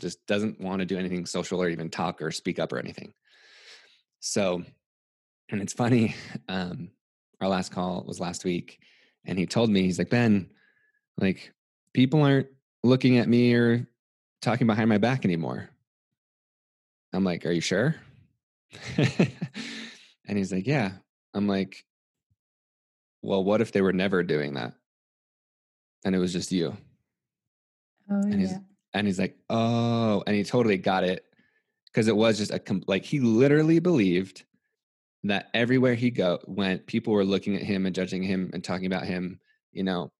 just 0.00 0.24
doesn't 0.26 0.60
want 0.60 0.80
to 0.80 0.86
do 0.86 0.98
anything 0.98 1.26
social 1.26 1.60
or 1.60 1.68
even 1.68 1.90
talk 1.90 2.22
or 2.22 2.30
speak 2.30 2.58
up 2.58 2.72
or 2.72 2.78
anything. 2.78 3.12
So, 4.20 4.62
and 5.50 5.60
it's 5.60 5.72
funny, 5.72 6.14
um, 6.48 6.90
our 7.40 7.48
last 7.48 7.72
call 7.72 8.04
was 8.06 8.20
last 8.20 8.44
week, 8.44 8.80
and 9.24 9.38
he 9.38 9.46
told 9.46 9.70
me, 9.70 9.82
he's 9.82 9.98
like, 9.98 10.10
Ben, 10.10 10.50
like, 11.18 11.52
people 11.92 12.22
aren't 12.22 12.48
looking 12.82 13.18
at 13.18 13.28
me 13.28 13.54
or 13.54 13.86
talking 14.40 14.66
behind 14.66 14.88
my 14.88 14.98
back 14.98 15.24
anymore. 15.24 15.68
I'm 17.12 17.24
like, 17.24 17.44
Are 17.46 17.52
you 17.52 17.60
sure? 17.60 17.96
and 18.96 20.38
he's 20.38 20.52
like, 20.52 20.66
Yeah. 20.66 20.92
I'm 21.34 21.46
like, 21.46 21.84
Well, 23.22 23.44
what 23.44 23.60
if 23.60 23.72
they 23.72 23.80
were 23.82 23.92
never 23.92 24.22
doing 24.22 24.54
that? 24.54 24.74
And 26.04 26.14
it 26.14 26.18
was 26.18 26.32
just 26.32 26.52
you. 26.52 26.76
Oh, 28.10 28.14
and 28.22 28.40
he's 28.40 28.52
yeah. 28.52 28.58
and 28.94 29.06
he's 29.06 29.18
like, 29.18 29.36
Oh, 29.48 30.22
and 30.26 30.36
he 30.36 30.44
totally 30.44 30.78
got 30.78 31.04
it. 31.04 31.24
Cause 31.92 32.06
it 32.06 32.16
was 32.16 32.38
just 32.38 32.52
a 32.52 32.60
like 32.86 33.04
he 33.04 33.18
literally 33.18 33.80
believed 33.80 34.44
that 35.24 35.48
everywhere 35.54 35.94
he 35.94 36.10
go 36.10 36.38
went, 36.46 36.86
people 36.86 37.12
were 37.12 37.24
looking 37.24 37.56
at 37.56 37.62
him 37.62 37.86
and 37.86 37.94
judging 37.94 38.22
him 38.22 38.50
and 38.52 38.64
talking 38.64 38.86
about 38.86 39.04
him, 39.04 39.38
you 39.72 39.82
know, 39.82 40.10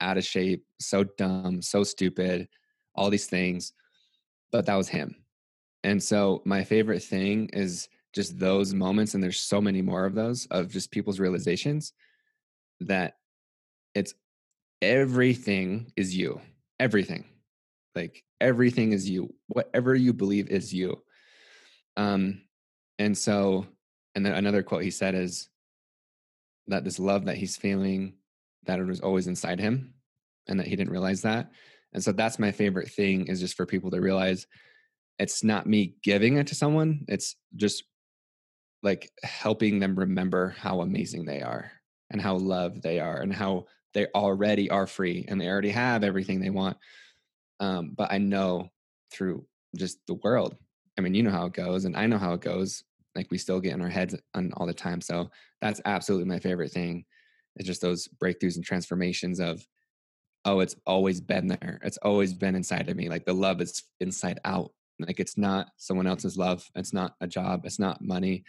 out 0.00 0.18
of 0.18 0.24
shape, 0.24 0.64
so 0.80 1.04
dumb, 1.04 1.62
so 1.62 1.84
stupid, 1.84 2.48
all 2.94 3.10
these 3.10 3.26
things. 3.26 3.72
But 4.50 4.66
that 4.66 4.74
was 4.74 4.88
him. 4.88 5.14
And 5.84 6.02
so 6.02 6.42
my 6.44 6.64
favorite 6.64 7.02
thing 7.02 7.50
is 7.52 7.88
just 8.14 8.38
those 8.38 8.74
moments, 8.74 9.14
and 9.14 9.22
there's 9.22 9.40
so 9.40 9.60
many 9.60 9.82
more 9.82 10.04
of 10.04 10.14
those 10.14 10.46
of 10.46 10.70
just 10.70 10.90
people's 10.90 11.20
realizations 11.20 11.92
that 12.80 13.14
it's 13.94 14.14
everything 14.82 15.92
is 15.96 16.16
you. 16.16 16.40
Everything. 16.80 17.24
Like 17.94 18.24
everything 18.40 18.92
is 18.92 19.08
you. 19.08 19.34
Whatever 19.48 19.94
you 19.94 20.12
believe 20.12 20.48
is 20.48 20.72
you. 20.72 21.02
Um, 21.96 22.42
and 22.98 23.16
so, 23.16 23.66
and 24.18 24.26
then 24.26 24.32
another 24.32 24.64
quote 24.64 24.82
he 24.82 24.90
said 24.90 25.14
is 25.14 25.48
that 26.66 26.82
this 26.82 26.98
love 26.98 27.26
that 27.26 27.36
he's 27.36 27.56
feeling, 27.56 28.14
that 28.64 28.80
it 28.80 28.84
was 28.84 28.98
always 28.98 29.28
inside 29.28 29.60
him, 29.60 29.94
and 30.48 30.58
that 30.58 30.66
he 30.66 30.74
didn't 30.74 30.90
realize 30.90 31.22
that. 31.22 31.52
And 31.92 32.02
so 32.02 32.10
that's 32.10 32.40
my 32.40 32.50
favorite 32.50 32.90
thing 32.90 33.28
is 33.28 33.38
just 33.38 33.56
for 33.56 33.64
people 33.64 33.92
to 33.92 34.00
realize 34.00 34.48
it's 35.20 35.44
not 35.44 35.68
me 35.68 35.94
giving 36.02 36.36
it 36.36 36.48
to 36.48 36.56
someone, 36.56 37.04
it's 37.06 37.36
just 37.54 37.84
like 38.82 39.08
helping 39.22 39.78
them 39.78 39.94
remember 39.94 40.48
how 40.48 40.80
amazing 40.80 41.24
they 41.24 41.40
are 41.40 41.70
and 42.10 42.20
how 42.20 42.38
loved 42.38 42.82
they 42.82 42.98
are 42.98 43.20
and 43.20 43.32
how 43.32 43.66
they 43.94 44.08
already 44.16 44.68
are 44.68 44.88
free 44.88 45.26
and 45.28 45.40
they 45.40 45.46
already 45.46 45.70
have 45.70 46.02
everything 46.02 46.40
they 46.40 46.50
want. 46.50 46.76
Um, 47.60 47.94
but 47.96 48.10
I 48.10 48.18
know 48.18 48.70
through 49.12 49.46
just 49.76 50.00
the 50.08 50.14
world, 50.14 50.56
I 50.98 51.02
mean, 51.02 51.14
you 51.14 51.22
know 51.22 51.30
how 51.30 51.46
it 51.46 51.52
goes, 51.52 51.84
and 51.84 51.96
I 51.96 52.08
know 52.08 52.18
how 52.18 52.32
it 52.32 52.40
goes. 52.40 52.82
Like 53.14 53.30
we 53.30 53.38
still 53.38 53.60
get 53.60 53.74
in 53.74 53.82
our 53.82 53.88
heads 53.88 54.14
on 54.34 54.52
all 54.56 54.66
the 54.66 54.74
time. 54.74 55.00
So 55.00 55.30
that's 55.60 55.80
absolutely 55.84 56.28
my 56.28 56.38
favorite 56.38 56.70
thing. 56.70 57.04
It's 57.56 57.66
just 57.66 57.80
those 57.80 58.08
breakthroughs 58.22 58.56
and 58.56 58.64
transformations 58.64 59.40
of, 59.40 59.66
oh, 60.44 60.60
it's 60.60 60.76
always 60.86 61.20
been 61.20 61.48
there. 61.48 61.80
It's 61.82 61.98
always 61.98 62.32
been 62.32 62.54
inside 62.54 62.88
of 62.88 62.96
me. 62.96 63.08
Like 63.08 63.24
the 63.24 63.32
love 63.32 63.60
is 63.60 63.82
inside 64.00 64.38
out. 64.44 64.70
Like 65.00 65.20
it's 65.20 65.36
not 65.36 65.68
someone 65.76 66.06
else's 66.06 66.36
love. 66.36 66.68
It's 66.74 66.92
not 66.92 67.14
a 67.20 67.26
job. 67.26 67.62
It's 67.64 67.78
not 67.78 68.02
money. 68.02 68.44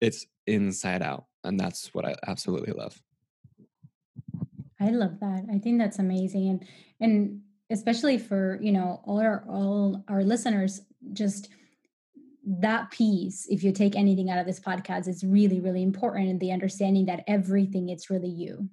It's 0.00 0.26
inside 0.46 1.02
out. 1.02 1.24
And 1.44 1.58
that's 1.58 1.94
what 1.94 2.04
I 2.04 2.14
absolutely 2.26 2.72
love. 2.72 3.00
I 4.80 4.90
love 4.90 5.20
that. 5.20 5.44
I 5.52 5.58
think 5.58 5.78
that's 5.78 5.98
amazing. 5.98 6.48
And 6.48 6.66
and 7.00 7.40
especially 7.70 8.18
for, 8.18 8.58
you 8.62 8.72
know, 8.72 9.00
all 9.04 9.20
our 9.20 9.44
all 9.48 10.04
our 10.08 10.22
listeners, 10.22 10.82
just 11.12 11.48
that 12.48 12.90
piece, 12.90 13.46
if 13.50 13.62
you 13.62 13.72
take 13.72 13.94
anything 13.94 14.30
out 14.30 14.38
of 14.38 14.46
this 14.46 14.60
podcast, 14.60 15.06
is 15.06 15.22
really, 15.22 15.60
really 15.60 15.82
important 15.82 16.28
in 16.28 16.38
the 16.38 16.50
understanding 16.50 17.06
that 17.06 17.24
everything 17.26 17.90
it's 17.90 18.08
really 18.08 18.30
you. 18.30 18.70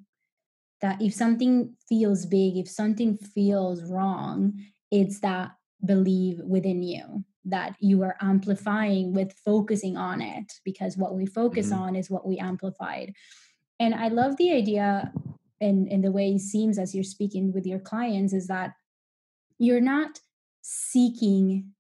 That 0.82 1.02
if 1.02 1.14
something 1.14 1.76
feels 1.90 2.26
big, 2.26 2.58
if 2.58 2.70
something 2.70 3.18
feels 3.18 3.84
wrong, 3.84 4.60
it's 4.92 5.20
that 5.20 5.52
believe 5.84 6.40
within 6.40 6.82
you 6.82 7.24
that 7.46 7.76
you 7.80 8.02
are 8.02 8.16
amplifying 8.22 9.14
with 9.14 9.34
focusing 9.46 9.98
on 9.98 10.22
it 10.22 10.52
because 10.64 10.98
what 10.98 11.14
we 11.14 11.26
focus 11.26 11.70
Mhm. 11.70 11.78
on 11.78 11.96
is 11.96 12.10
what 12.10 12.26
we 12.26 12.40
amplified 12.40 13.14
and 13.80 13.94
i 13.94 14.08
love 14.08 14.36
the 14.38 14.52
idea 14.52 15.14
and 15.62 15.88
and 15.92 16.04
the 16.04 16.12
way 16.12 16.32
it 16.32 16.40
seems 16.40 16.80
as 16.80 16.96
you're 16.96 17.04
speaking 17.04 17.52
with 17.52 17.68
your 17.68 17.80
clients 17.80 18.34
is 18.34 18.48
that 18.48 18.74
you're 19.60 19.82
not 19.82 20.20
seeking 20.62 21.75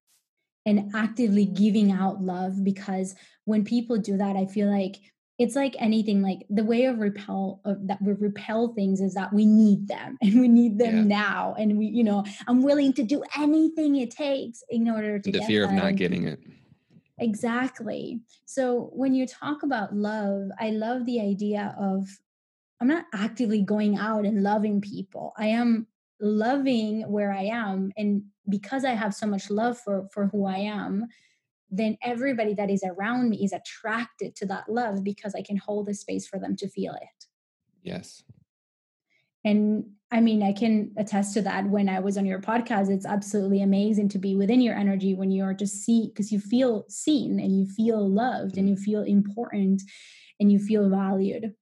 and 0.66 0.91
actively 0.95 1.45
giving 1.45 1.91
out 1.91 2.22
love 2.22 2.63
because 2.63 3.16
when 3.45 3.63
people 3.63 3.97
do 3.97 4.18
that 4.18 4.36
i 4.36 4.45
feel 4.45 4.70
like 4.70 4.97
it's 5.38 5.55
like 5.55 5.76
anything 5.80 6.22
like 6.22 6.39
the 6.49 6.63
way 6.63 6.86
of 6.86 6.99
repel 6.99 7.59
of 7.66 7.88
that 7.88 8.01
we 8.01 8.13
repel 8.13 8.74
things 8.74 9.01
is 9.01 9.13
that 9.13 9.34
we 9.34 9.45
need 9.45 9.88
them 9.88 10.18
and 10.22 10.39
we 10.39 10.47
need 10.47 10.78
them 10.80 10.95
Yeah. 10.97 11.03
now 11.03 11.55
and 11.57 11.78
we 11.78 11.88
you 11.88 12.03
know 12.03 12.24
i'm 12.47 12.61
willing 12.63 12.93
to 12.93 13.03
do 13.03 13.24
anything 13.38 13.95
it 13.97 14.11
takes 14.11 14.63
in 14.70 14.89
order 14.89 15.20
to 15.20 15.32
The 15.32 15.41
fear 15.41 15.66
of 15.66 15.72
not 15.74 15.95
getting 15.95 16.28
it. 16.28 16.39
Exactly. 17.18 18.20
So 18.45 18.89
when 18.93 19.13
you 19.16 19.26
talk 19.26 19.63
about 19.63 19.95
love, 19.95 20.49
I 20.59 20.72
love 20.72 21.05
the 21.05 21.22
idea 21.22 21.74
of 21.80 22.07
I'm 22.82 22.89
not 22.89 23.05
actively 23.13 23.61
going 23.61 23.97
out 23.97 24.26
and 24.26 24.43
loving 24.43 24.82
people. 24.82 25.34
I 25.38 25.47
am 25.47 25.88
loving 26.26 27.01
where 27.09 27.32
I 27.32 27.43
am 27.43 27.91
and 27.97 28.23
because 28.49 28.84
I 28.86 28.91
have 28.91 29.13
so 29.13 29.28
much 29.28 29.49
love 29.49 29.78
for 29.80 30.07
for 30.13 30.28
who 30.28 30.45
I 30.45 30.57
am, 30.57 31.07
then 31.69 31.97
everybody 32.01 32.53
that 32.55 32.69
is 32.69 32.84
around 32.84 33.30
me 33.30 33.43
is 33.43 33.53
attracted 33.53 34.36
to 34.38 34.45
that 34.47 34.69
love 34.69 35.03
because 35.03 35.36
I 35.36 35.41
can 35.41 35.57
hold 35.57 35.88
the 35.88 35.93
space 35.93 36.28
for 36.28 36.39
them 36.39 36.55
to 36.57 36.69
feel 36.69 36.93
it. 36.93 37.26
Yes. 37.84 38.23
And 39.43 39.86
I 40.11 40.21
mean, 40.21 40.41
I 40.43 40.53
can 40.53 40.91
attest 40.97 41.34
to 41.34 41.41
that 41.43 41.67
when 41.69 41.89
I 41.89 41.99
was 41.99 42.17
on 42.17 42.26
your 42.26 42.39
podcast. 42.39 42.89
It's 42.89 43.05
absolutely 43.05 43.61
amazing 43.61 44.09
to 44.09 44.19
be 44.19 44.36
within 44.36 44.61
your 44.61 44.76
energy 44.76 45.13
when 45.13 45.30
you're 45.32 45.53
just 45.53 45.84
see 45.84 46.07
because 46.07 46.32
you 46.32 46.39
feel 46.39 46.86
seen 46.89 47.39
and 47.39 47.57
you 47.57 47.67
feel 47.67 48.07
loved 48.07 48.57
and 48.57 48.67
mm-hmm. 48.67 48.69
you 48.69 48.78
feel 48.78 49.03
important 49.03 49.82
and 50.39 50.51
you 50.51 50.59
feel 50.59 50.89
valued. 50.89 51.53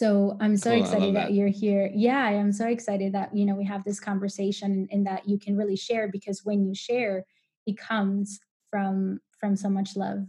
So 0.00 0.34
I'm 0.40 0.56
so 0.56 0.70
Cool, 0.70 0.80
excited 0.80 1.14
that. 1.14 1.26
that. 1.28 1.34
you're 1.34 1.48
here. 1.48 1.90
Yeah, 1.94 2.24
I'm 2.24 2.52
so 2.52 2.66
excited 2.66 3.12
that 3.12 3.36
you 3.36 3.44
know 3.44 3.54
we 3.54 3.66
have 3.66 3.84
this 3.84 4.00
conversation 4.00 4.88
and 4.90 5.06
that 5.06 5.28
you 5.28 5.38
can 5.38 5.58
really 5.58 5.76
share 5.76 6.08
because 6.08 6.40
when 6.42 6.64
you 6.66 6.74
share, 6.74 7.26
it 7.66 7.76
comes 7.76 8.40
from 8.70 9.20
from 9.38 9.56
so 9.56 9.68
much 9.68 9.96
love. 9.96 10.20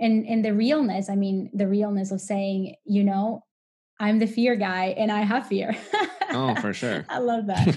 And 0.00 0.26
and 0.26 0.42
the 0.42 0.54
realness, 0.54 1.10
I 1.10 1.16
mean, 1.16 1.50
the 1.52 1.68
realness 1.68 2.10
of 2.10 2.22
saying, 2.22 2.76
you 2.86 3.04
know, 3.04 3.44
I'm 4.00 4.18
the 4.18 4.26
fear 4.26 4.56
guy 4.56 4.94
and 4.96 5.12
I 5.12 5.20
have 5.32 5.46
fear. 5.46 5.76
Oh, 6.32 6.54
for 6.54 6.72
sure. 6.80 7.04
I 7.10 7.18
love 7.18 7.48
that. 7.48 7.68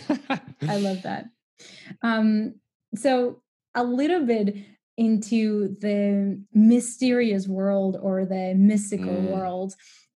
I 0.69 0.77
love 0.77 1.01
that. 1.03 1.25
Um, 2.01 2.55
so 2.95 3.41
a 3.75 3.83
little 3.83 4.25
bit 4.25 4.55
into 4.97 5.75
the 5.81 6.41
mysterious 6.53 7.45
world 7.45 7.97
or 8.01 8.25
the 8.25 8.53
mystical 8.55 9.11
Mm. 9.13 9.31
world, 9.33 9.75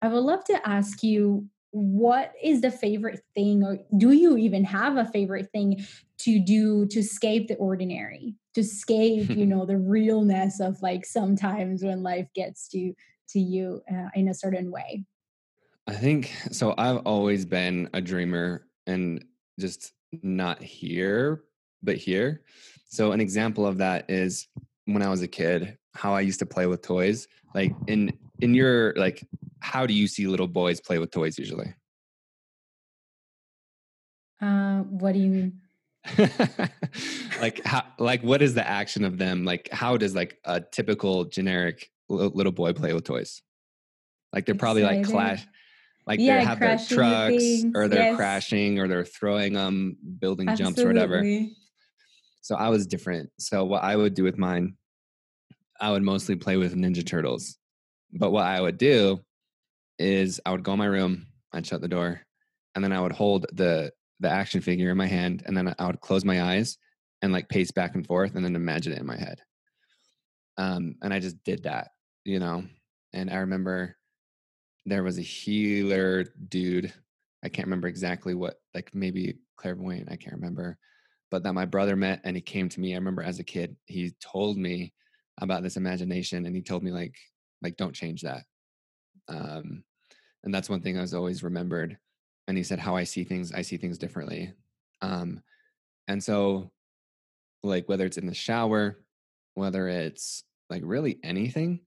I 0.06 0.08
would 0.08 0.20
love 0.20 0.44
to 0.44 0.68
ask 0.68 1.02
you 1.02 1.48
what 1.72 2.32
is 2.40 2.60
the 2.60 2.70
favorite 2.70 3.22
thing, 3.34 3.64
or 3.64 3.78
do 3.96 4.12
you 4.12 4.36
even 4.36 4.62
have 4.62 4.96
a 4.96 5.04
favorite 5.04 5.50
thing 5.50 5.84
to 6.18 6.38
do 6.38 6.86
to 6.86 7.00
escape 7.00 7.48
the 7.48 7.56
ordinary, 7.56 8.36
to 8.54 8.60
escape, 8.60 9.30
you 9.30 9.46
know, 9.52 9.66
the 9.66 9.76
realness 9.76 10.60
of 10.60 10.80
like 10.80 11.04
sometimes 11.04 11.82
when 11.82 12.04
life 12.04 12.28
gets 12.36 12.68
to 12.68 12.94
to 13.30 13.40
you 13.40 13.82
uh, 13.92 14.10
in 14.14 14.28
a 14.28 14.34
certain 14.34 14.70
way. 14.70 15.04
I 15.88 15.94
think 15.94 16.32
so. 16.52 16.72
I've 16.78 16.98
always 16.98 17.44
been 17.44 17.90
a 17.92 18.00
dreamer 18.00 18.68
and 18.86 19.24
just 19.58 19.92
not 20.22 20.62
here, 20.62 21.42
but 21.82 21.96
here. 21.96 22.42
So, 22.88 23.10
an 23.10 23.20
example 23.20 23.66
of 23.66 23.78
that 23.78 24.08
is 24.08 24.46
when 24.84 25.02
I 25.02 25.08
was 25.08 25.22
a 25.22 25.28
kid, 25.28 25.76
how 25.94 26.14
I 26.14 26.20
used 26.20 26.38
to 26.38 26.46
play 26.46 26.66
with 26.66 26.82
toys. 26.82 27.26
Like 27.56 27.72
in 27.88 28.16
in 28.40 28.54
your 28.54 28.94
like, 28.96 29.26
how 29.60 29.86
do 29.86 29.94
you 29.94 30.06
see 30.06 30.26
little 30.26 30.48
boys 30.48 30.80
play 30.80 30.98
with 30.98 31.10
toys 31.10 31.38
usually? 31.38 31.74
Uh, 34.40 34.80
what 34.80 35.12
do 35.12 35.18
you 35.18 35.28
mean? 35.28 35.60
like 37.40 37.64
how 37.64 37.82
like 37.98 38.22
what 38.22 38.42
is 38.42 38.54
the 38.54 38.66
action 38.66 39.04
of 39.04 39.18
them 39.18 39.44
like 39.44 39.68
how 39.72 39.96
does 39.96 40.14
like 40.14 40.38
a 40.44 40.60
typical 40.60 41.24
generic 41.24 41.90
little 42.08 42.52
boy 42.52 42.72
play 42.72 42.92
with 42.92 43.04
toys 43.04 43.42
like 44.32 44.46
they're 44.46 44.54
probably 44.54 44.82
like 44.82 45.04
clash 45.04 45.44
like 46.06 46.20
yeah, 46.20 46.38
they 46.38 46.44
have 46.44 46.60
their 46.60 46.78
trucks 46.78 47.64
or 47.74 47.88
they're 47.88 48.10
yes. 48.10 48.16
crashing 48.16 48.78
or 48.78 48.86
they're 48.86 49.04
throwing 49.04 49.54
them 49.54 49.96
building 50.20 50.48
Absolutely. 50.48 50.74
jumps 50.74 50.84
or 50.84 50.86
whatever 50.86 51.24
so 52.40 52.54
i 52.54 52.68
was 52.68 52.86
different 52.86 53.30
so 53.38 53.64
what 53.64 53.82
i 53.82 53.96
would 53.96 54.14
do 54.14 54.22
with 54.22 54.38
mine 54.38 54.76
i 55.80 55.90
would 55.90 56.02
mostly 56.02 56.36
play 56.36 56.56
with 56.56 56.76
ninja 56.76 57.04
turtles 57.04 57.58
but 58.12 58.30
what 58.30 58.44
i 58.44 58.60
would 58.60 58.78
do 58.78 59.20
is 59.98 60.40
i 60.46 60.50
would 60.50 60.62
go 60.62 60.72
in 60.72 60.78
my 60.78 60.86
room 60.86 61.26
i'd 61.52 61.66
shut 61.66 61.80
the 61.80 61.88
door 61.88 62.20
and 62.74 62.84
then 62.84 62.92
i 62.92 63.00
would 63.00 63.12
hold 63.12 63.46
the 63.52 63.90
the 64.20 64.30
action 64.30 64.60
figure 64.60 64.90
in 64.90 64.96
my 64.96 65.06
hand 65.06 65.42
and 65.46 65.56
then 65.56 65.74
I 65.78 65.86
would 65.86 66.00
close 66.00 66.24
my 66.24 66.42
eyes 66.42 66.78
and 67.22 67.32
like 67.32 67.48
pace 67.48 67.70
back 67.70 67.94
and 67.94 68.06
forth 68.06 68.34
and 68.34 68.44
then 68.44 68.56
imagine 68.56 68.92
it 68.92 69.00
in 69.00 69.06
my 69.06 69.16
head. 69.16 69.40
Um, 70.56 70.96
and 71.02 71.12
I 71.12 71.20
just 71.20 71.42
did 71.44 71.64
that, 71.64 71.88
you 72.24 72.38
know. 72.38 72.64
And 73.12 73.30
I 73.30 73.36
remember 73.36 73.96
there 74.86 75.02
was 75.02 75.18
a 75.18 75.22
healer 75.22 76.24
dude. 76.48 76.92
I 77.44 77.48
can't 77.48 77.66
remember 77.66 77.88
exactly 77.88 78.34
what, 78.34 78.56
like 78.74 78.94
maybe 78.94 79.38
clairvoyant, 79.56 80.10
I 80.10 80.16
can't 80.16 80.36
remember, 80.36 80.78
but 81.30 81.42
that 81.42 81.52
my 81.52 81.66
brother 81.66 81.96
met 81.96 82.20
and 82.24 82.36
he 82.36 82.42
came 82.42 82.68
to 82.70 82.80
me. 82.80 82.94
I 82.94 82.98
remember 82.98 83.22
as 83.22 83.38
a 83.38 83.44
kid, 83.44 83.76
he 83.86 84.14
told 84.20 84.56
me 84.56 84.94
about 85.38 85.62
this 85.62 85.76
imagination 85.76 86.46
and 86.46 86.56
he 86.56 86.62
told 86.62 86.82
me 86.82 86.90
like, 86.90 87.16
like, 87.62 87.76
don't 87.76 87.94
change 87.94 88.22
that. 88.22 88.44
Um, 89.28 89.84
and 90.44 90.54
that's 90.54 90.70
one 90.70 90.80
thing 90.80 90.96
I 90.96 91.02
was 91.02 91.14
always 91.14 91.42
remembered 91.42 91.98
and 92.48 92.56
he 92.56 92.62
said 92.62 92.78
how 92.78 92.96
i 92.96 93.04
see 93.04 93.24
things 93.24 93.52
i 93.52 93.62
see 93.62 93.76
things 93.76 93.98
differently. 93.98 94.52
Um 95.02 95.42
and 96.08 96.22
so 96.22 96.70
like 97.62 97.88
whether 97.88 98.06
it's 98.06 98.18
in 98.18 98.26
the 98.26 98.34
shower 98.34 99.02
whether 99.54 99.88
it's 99.88 100.44
like 100.70 100.82
really 100.84 101.18
anything 101.22 101.80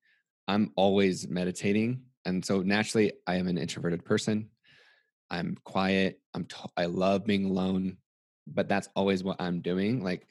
i'm 0.47 0.71
always 0.75 1.27
meditating 1.27 2.01
and 2.25 2.43
so 2.43 2.61
naturally 2.61 3.13
i 3.27 3.35
am 3.35 3.47
an 3.47 3.57
introverted 3.57 4.03
person. 4.05 4.49
I'm 5.31 5.57
quiet 5.63 6.19
i'm 6.33 6.45
t- 6.45 6.57
i 6.75 6.85
love 6.85 7.25
being 7.25 7.45
alone 7.45 7.97
but 8.47 8.67
that's 8.67 8.89
always 8.95 9.23
what 9.23 9.39
i'm 9.39 9.61
doing 9.61 10.03
like 10.03 10.25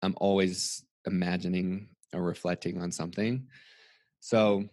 i'm 0.00 0.14
always 0.18 0.84
imagining 1.06 1.88
or 2.12 2.22
reflecting 2.22 2.80
on 2.80 2.92
something 2.92 3.48
so 4.24 4.64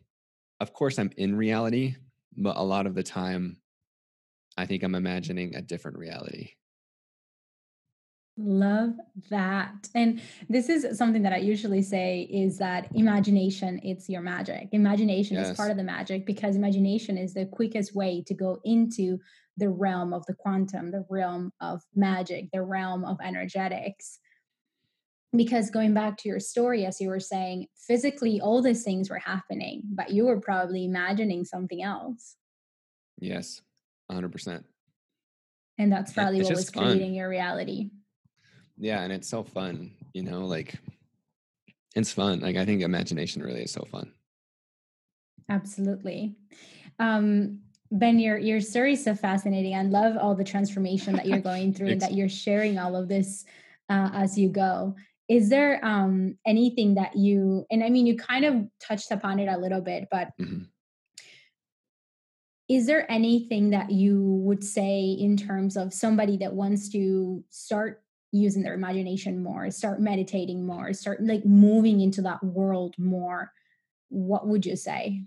of 0.60 0.74
course 0.74 0.98
i'm 0.98 1.12
in 1.18 1.36
reality 1.36 1.96
but 2.38 2.56
a 2.58 2.64
lot 2.64 2.86
of 2.88 2.96
the 2.96 3.04
time 3.04 3.58
I 4.58 4.66
think 4.66 4.84
I'm 4.84 4.96
imagining 4.96 5.56
a 5.56 5.62
different 5.62 5.98
reality. 5.98 6.52
Love 8.38 8.94
that. 9.30 9.90
And 9.94 10.22
this 10.50 10.70
is 10.70 10.98
something 10.98 11.22
that 11.24 11.34
I 11.34 11.38
usually 11.38 11.82
say 11.82 12.22
is 12.32 12.58
that 12.58 12.88
imagination, 12.96 13.80
it's 13.84 14.10
your 14.10 14.22
magic. 14.22 14.70
Imagination 14.72 15.38
yes. 15.38 15.50
is 15.50 15.58
part 15.58 15.70
of 15.70 15.78
the 15.78 15.84
magic 15.84 16.26
because 16.26 16.56
imagination 16.56 17.18
is 17.18 17.34
the 17.34 17.46
quickest 17.46 17.94
way 17.94 18.24
to 18.26 18.34
go 18.34 18.60
into 18.64 19.20
the 19.58 19.70
realm 19.70 20.14
of 20.14 20.26
the 20.28 20.34
quantum, 20.34 20.92
the 20.92 21.06
realm 21.10 21.52
of 21.60 21.82
magic, 21.94 22.50
the 22.52 22.64
realm 22.64 23.04
of 23.04 23.18
energetics. 23.22 24.20
Because 25.36 25.70
going 25.70 25.94
back 25.94 26.18
to 26.18 26.30
your 26.30 26.42
story, 26.42 26.86
as 26.86 27.00
you 27.00 27.08
were 27.08 27.20
saying, 27.20 27.68
physically, 27.88 28.42
all 28.42 28.62
these 28.62 28.84
things 28.84 29.10
were 29.10 29.20
happening, 29.20 29.82
but 29.86 30.12
you 30.12 30.26
were 30.26 30.42
probably 30.42 30.84
imagining 30.84 31.46
something 31.46 31.82
else. 31.82 32.36
Yes. 33.20 33.62
100%. 34.12 34.64
And 35.78 35.92
that's 35.92 36.12
probably 36.12 36.42
what 36.42 36.56
was 36.56 36.70
creating 36.70 37.14
your 37.14 37.30
reality. 37.30 37.92
Yeah. 38.78 39.02
And 39.02 39.14
it's 39.14 39.30
so 39.30 39.44
fun, 39.44 39.92
you 40.14 40.24
know, 40.24 40.46
like 40.46 40.76
it's 41.96 42.12
fun. 42.12 42.40
Like 42.42 42.58
I 42.58 42.66
think 42.66 42.82
imagination 42.82 43.42
really 43.42 43.64
is 43.64 43.72
so 43.72 43.86
fun. 43.90 44.12
Absolutely. 45.50 46.36
Um, 47.00 47.60
Ben, 47.92 48.20
your 48.20 48.38
your 48.38 48.62
story 48.62 48.94
is 48.94 49.04
so 49.04 49.14
fascinating. 49.14 49.76
I 49.76 49.84
love 49.84 50.16
all 50.18 50.34
the 50.34 50.46
transformation 50.46 51.16
that 51.16 51.26
you're 51.26 51.40
going 51.52 51.74
through 51.74 51.90
and 51.90 52.02
that 52.02 52.14
you're 52.14 52.30
sharing 52.30 52.80
all 52.80 52.96
of 52.96 53.10
this 53.10 53.46
uh, 53.90 54.10
as 54.14 54.38
you 54.38 54.50
go. 54.50 54.96
Is 55.32 55.48
there 55.48 55.80
um, 55.82 56.38
anything 56.46 56.96
that 56.96 57.16
you 57.16 57.66
and 57.72 57.82
I 57.86 57.90
mean 57.90 58.06
you 58.06 58.18
kind 58.18 58.44
of 58.44 58.68
touched 58.86 59.12
upon 59.12 59.40
it 59.40 59.48
a 59.48 59.58
little 59.58 59.80
bit, 59.80 60.10
but 60.12 60.32
mm-hmm. 60.38 60.64
is 62.68 62.86
there 62.86 63.10
anything 63.10 63.70
that 63.70 63.92
you 63.92 64.22
would 64.44 64.62
say 64.62 65.04
in 65.18 65.38
terms 65.38 65.78
of 65.78 65.94
somebody 65.94 66.36
that 66.40 66.52
wants 66.54 66.90
to 66.90 67.46
start 67.50 68.04
using 68.34 68.62
their 68.62 68.74
imagination 68.74 69.42
more 69.42 69.72
start 69.72 70.02
meditating 70.02 70.66
more 70.66 70.94
start 70.94 71.22
like 71.24 71.46
moving 71.46 72.02
into 72.02 72.22
that 72.24 72.44
world 72.44 72.94
more? 72.98 73.54
What 74.10 74.48
would 74.50 74.66
you 74.66 74.76
say? 74.76 75.24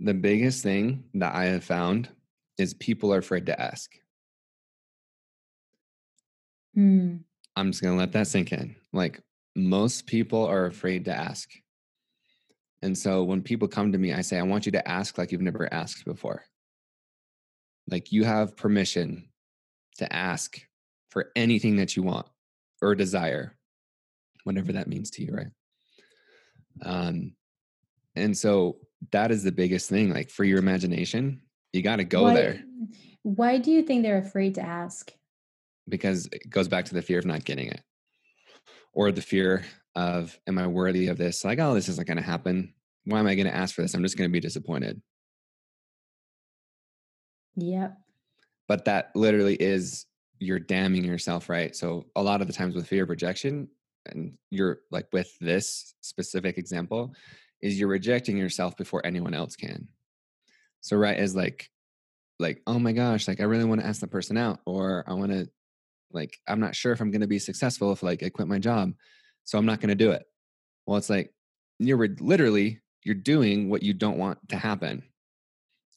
The 0.00 0.14
biggest 0.14 0.64
thing 0.64 1.04
that 1.14 1.32
i 1.32 1.44
have 1.44 1.62
found 1.62 2.08
is 2.58 2.74
people 2.74 3.14
are 3.14 3.18
afraid 3.18 3.46
to 3.46 3.60
ask. 3.60 3.88
Hmm. 6.74 7.18
I'm 7.56 7.70
just 7.70 7.82
going 7.82 7.94
to 7.94 7.98
let 7.98 8.12
that 8.12 8.26
sink 8.26 8.52
in 8.52 8.76
like 8.92 9.20
most 9.54 10.06
people 10.06 10.46
are 10.46 10.66
afraid 10.66 11.04
to 11.06 11.14
ask 11.14 11.50
and 12.82 12.96
so 12.96 13.24
when 13.24 13.42
people 13.42 13.68
come 13.68 13.92
to 13.92 13.98
me, 13.98 14.12
I 14.12 14.20
say, 14.20 14.38
I 14.38 14.42
want 14.42 14.66
you 14.66 14.72
to 14.72 14.88
ask 14.88 15.18
like 15.18 15.32
you've 15.32 15.40
never 15.40 15.72
asked 15.72 16.04
before. 16.04 16.44
Like 17.90 18.12
you 18.12 18.24
have 18.24 18.56
permission 18.56 19.28
to 19.98 20.12
ask 20.12 20.60
for 21.10 21.30
anything 21.34 21.76
that 21.76 21.96
you 21.96 22.02
want 22.02 22.26
or 22.82 22.94
desire, 22.94 23.56
whatever 24.44 24.72
that 24.72 24.88
means 24.88 25.10
to 25.12 25.24
you, 25.24 25.32
right? 25.32 25.46
Um, 26.82 27.34
and 28.14 28.36
so 28.36 28.78
that 29.12 29.30
is 29.30 29.42
the 29.42 29.52
biggest 29.52 29.88
thing. 29.88 30.10
Like 30.10 30.30
for 30.30 30.44
your 30.44 30.58
imagination, 30.58 31.42
you 31.72 31.82
got 31.82 31.96
to 31.96 32.04
go 32.04 32.24
why, 32.24 32.34
there. 32.34 32.60
Why 33.22 33.58
do 33.58 33.70
you 33.70 33.82
think 33.82 34.02
they're 34.02 34.18
afraid 34.18 34.56
to 34.56 34.62
ask? 34.62 35.12
Because 35.88 36.28
it 36.32 36.50
goes 36.50 36.68
back 36.68 36.84
to 36.86 36.94
the 36.94 37.02
fear 37.02 37.18
of 37.18 37.26
not 37.26 37.44
getting 37.44 37.68
it 37.68 37.80
or 38.92 39.12
the 39.12 39.22
fear 39.22 39.64
of 39.94 40.36
am 40.48 40.58
i 40.58 40.66
worthy 40.66 41.06
of 41.08 41.18
this? 41.18 41.44
Like 41.44 41.60
oh 41.60 41.74
this 41.74 41.88
isn't 41.88 42.06
going 42.06 42.16
to 42.16 42.22
happen. 42.22 42.74
Why 43.04 43.20
am 43.20 43.26
i 43.26 43.34
going 43.34 43.46
to 43.46 43.54
ask 43.54 43.74
for 43.74 43.82
this? 43.82 43.94
I'm 43.94 44.02
just 44.02 44.16
going 44.16 44.28
to 44.28 44.32
be 44.32 44.40
disappointed. 44.40 45.00
Yep. 47.56 47.96
But 48.66 48.86
that 48.86 49.10
literally 49.14 49.54
is 49.54 50.06
you're 50.38 50.58
damning 50.58 51.04
yourself 51.04 51.48
right? 51.48 51.76
So 51.76 52.06
a 52.16 52.22
lot 52.22 52.40
of 52.40 52.46
the 52.46 52.52
times 52.52 52.74
with 52.74 52.88
fear 52.88 53.04
of 53.04 53.10
rejection 53.10 53.68
and 54.06 54.32
you're 54.50 54.80
like 54.90 55.06
with 55.12 55.30
this 55.40 55.94
specific 56.00 56.58
example 56.58 57.14
is 57.60 57.78
you're 57.78 57.88
rejecting 57.88 58.36
yourself 58.36 58.76
before 58.76 59.04
anyone 59.04 59.34
else 59.34 59.56
can. 59.56 59.88
So 60.80 60.96
right 60.96 61.18
is 61.18 61.36
like 61.36 61.68
like 62.38 62.62
oh 62.66 62.78
my 62.78 62.92
gosh 62.92 63.28
like 63.28 63.40
i 63.40 63.44
really 63.44 63.64
want 63.64 63.80
to 63.80 63.86
ask 63.86 64.00
the 64.00 64.06
person 64.06 64.36
out 64.36 64.60
or 64.66 65.04
i 65.06 65.14
want 65.14 65.32
to 65.32 65.48
like 66.12 66.38
i'm 66.48 66.60
not 66.60 66.74
sure 66.74 66.92
if 66.92 67.00
i'm 67.00 67.10
going 67.10 67.20
to 67.20 67.26
be 67.26 67.38
successful 67.38 67.92
if 67.92 68.02
like 68.02 68.22
i 68.22 68.28
quit 68.28 68.48
my 68.48 68.58
job 68.58 68.92
so 69.46 69.56
I'm 69.56 69.64
not 69.64 69.80
going 69.80 69.88
to 69.88 69.94
do 69.94 70.10
it. 70.10 70.24
Well, 70.86 70.98
it's 70.98 71.08
like 71.08 71.32
you're 71.78 72.06
literally 72.20 72.80
you're 73.04 73.14
doing 73.14 73.70
what 73.70 73.82
you 73.82 73.94
don't 73.94 74.18
want 74.18 74.38
to 74.48 74.56
happen. 74.56 75.04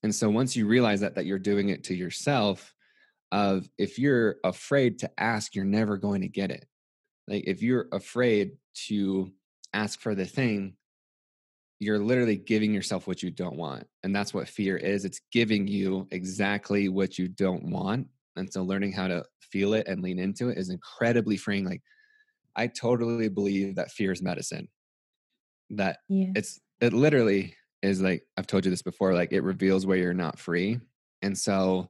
And 0.04 0.14
so 0.14 0.30
once 0.30 0.56
you 0.56 0.68
realize 0.68 1.02
that 1.02 1.16
that 1.16 1.26
you're 1.26 1.40
doing 1.40 1.70
it 1.70 1.84
to 1.86 1.96
yourself 1.96 2.74
of 3.32 3.68
if 3.78 4.00
you're 4.00 4.38
afraid 4.44 5.00
to 5.00 5.12
ask, 5.18 5.56
you're 5.56 5.66
never 5.66 5.98
going 5.98 6.22
to 6.22 6.28
get 6.28 6.52
it. 6.52 6.66
Like 7.28 7.44
if 7.48 7.62
you're 7.62 7.88
afraid 7.92 8.52
to 8.88 9.32
ask 9.74 10.00
for 10.00 10.16
the 10.16 10.26
thing, 10.26 10.76
you're 11.80 12.00
literally 12.00 12.38
giving 12.38 12.74
yourself 12.74 13.08
what 13.08 13.24
you 13.24 13.32
don't 13.32 13.56
want. 13.56 13.88
And 14.04 14.16
that's 14.16 14.34
what 14.34 14.48
fear 14.48 14.78
is. 14.78 15.06
It's 15.06 15.22
giving 15.32 15.68
you 15.68 16.08
exactly 16.12 16.88
what 16.90 17.18
you 17.18 17.28
don't 17.28 17.64
want. 17.64 18.08
And 18.40 18.52
so 18.52 18.64
learning 18.64 18.94
how 18.94 19.08
to 19.08 19.24
feel 19.42 19.74
it 19.74 19.88
and 19.88 20.02
lean 20.02 20.20
into 20.20 20.50
it 20.50 20.58
is 20.58 20.70
incredibly 20.70 21.38
freeing. 21.38 21.66
Like 21.66 21.82
I 22.56 22.68
totally 22.68 23.30
believe 23.30 23.76
that 23.76 23.92
fear 23.92 24.12
is 24.12 24.22
medicine. 24.22 24.68
That 25.72 26.00
yes. 26.08 26.32
it's 26.36 26.60
it 26.82 26.94
literally 26.94 27.56
is 27.82 28.02
like 28.02 28.24
I've 28.38 28.48
told 28.48 28.66
you 28.66 28.72
this 28.72 28.82
before. 28.82 29.14
Like 29.14 29.32
it 29.32 29.42
reveals 29.42 29.86
where 29.86 29.98
you're 29.98 30.14
not 30.14 30.40
free, 30.40 30.80
and 31.22 31.38
so 31.38 31.90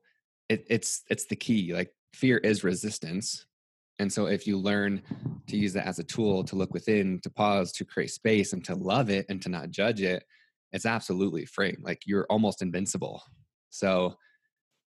it, 0.50 0.66
it's 0.70 1.04
it's 1.10 1.26
the 1.26 1.36
key. 1.36 1.74
Like 1.74 1.92
fear 2.14 2.38
is 2.38 2.64
resistance, 2.64 3.46
and 4.00 4.12
so 4.12 4.26
if 4.26 4.46
you 4.46 4.58
learn 4.58 5.02
to 5.48 5.58
use 5.58 5.74
that 5.74 5.88
as 5.88 6.00
a 6.00 6.04
tool 6.04 6.44
to 6.44 6.56
look 6.56 6.74
within, 6.74 7.20
to 7.22 7.30
pause, 7.30 7.72
to 7.74 7.86
create 7.86 8.12
space, 8.12 8.54
and 8.54 8.64
to 8.66 8.76
love 8.76 9.10
it, 9.10 9.26
and 9.30 9.42
to 9.42 9.50
not 9.50 9.70
judge 9.70 10.02
it, 10.02 10.24
it's 10.74 10.86
absolutely 10.86 11.46
free. 11.46 11.76
Like 11.82 12.02
you're 12.06 12.28
almost 12.30 12.62
invincible. 12.62 13.24
So, 13.70 14.16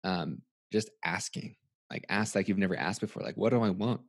um, 0.04 0.42
just 0.72 0.90
asking, 1.04 1.56
like 1.90 2.06
ask 2.10 2.36
like 2.36 2.48
you've 2.48 2.58
never 2.58 2.78
asked 2.78 3.02
before. 3.02 3.24
Like, 3.24 3.38
what 3.38 3.50
do 3.52 3.62
I 3.62 3.70
want? 3.70 4.02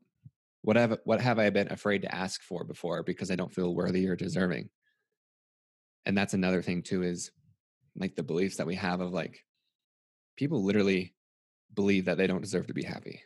What 0.62 0.76
have 0.76 0.98
what 1.04 1.20
have 1.20 1.38
I 1.38 1.50
been 1.50 1.72
afraid 1.72 2.02
to 2.02 2.14
ask 2.14 2.42
for 2.42 2.64
before 2.64 3.02
because 3.02 3.30
I 3.30 3.36
don't 3.36 3.52
feel 3.52 3.74
worthy 3.74 4.06
or 4.08 4.16
deserving? 4.16 4.68
And 6.06 6.16
that's 6.16 6.34
another 6.34 6.62
thing 6.62 6.82
too 6.82 7.02
is 7.02 7.30
like 7.96 8.14
the 8.14 8.22
beliefs 8.22 8.56
that 8.56 8.66
we 8.66 8.74
have 8.76 9.00
of 9.00 9.12
like 9.12 9.44
people 10.36 10.62
literally 10.62 11.14
believe 11.74 12.06
that 12.06 12.18
they 12.18 12.26
don't 12.26 12.42
deserve 12.42 12.66
to 12.66 12.74
be 12.74 12.82
happy. 12.82 13.22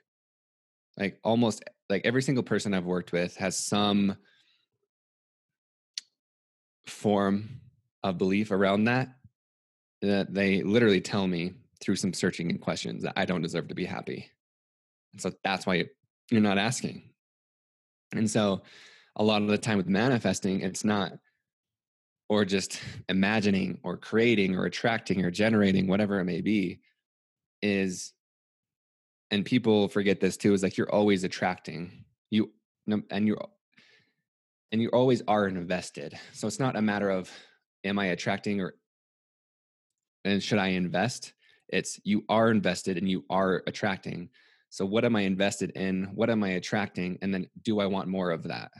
Like 0.97 1.19
almost 1.25 1.65
like 1.91 2.03
every 2.05 2.23
single 2.23 2.45
person 2.45 2.73
I've 2.73 2.85
worked 2.85 3.13
with 3.13 3.37
has 3.37 3.57
some 3.57 4.17
form 6.87 7.49
of 8.03 8.19
belief 8.19 8.51
around 8.51 8.85
that 8.85 9.09
that 10.03 10.33
they 10.33 10.63
literally 10.63 11.01
tell 11.01 11.27
me 11.27 11.55
through 11.85 11.97
some 11.97 12.13
searching 12.13 12.51
and 12.51 12.61
questions 12.61 13.03
that 13.03 13.13
I 13.17 13.25
don't 13.25 13.43
deserve 13.43 13.69
to 13.69 13.75
be 13.75 13.85
happy. 13.85 14.31
And 15.13 15.21
so 15.21 15.33
that's 15.45 15.67
why 15.67 15.85
you're 16.31 16.41
not 16.41 16.59
asking. 16.59 17.11
And 18.13 18.31
so 18.31 18.63
a 19.17 19.25
lot 19.25 19.43
of 19.43 19.49
the 19.49 19.59
time 19.59 19.77
with 19.77 19.89
manifesting, 19.89 20.61
it's 20.61 20.85
not 20.85 21.13
or 22.29 22.45
just 22.45 22.81
imagining 23.09 23.79
or 23.83 23.97
creating 23.97 24.57
or 24.57 24.65
attracting 24.65 25.25
or 25.25 25.31
generating 25.31 25.87
whatever 25.87 26.19
it 26.21 26.25
may 26.25 26.41
be 26.41 26.81
is 27.63 28.13
and 29.31 29.45
people 29.45 29.89
forget 29.89 30.21
this 30.21 30.37
too 30.37 30.55
is 30.55 30.63
like 30.63 30.77
you're 30.77 30.93
always 30.93 31.25
attracting 31.25 32.05
you 32.31 32.51
and 33.11 33.27
you're 33.27 33.47
and 34.73 34.83
you 34.83 34.89
always 34.89 35.23
are 35.29 35.47
invested 35.47 36.19
so 36.33 36.47
it's 36.47 36.61
not 36.61 36.77
a 36.77 36.83
matter 36.83 37.11
of 37.11 37.31
am 37.85 37.99
i 37.99 38.07
attracting 38.07 38.61
or 38.61 38.75
and 40.25 40.43
should 40.43 40.59
i 40.59 40.69
invest 40.69 41.33
it's 41.69 42.01
you 42.05 42.25
are 42.29 42.51
invested 42.51 42.99
and 42.99 43.09
you 43.09 43.25
are 43.31 43.63
attracting. 43.67 44.29
So 44.71 44.85
what 44.85 45.05
am 45.05 45.17
i 45.17 45.23
invested 45.23 45.71
in? 45.71 46.11
What 46.15 46.31
am 46.31 46.43
i 46.43 46.51
attracting? 46.51 47.19
And 47.23 47.33
then 47.33 47.49
do 47.63 47.81
i 47.81 47.87
want 47.87 48.09
more 48.09 48.31
of 48.31 48.45
that? 48.45 48.71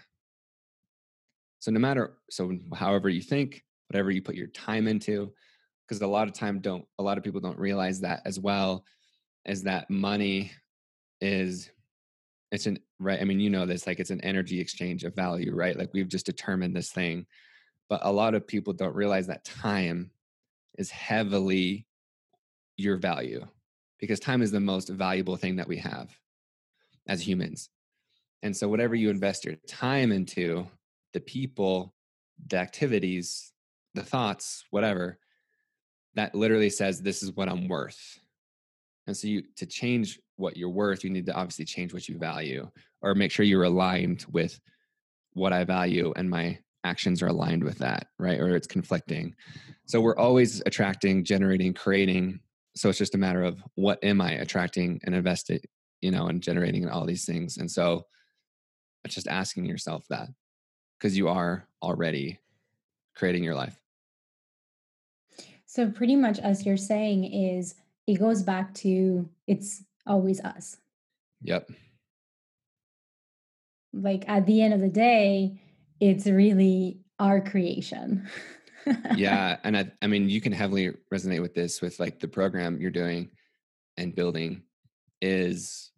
So 1.61 1.71
no 1.71 1.81
matter 1.81 2.15
so 2.31 2.57
however 2.75 3.09
you 3.09 3.23
think 3.23 3.65
whatever 3.89 4.11
you 4.11 4.23
put 4.23 4.35
your 4.35 4.49
time 4.49 4.87
into 4.87 5.33
because 5.87 6.01
a 6.03 6.07
lot 6.07 6.29
of 6.29 6.35
time 6.35 6.61
don't 6.61 6.85
a 6.99 7.03
lot 7.03 7.19
of 7.19 7.25
people 7.25 7.41
don't 7.41 7.59
realize 7.59 8.01
that 8.01 8.23
as 8.25 8.39
well 8.41 8.85
is 9.45 9.63
that 9.63 9.89
money 9.91 10.51
is 11.21 11.71
it's 12.51 12.67
an 12.67 12.79
right 12.99 13.21
i 13.21 13.25
mean 13.25 13.41
you 13.41 13.51
know 13.51 13.67
this 13.67 13.87
like 13.87 14.01
it's 14.01 14.11
an 14.11 14.21
energy 14.23 14.61
exchange 14.61 15.05
of 15.05 15.15
value 15.15 15.55
right? 15.55 15.79
Like 15.79 15.91
we've 15.93 16.09
just 16.09 16.27
determined 16.27 16.75
this 16.75 16.91
thing. 16.91 17.27
But 17.89 18.01
a 18.03 18.13
lot 18.13 18.35
of 18.35 18.47
people 18.47 18.73
don't 18.73 18.95
realize 18.95 19.27
that 19.27 19.45
time 19.45 20.11
is 20.79 20.91
heavily 20.91 21.87
your 22.77 22.97
value 22.97 23.47
because 24.01 24.21
time 24.21 24.43
is 24.43 24.51
the 24.51 24.61
most 24.61 24.89
valuable 24.89 25.37
thing 25.37 25.57
that 25.57 25.69
we 25.69 25.77
have 25.77 26.11
as 27.09 27.27
humans 27.27 27.71
and 28.43 28.57
so 28.57 28.69
whatever 28.69 28.95
you 28.95 29.11
invest 29.11 29.45
your 29.45 29.55
time 29.69 30.13
into 30.13 30.67
the 31.13 31.21
people 31.21 31.95
the 32.49 32.57
activities 32.57 33.53
the 33.95 34.03
thoughts 34.03 34.65
whatever 34.71 35.19
that 36.15 36.35
literally 36.35 36.71
says 36.71 37.01
this 37.01 37.23
is 37.23 37.33
what 37.33 37.49
i'm 37.49 37.69
worth 37.69 38.19
and 39.07 39.17
so 39.17 39.29
you 39.29 39.43
to 39.57 39.67
change 39.67 40.19
what 40.37 40.57
you're 40.57 40.69
worth, 40.69 41.05
you 41.05 41.11
need 41.11 41.27
to 41.27 41.35
obviously 41.35 41.65
change 41.65 41.93
what 41.93 42.09
you 42.09 42.19
value 42.19 42.69
or 43.03 43.15
make 43.15 43.31
sure 43.31 43.45
you're 43.45 43.65
aligned 43.65 44.25
with 44.31 44.59
what 45.35 45.53
I 45.53 45.65
value 45.65 46.13
and 46.17 46.29
my 46.29 46.59
actions 46.85 47.23
are 47.23 47.29
aligned 47.29 47.65
with 47.65 47.79
that, 47.79 48.09
right? 48.19 48.41
Or 48.41 48.55
it's 48.55 48.67
conflicting. 48.67 49.35
So 49.87 50.01
we're 50.01 50.17
always 50.17 50.63
attracting, 50.67 51.25
generating, 51.25 51.73
creating. 51.75 52.41
So 52.77 52.89
it's 52.89 52.99
just 52.99 53.15
a 53.15 53.19
matter 53.19 53.43
of 53.43 53.63
what 53.77 54.03
am 54.03 54.21
I 54.21 54.33
attracting 54.33 55.01
and 55.05 55.15
investing, 55.15 55.61
you 56.01 56.11
know, 56.11 56.27
and 56.27 56.43
generating 56.43 56.83
and 56.83 56.93
all 56.93 57.07
these 57.07 57.25
things. 57.25 57.57
And 57.57 57.71
so 57.71 58.07
it's 59.05 59.15
just 59.15 59.29
asking 59.29 59.67
yourself 59.67 60.05
that 60.11 60.29
because 60.99 61.17
you 61.17 61.29
are 61.29 61.69
already 61.83 62.41
creating 63.15 63.45
your 63.45 63.55
life. 63.55 63.79
So 65.67 65.91
pretty 65.91 66.17
much 66.17 66.39
as 66.39 66.65
you're 66.65 66.77
saying 66.77 67.25
is 67.25 67.75
it 68.07 68.19
goes 68.19 68.43
back 68.43 68.75
to 68.75 69.29
it's 69.47 69.83
always 70.07 70.41
us. 70.41 70.77
Yep. 71.43 71.71
Like 73.93 74.25
at 74.29 74.47
the 74.47 74.63
end 74.63 74.75
of 74.75 74.81
the 74.81 74.89
day, 74.89 75.61
it's 76.01 76.27
really 76.27 77.01
our 77.19 77.41
creation. 77.41 78.29
yeah, 79.17 79.59
and 79.65 79.77
I 79.77 79.91
I 80.03 80.07
mean 80.07 80.29
you 80.29 80.41
can 80.41 80.53
heavily 80.53 80.93
resonate 81.13 81.43
with 81.43 81.55
this 81.55 81.81
with 81.81 82.01
like 82.01 82.21
the 82.21 82.29
program 82.29 82.81
you're 82.81 82.91
doing 82.91 83.31
and 83.97 84.15
building 84.15 84.63
is 85.21 85.91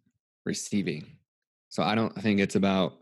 receiving. 0.45 1.05
So 1.69 1.83
I 1.83 1.95
don't 1.95 2.15
think 2.15 2.39
it's 2.39 2.55
about 2.55 2.97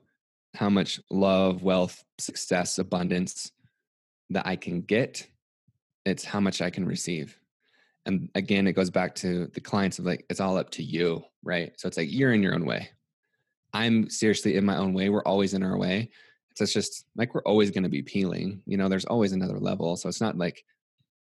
how 0.56 0.70
much 0.70 1.00
love, 1.12 1.64
wealth, 1.64 2.04
success, 2.18 2.80
abundance 2.80 3.52
that 4.30 4.48
I 4.48 4.56
can 4.56 4.82
get. 4.82 5.28
It's 6.06 6.24
how 6.24 6.40
much 6.40 6.62
I 6.62 6.70
can 6.70 6.86
receive. 6.86 7.40
And 8.06 8.30
again 8.36 8.68
it 8.68 8.74
goes 8.74 8.90
back 8.90 9.16
to 9.16 9.48
the 9.48 9.62
clients 9.62 10.00
of 10.00 10.06
like 10.06 10.26
it's 10.30 10.40
all 10.40 10.58
up 10.58 10.70
to 10.72 10.84
you 10.84 11.24
right? 11.46 11.72
So 11.78 11.88
it's 11.88 11.96
like 11.96 12.12
you're 12.12 12.34
in 12.34 12.44
your 12.44 12.56
own 12.56 12.66
way. 12.66 12.90
I'm 13.72 14.10
seriously 14.10 14.56
in 14.56 14.66
my 14.66 14.76
own 14.76 14.94
way. 14.94 15.10
We're 15.10 15.24
always 15.24 15.54
in 15.54 15.64
our 15.64 15.78
way 15.78 16.10
so 16.56 16.64
it's 16.64 16.74
just 16.74 17.06
like 17.16 17.34
we're 17.34 17.44
always 17.44 17.72
going 17.72 17.84
to 17.84 17.90
be 17.90 18.02
peeling 18.02 18.62
you 18.66 18.78
know 18.78 18.90
there's 18.90 19.06
always 19.06 19.32
another 19.32 19.60
level 19.60 19.96
so 19.96 20.10
it's 20.10 20.22
not 20.22 20.38
like 20.38 20.64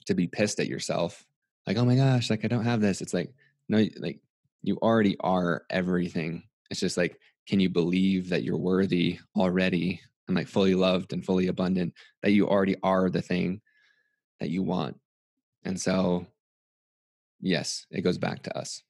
to 0.06 0.14
be 0.14 0.26
pissed 0.26 0.60
at 0.60 0.66
yourself 0.66 1.24
like 1.66 1.76
oh 1.76 1.84
my 1.84 1.94
gosh 1.94 2.30
like 2.30 2.44
i 2.44 2.48
don't 2.48 2.64
have 2.64 2.80
this 2.80 3.00
it's 3.00 3.14
like 3.14 3.32
no 3.68 3.86
like 3.98 4.18
you 4.62 4.76
already 4.78 5.16
are 5.20 5.64
everything 5.70 6.42
it's 6.70 6.80
just 6.80 6.96
like 6.96 7.18
can 7.46 7.60
you 7.60 7.68
believe 7.68 8.28
that 8.28 8.42
you're 8.42 8.58
worthy 8.58 9.18
already 9.36 10.00
and 10.28 10.36
like 10.36 10.48
fully 10.48 10.74
loved 10.74 11.12
and 11.12 11.24
fully 11.24 11.48
abundant 11.48 11.92
that 12.22 12.32
you 12.32 12.46
already 12.48 12.76
are 12.82 13.08
the 13.08 13.22
thing 13.22 13.60
that 14.40 14.50
you 14.50 14.62
want 14.62 14.96
and 15.64 15.80
so 15.80 16.26
yes, 17.40 17.86
it 17.90 18.02
goes 18.02 18.18
back 18.18 18.42
to 18.44 18.58
us. 18.58 18.82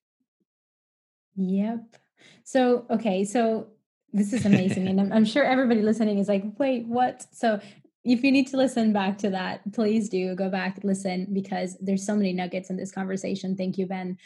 Yep. 1.36 1.96
So, 2.44 2.86
okay. 2.90 3.24
So, 3.24 3.68
this 4.12 4.32
is 4.32 4.44
amazing. 4.46 4.88
and 4.88 5.00
I'm, 5.00 5.12
I'm, 5.12 5.24
sure 5.24 5.44
everybody 5.44 5.82
listening 5.82 6.18
is 6.18 6.28
like, 6.28 6.44
wait, 6.58 6.86
what? 6.86 7.26
So, 7.32 7.60
if 8.02 8.24
you 8.24 8.32
need 8.32 8.46
to 8.48 8.56
listen 8.56 8.94
back 8.94 9.18
to 9.18 9.30
that, 9.30 9.60
please 9.72 10.08
do 10.08 10.34
go 10.34 10.48
back, 10.48 10.80
listen, 10.82 11.26
because 11.34 11.76
there's 11.80 12.06
so 12.06 12.16
many 12.16 12.32
nuggets 12.32 12.70
in 12.70 12.76
this 12.76 12.90
conversation. 12.90 13.56
Thank 13.56 13.76
you, 13.76 13.86
Ben. 13.86 14.16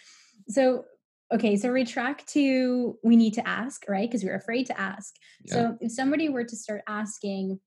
So, 0.49 0.85
okay. 1.32 1.57
So, 1.57 1.70
retract 1.70 2.28
to 2.28 2.99
we 3.03 3.16
need 3.16 3.35
to 3.35 3.47
ask, 3.47 3.85
right? 3.89 4.09
Because 4.09 4.24
we're 4.24 4.37
afraid 4.37 4.66
to 4.66 4.80
ask. 4.80 5.14
Yeah. 5.45 5.55
So, 5.55 5.78
if 5.80 5.93
somebody 5.93 6.28
were 6.28 6.45
to 6.45 6.57
start 6.57 6.82
asking, 6.87 7.59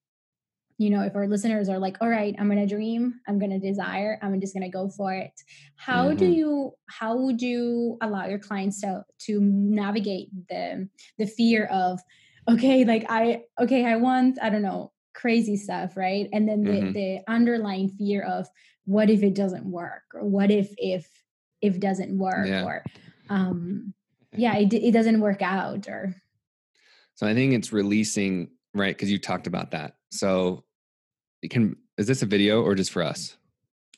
you 0.78 0.91
know, 0.91 1.01
if 1.01 1.15
our 1.15 1.28
listeners 1.28 1.69
are 1.69 1.80
like, 1.80 1.97
all 2.01 2.09
right, 2.09 2.36
I'm 2.38 2.47
going 2.47 2.59
to 2.59 2.73
dream, 2.73 3.15
I'm 3.28 3.39
going 3.39 3.49
to 3.49 3.59
desire, 3.59 4.19
I'm 4.21 4.39
just 4.39 4.53
going 4.53 4.63
to 4.63 4.69
go 4.69 4.89
for 4.89 5.11
it. 5.13 5.32
How 5.75 6.09
mm-hmm. 6.09 6.17
do 6.17 6.25
you, 6.28 6.71
how 6.88 7.17
would 7.17 7.41
you 7.41 7.97
allow 8.01 8.28
your 8.28 8.38
clients 8.38 8.82
to, 8.82 9.03
to 9.21 9.39
navigate 9.41 10.30
the, 10.49 10.88
the 11.17 11.25
fear 11.25 11.65
of, 11.65 11.99
okay, 12.47 12.86
like 12.86 13.05
I, 13.09 13.43
okay, 13.59 13.86
I 13.86 13.95
want, 13.95 14.38
I 14.41 14.49
don't 14.49 14.61
know, 14.61 14.91
crazy 15.15 15.57
stuff, 15.57 15.97
right? 15.97 16.30
And 16.32 16.47
then 16.47 16.63
the, 16.63 16.71
mm-hmm. 16.71 16.91
the 16.91 17.19
underlying 17.28 17.89
fear 17.89 18.21
of 18.21 18.47
what 18.86 19.09
if 19.09 19.23
it 19.23 19.34
doesn't 19.34 19.65
work 19.65 20.03
or 20.13 20.25
what 20.25 20.51
if, 20.51 20.71
if, 20.78 21.09
if 21.59 21.80
doesn't 21.80 22.15
work 22.15 22.47
yeah. 22.47 22.63
or, 22.63 22.84
um, 23.32 23.95
yeah, 24.32 24.55
it, 24.57 24.71
it 24.73 24.91
doesn't 24.91 25.21
work 25.21 25.41
out 25.41 25.88
or. 25.88 26.13
So 27.15 27.25
I 27.25 27.34
think 27.34 27.53
it's 27.53 27.73
releasing, 27.73 28.51
right? 28.75 28.95
Cause 28.95 29.09
you 29.09 29.17
talked 29.17 29.47
about 29.47 29.71
that. 29.71 29.95
So 30.11 30.65
can 31.49 31.75
is 31.97 32.07
this 32.07 32.21
a 32.21 32.25
video 32.25 32.61
or 32.61 32.75
just 32.75 32.91
for 32.91 33.03
us? 33.03 33.38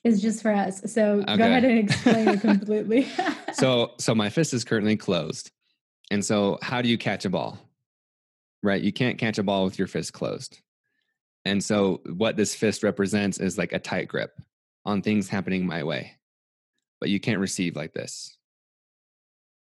It's 0.04 0.22
just 0.22 0.42
for 0.42 0.52
us. 0.52 0.82
So 0.92 1.22
okay. 1.22 1.38
go 1.38 1.44
ahead 1.44 1.66
and 1.66 1.80
explain 1.80 2.28
it 2.28 2.42
completely. 2.42 3.08
so 3.54 3.94
so 3.98 4.16
my 4.16 4.30
fist 4.30 4.54
is 4.54 4.64
currently 4.64 4.98
closed. 4.98 5.52
And 6.12 6.24
so 6.24 6.58
how 6.62 6.82
do 6.82 6.90
you 6.90 6.98
catch 6.98 7.26
a 7.26 7.30
ball? 7.30 7.60
Right? 8.64 8.82
You 8.82 8.92
can't 8.92 9.18
catch 9.18 9.38
a 9.38 9.44
ball 9.44 9.66
with 9.66 9.78
your 9.78 9.88
fist 9.88 10.14
closed. 10.14 10.60
And 11.46 11.64
so 11.64 12.02
what 12.06 12.36
this 12.36 12.56
fist 12.56 12.84
represents 12.84 13.40
is 13.40 13.58
like 13.58 13.72
a 13.72 13.80
tight 13.80 14.08
grip 14.08 14.40
on 14.86 15.02
things 15.02 15.30
happening 15.30 15.66
my 15.66 15.84
way. 15.84 16.16
But 17.00 17.10
you 17.10 17.20
can't 17.20 17.40
receive 17.40 17.76
like 17.76 17.94
this. 17.94 18.38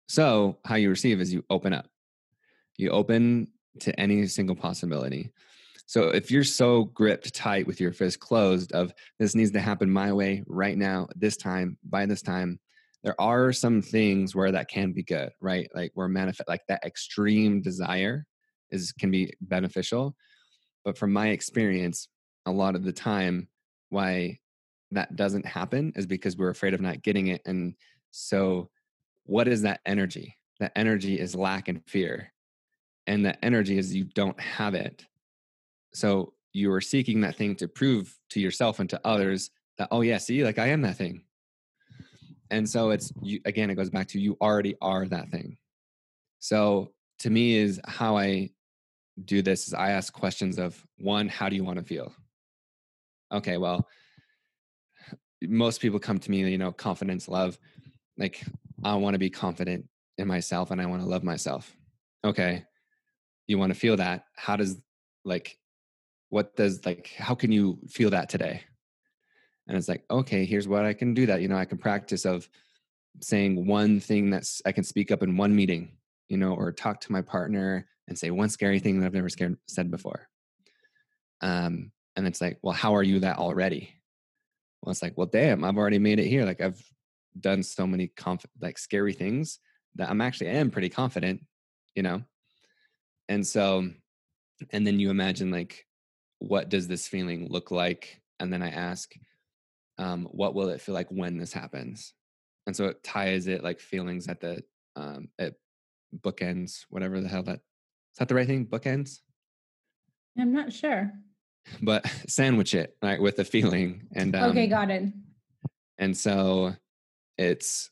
So 0.09 0.57
how 0.65 0.75
you 0.75 0.89
receive 0.89 1.21
is 1.21 1.33
you 1.33 1.45
open 1.49 1.73
up. 1.73 1.87
You 2.77 2.89
open 2.89 3.47
to 3.79 3.97
any 3.97 4.27
single 4.27 4.55
possibility. 4.55 5.31
So 5.91 6.03
if 6.03 6.31
you're 6.31 6.45
so 6.45 6.85
gripped 6.85 7.35
tight 7.35 7.67
with 7.67 7.81
your 7.81 7.91
fist 7.91 8.21
closed 8.21 8.71
of 8.71 8.93
this 9.19 9.35
needs 9.35 9.51
to 9.51 9.59
happen 9.59 9.91
my 9.91 10.13
way 10.13 10.41
right 10.47 10.77
now, 10.77 11.09
this 11.17 11.35
time, 11.35 11.77
by 11.83 12.05
this 12.05 12.21
time, 12.21 12.61
there 13.03 13.19
are 13.19 13.51
some 13.51 13.81
things 13.81 14.33
where 14.33 14.53
that 14.53 14.69
can 14.69 14.93
be 14.93 15.03
good, 15.03 15.31
right? 15.41 15.69
Like 15.75 15.91
where 15.93 16.07
manifest 16.07 16.47
like 16.47 16.61
that 16.69 16.85
extreme 16.85 17.61
desire 17.61 18.25
is 18.69 18.93
can 18.93 19.11
be 19.11 19.33
beneficial. 19.41 20.15
But 20.85 20.97
from 20.97 21.11
my 21.11 21.31
experience, 21.31 22.07
a 22.45 22.51
lot 22.51 22.75
of 22.75 22.85
the 22.85 22.93
time 22.93 23.49
why 23.89 24.39
that 24.91 25.17
doesn't 25.17 25.45
happen 25.45 25.91
is 25.97 26.05
because 26.05 26.37
we're 26.37 26.51
afraid 26.51 26.73
of 26.73 26.79
not 26.79 27.01
getting 27.01 27.27
it. 27.27 27.41
And 27.45 27.75
so 28.11 28.69
what 29.25 29.49
is 29.49 29.63
that 29.63 29.81
energy? 29.85 30.37
That 30.61 30.71
energy 30.77 31.19
is 31.19 31.35
lack 31.35 31.67
and 31.67 31.85
fear. 31.85 32.31
And 33.07 33.25
that 33.25 33.39
energy 33.43 33.77
is 33.77 33.93
you 33.93 34.05
don't 34.05 34.39
have 34.39 34.73
it 34.73 35.05
so 35.93 36.33
you 36.53 36.71
are 36.71 36.81
seeking 36.81 37.21
that 37.21 37.35
thing 37.35 37.55
to 37.55 37.67
prove 37.67 38.17
to 38.29 38.39
yourself 38.39 38.79
and 38.79 38.89
to 38.89 38.99
others 39.05 39.51
that, 39.77 39.87
oh, 39.91 40.01
yeah, 40.01 40.17
see, 40.17 40.43
like 40.43 40.59
I 40.59 40.67
am 40.67 40.81
that 40.81 40.97
thing. 40.97 41.23
and 42.51 42.69
so 42.69 42.91
it's 42.91 43.11
you 43.21 43.39
again 43.45 43.69
it 43.69 43.75
goes 43.75 43.89
back 43.89 44.07
to 44.09 44.19
you 44.19 44.37
already 44.41 44.75
are 44.81 45.05
that 45.07 45.29
thing. 45.29 45.57
So 46.39 46.91
to 47.19 47.29
me 47.29 47.55
is 47.55 47.79
how 47.85 48.17
i 48.17 48.49
do 49.25 49.41
this 49.41 49.67
is 49.67 49.73
i 49.73 49.91
ask 49.91 50.11
questions 50.13 50.57
of 50.57 50.85
one 50.97 51.27
how 51.27 51.49
do 51.49 51.55
you 51.55 51.63
want 51.63 51.79
to 51.79 51.85
feel? 51.85 52.13
Okay 53.31 53.57
well 53.57 53.87
most 55.43 55.81
people 55.81 55.99
come 55.99 56.19
to 56.19 56.29
me 56.31 56.39
you 56.49 56.57
know 56.57 56.71
confidence 56.71 57.27
love 57.27 57.57
like 58.17 58.43
i 58.83 58.93
want 58.95 59.15
to 59.15 59.19
be 59.19 59.29
confident 59.29 59.87
in 60.17 60.27
myself 60.27 60.69
and 60.71 60.79
i 60.81 60.85
want 60.85 61.01
to 61.01 61.07
love 61.07 61.23
myself. 61.23 61.75
Okay 62.23 62.65
you 63.47 63.57
want 63.57 63.73
to 63.73 63.79
feel 63.79 63.97
that? 63.97 64.25
How 64.35 64.55
does 64.55 64.77
like 65.25 65.57
what 66.31 66.55
does 66.55 66.85
like 66.85 67.13
how 67.17 67.35
can 67.35 67.51
you 67.51 67.77
feel 67.89 68.09
that 68.09 68.29
today? 68.29 68.63
And 69.67 69.77
it's 69.77 69.87
like 69.87 70.03
okay 70.09 70.43
here's 70.43 70.67
what 70.67 70.85
i 70.85 70.93
can 70.93 71.13
do 71.13 71.25
that 71.27 71.41
you 71.41 71.47
know 71.47 71.55
i 71.55 71.65
can 71.65 71.77
practice 71.77 72.25
of 72.25 72.49
saying 73.21 73.67
one 73.67 73.99
thing 73.99 74.29
that's 74.29 74.61
i 74.65 74.71
can 74.71 74.83
speak 74.83 75.11
up 75.11 75.23
in 75.23 75.37
one 75.37 75.55
meeting 75.55 75.97
you 76.27 76.37
know 76.37 76.53
or 76.53 76.71
talk 76.71 76.99
to 77.01 77.11
my 77.11 77.21
partner 77.21 77.87
and 78.07 78.17
say 78.17 78.31
one 78.31 78.49
scary 78.49 78.79
thing 78.79 78.99
that 78.99 79.05
i've 79.05 79.13
never 79.13 79.29
scared, 79.29 79.55
said 79.67 79.91
before. 79.91 80.27
Um 81.41 81.91
and 82.15 82.27
it's 82.27 82.41
like 82.41 82.57
well 82.61 82.73
how 82.73 82.95
are 82.95 83.03
you 83.03 83.19
that 83.19 83.37
already? 83.37 83.93
Well 84.81 84.91
it's 84.91 85.03
like 85.03 85.17
well 85.17 85.27
damn 85.27 85.63
i've 85.63 85.77
already 85.77 85.99
made 85.99 86.19
it 86.19 86.27
here 86.27 86.45
like 86.45 86.59
i've 86.59 86.83
done 87.39 87.63
so 87.63 87.85
many 87.87 88.07
conf- 88.07 88.45
like 88.59 88.77
scary 88.77 89.13
things 89.13 89.59
that 89.95 90.09
i'm 90.09 90.21
actually 90.21 90.49
I 90.49 90.53
am 90.55 90.71
pretty 90.71 90.89
confident 90.89 91.41
you 91.95 92.03
know? 92.03 92.23
And 93.29 93.45
so 93.45 93.89
and 94.71 94.85
then 94.85 94.99
you 94.99 95.09
imagine 95.09 95.51
like 95.51 95.85
what 96.41 96.69
does 96.69 96.87
this 96.87 97.07
feeling 97.07 97.47
look 97.49 97.69
like? 97.71 98.21
And 98.39 98.51
then 98.51 98.63
i 98.63 98.69
ask 98.69 99.13
um, 99.99 100.27
what 100.31 100.55
will 100.55 100.69
it 100.69 100.81
feel 100.81 100.95
like 100.95 101.09
when 101.09 101.37
this 101.37 101.53
happens? 101.53 102.13
And 102.65 102.75
so 102.75 102.85
it 102.85 103.03
ties 103.03 103.47
it 103.47 103.63
like 103.63 103.79
feelings 103.79 104.27
at 104.27 104.39
the 104.41 104.63
um 104.95 105.29
at 105.39 105.53
bookends 106.19 106.85
whatever 106.89 107.21
the 107.21 107.29
hell 107.29 107.43
that 107.43 107.59
is 107.59 108.17
that 108.17 108.27
the 108.27 108.35
right 108.35 108.47
thing? 108.47 108.65
Bookends? 108.65 109.19
I'm 110.37 110.53
not 110.53 110.73
sure. 110.73 111.11
But 111.81 112.07
sandwich 112.27 112.73
it 112.73 112.97
right 113.03 113.21
with 113.21 113.37
a 113.37 113.43
feeling 113.43 114.07
and 114.15 114.35
um, 114.35 114.49
okay 114.49 114.65
got 114.65 114.89
it. 114.89 115.03
and 115.99 116.17
so 116.17 116.73
it's 117.37 117.91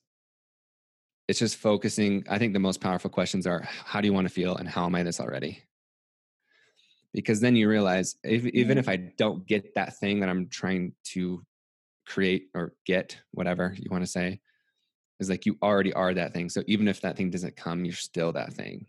it's 1.28 1.38
just 1.38 1.56
focusing 1.56 2.24
i 2.28 2.40
think 2.40 2.54
the 2.54 2.60
most 2.60 2.82
powerful 2.82 3.12
questions 3.12 3.46
are 3.46 3.62
how 3.86 4.02
do 4.02 4.08
you 4.08 4.14
want 4.14 4.28
to 4.28 4.34
feel 4.34 4.56
and 4.56 4.68
how 4.68 4.86
am 4.86 4.96
i 4.96 5.04
this 5.04 5.20
already 5.20 5.62
because 7.14 7.40
then 7.40 7.56
you 7.56 7.70
realize 7.70 8.16
if, 8.24 8.46
even 8.46 8.78
if 8.78 8.88
I 8.88 8.96
don't 8.96 9.46
get 9.48 9.76
that 9.76 9.98
thing 9.98 10.20
that 10.20 10.30
I'm 10.30 10.48
trying 10.48 10.94
to 11.06 11.44
create 12.06 12.50
or 12.54 12.74
get, 12.86 13.18
whatever 13.32 13.74
you 13.78 13.90
want 13.90 14.04
to 14.04 14.10
say, 14.10 14.40
is 15.20 15.30
like 15.30 15.46
you 15.46 15.58
already 15.62 15.94
are 15.94 16.14
that 16.14 16.34
thing. 16.34 16.50
So 16.50 16.64
even 16.68 16.88
if 16.88 17.02
that 17.02 17.18
thing 17.18 17.30
doesn't 17.30 17.56
come, 17.56 17.84
you're 17.84 17.94
still 17.94 18.32
that 18.34 18.54
thing. 18.54 18.86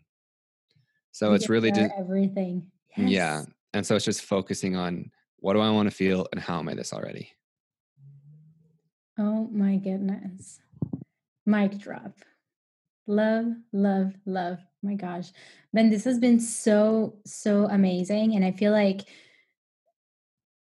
So 1.11 1.29
you 1.29 1.33
it's 1.35 1.49
really 1.49 1.71
just 1.71 1.91
everything. 1.97 2.67
Yes. 2.95 3.09
Yeah. 3.09 3.41
And 3.73 3.85
so 3.85 3.95
it's 3.95 4.05
just 4.05 4.21
focusing 4.21 4.75
on 4.75 5.11
what 5.37 5.53
do 5.53 5.59
I 5.59 5.69
want 5.69 5.89
to 5.89 5.95
feel 5.95 6.27
and 6.31 6.41
how 6.41 6.59
am 6.59 6.69
I 6.69 6.73
this 6.73 6.93
already? 6.93 7.31
Oh 9.17 9.47
my 9.51 9.75
goodness. 9.75 10.59
Mic 11.45 11.77
drop. 11.77 12.13
Love, 13.07 13.45
love, 13.73 14.13
love. 14.25 14.59
my 14.83 14.95
gosh. 14.95 15.31
Ben, 15.73 15.89
this 15.89 16.03
has 16.05 16.19
been 16.19 16.39
so, 16.39 17.17
so 17.25 17.65
amazing. 17.65 18.35
And 18.35 18.45
I 18.45 18.51
feel 18.51 18.71
like 18.71 19.01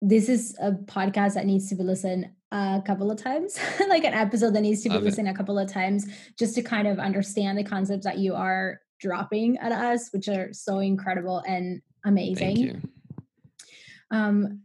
this 0.01 0.29
is 0.29 0.57
a 0.61 0.73
podcast 0.73 1.35
that 1.35 1.47
needs 1.47 1.69
to 1.69 1.75
be 1.75 1.83
listened 1.83 2.31
a 2.53 2.83
couple 2.87 3.11
of 3.11 3.23
times, 3.23 3.59
like 3.89 4.05
an 4.05 4.15
episode 4.15 4.55
that 4.55 4.63
needs 4.63 4.83
to 4.83 4.89
be 4.89 4.95
love 4.95 5.05
listened 5.05 5.29
it. 5.29 5.33
a 5.33 5.35
couple 5.35 5.59
of 5.59 5.71
times 5.71 6.07
just 6.39 6.55
to 6.55 6.63
kind 6.63 6.87
of 6.87 6.99
understand 6.99 7.59
the 7.59 7.65
concepts 7.65 8.05
that 8.05 8.19
you 8.19 8.35
are 8.35 8.81
dropping 9.01 9.59
at 9.59 9.73
us, 9.73 10.11
which 10.13 10.29
are 10.29 10.53
so 10.53 10.79
incredible 10.79 11.43
and 11.47 11.83
amazing. 12.05 12.57
Thank 12.57 12.59
you. 12.59 12.81
Um, 14.11 14.63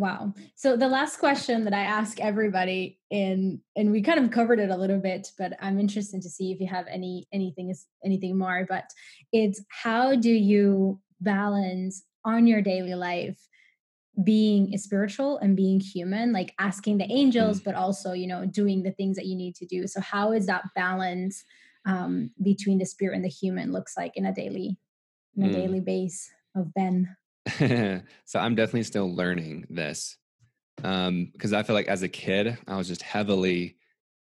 Wow. 0.00 0.32
So 0.54 0.78
the 0.78 0.88
last 0.88 1.18
question 1.18 1.64
that 1.64 1.74
I 1.74 1.80
ask 1.80 2.20
everybody 2.20 2.98
in 3.10 3.60
and 3.76 3.92
we 3.92 4.00
kind 4.00 4.18
of 4.18 4.30
covered 4.30 4.58
it 4.58 4.70
a 4.70 4.76
little 4.76 4.98
bit, 4.98 5.30
but 5.36 5.52
I'm 5.60 5.78
interested 5.78 6.22
to 6.22 6.30
see 6.30 6.52
if 6.52 6.58
you 6.58 6.66
have 6.68 6.86
any 6.88 7.28
anything 7.34 7.68
is 7.68 7.86
anything 8.02 8.38
more, 8.38 8.64
but 8.66 8.84
it's 9.30 9.62
how 9.68 10.16
do 10.16 10.30
you 10.30 10.98
balance 11.20 12.02
on 12.24 12.46
your 12.46 12.62
daily 12.62 12.94
life 12.94 13.38
being 14.24 14.74
spiritual 14.78 15.36
and 15.36 15.54
being 15.54 15.80
human, 15.80 16.32
like 16.32 16.54
asking 16.58 16.96
the 16.96 17.12
angels, 17.12 17.60
mm. 17.60 17.64
but 17.64 17.74
also, 17.74 18.12
you 18.12 18.26
know, 18.26 18.46
doing 18.46 18.82
the 18.82 18.92
things 18.92 19.16
that 19.16 19.26
you 19.26 19.36
need 19.36 19.54
to 19.56 19.66
do. 19.66 19.86
So 19.86 20.00
how 20.00 20.32
is 20.32 20.46
that 20.46 20.64
balance 20.74 21.44
um, 21.84 22.30
between 22.42 22.78
the 22.78 22.86
spirit 22.86 23.16
and 23.16 23.24
the 23.24 23.28
human 23.28 23.70
looks 23.70 23.98
like 23.98 24.16
in 24.16 24.24
a 24.24 24.32
daily 24.32 24.78
in 25.36 25.42
a 25.42 25.48
mm. 25.48 25.52
daily 25.52 25.80
base 25.80 26.30
of 26.56 26.72
Ben? 26.72 27.14
so 28.24 28.38
I'm 28.38 28.54
definitely 28.54 28.82
still 28.84 29.14
learning 29.14 29.66
this 29.70 30.16
um, 30.84 31.30
because 31.32 31.52
I 31.52 31.62
feel 31.62 31.74
like 31.74 31.88
as 31.88 32.02
a 32.02 32.08
kid 32.08 32.56
I 32.66 32.76
was 32.76 32.88
just 32.88 33.02
heavily 33.02 33.76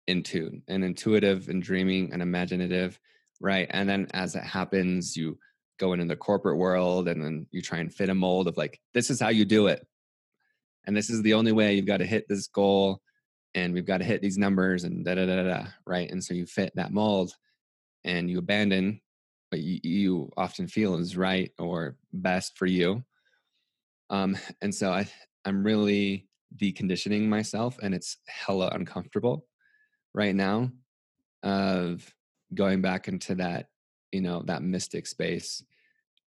into 0.07 0.61
and 0.69 0.85
intuitive 0.85 1.49
and 1.49 1.63
dreaming 1.63 2.13
and 2.13 2.23
imaginative, 2.23 2.99
right? 3.41 3.67
And 3.71 3.89
then 3.89 4.09
as 4.15 4.35
it 4.35 4.43
happens, 4.43 5.17
you 5.17 5.39
go 5.79 5.93
into 5.93 6.05
the 6.05 6.17
corporate 6.17 6.59
world 6.59 7.09
and 7.09 7.25
then 7.25 7.47
you 7.51 7.63
try 7.63 7.79
and 7.79 7.93
fit 7.93 8.09
a 8.09 8.15
mold 8.15 8.49
of 8.49 8.57
like 8.57 8.81
this 8.95 9.11
is 9.11 9.21
how 9.21 9.29
you 9.29 9.45
do 9.45 9.67
it, 9.69 9.87
and 10.87 10.97
this 10.97 11.11
is 11.11 11.23
the 11.23 11.35
only 11.35 11.53
way. 11.53 11.75
You've 11.75 11.87
got 11.87 11.99
to 11.99 12.07
hit 12.07 12.27
this 12.29 12.47
goal, 12.49 13.01
and 13.55 13.73
we've 13.73 13.87
got 13.87 13.99
to 13.99 14.05
hit 14.05 14.23
these 14.23 14.39
numbers 14.39 14.85
and 14.85 15.05
da 15.05 15.15
da 15.15 15.27
da 15.27 15.43
da, 15.43 15.67
right? 15.87 16.11
And 16.11 16.23
so 16.23 16.35
you 16.35 16.47
fit 16.47 16.73
that 16.77 16.93
mold, 16.93 17.35
and 18.05 18.31
you 18.31 18.39
abandon 18.39 19.01
what 19.51 19.61
you, 19.61 19.81
you 19.83 20.33
often 20.37 20.67
feel 20.67 20.97
is 20.97 21.17
right 21.17 21.53
or 21.59 21.97
best 22.13 22.57
for 22.57 22.67
you 22.67 23.05
um, 24.13 24.37
and 24.61 24.73
so 24.73 24.93
I, 24.93 25.09
I'm 25.45 25.65
really 25.65 26.29
deconditioning 26.55 27.27
myself, 27.27 27.79
and 27.83 27.95
it's 27.95 28.19
hella 28.27 28.69
uncomfortable 28.73 29.47
right 30.15 30.35
now 30.35 30.71
of 31.43 32.15
going 32.55 32.83
back 32.83 33.09
into 33.09 33.35
that, 33.37 33.67
you 34.13 34.21
know, 34.21 34.43
that 34.45 34.63
mystic 34.63 35.07
space 35.07 35.65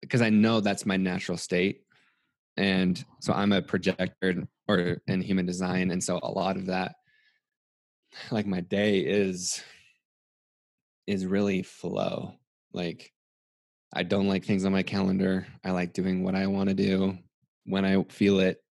because 0.00 0.22
I 0.22 0.30
know 0.30 0.60
that's 0.60 0.86
my 0.86 0.96
natural 0.96 1.36
state. 1.36 1.82
And 2.56 3.04
so 3.20 3.32
I'm 3.32 3.52
a 3.52 3.60
projector 3.60 4.46
or 4.68 4.98
in 5.08 5.20
human 5.20 5.44
design. 5.44 5.90
And 5.90 6.02
so 6.02 6.20
a 6.22 6.30
lot 6.30 6.56
of 6.56 6.66
that, 6.66 6.94
like 8.30 8.46
my 8.46 8.60
day 8.60 9.00
is, 9.00 9.60
is 11.08 11.26
really 11.26 11.62
flow. 11.62 12.34
Like 12.72 13.12
I 13.92 14.04
don't 14.04 14.28
like 14.28 14.44
things 14.44 14.64
on 14.64 14.72
my 14.72 14.84
calendar. 14.84 15.48
I 15.64 15.72
like 15.72 15.92
doing 15.92 16.22
what 16.22 16.36
I 16.36 16.46
want 16.46 16.68
to 16.68 16.74
do 16.74 17.18
when 17.64 17.84
I 17.84 18.02
feel 18.04 18.40
it. 18.40 18.62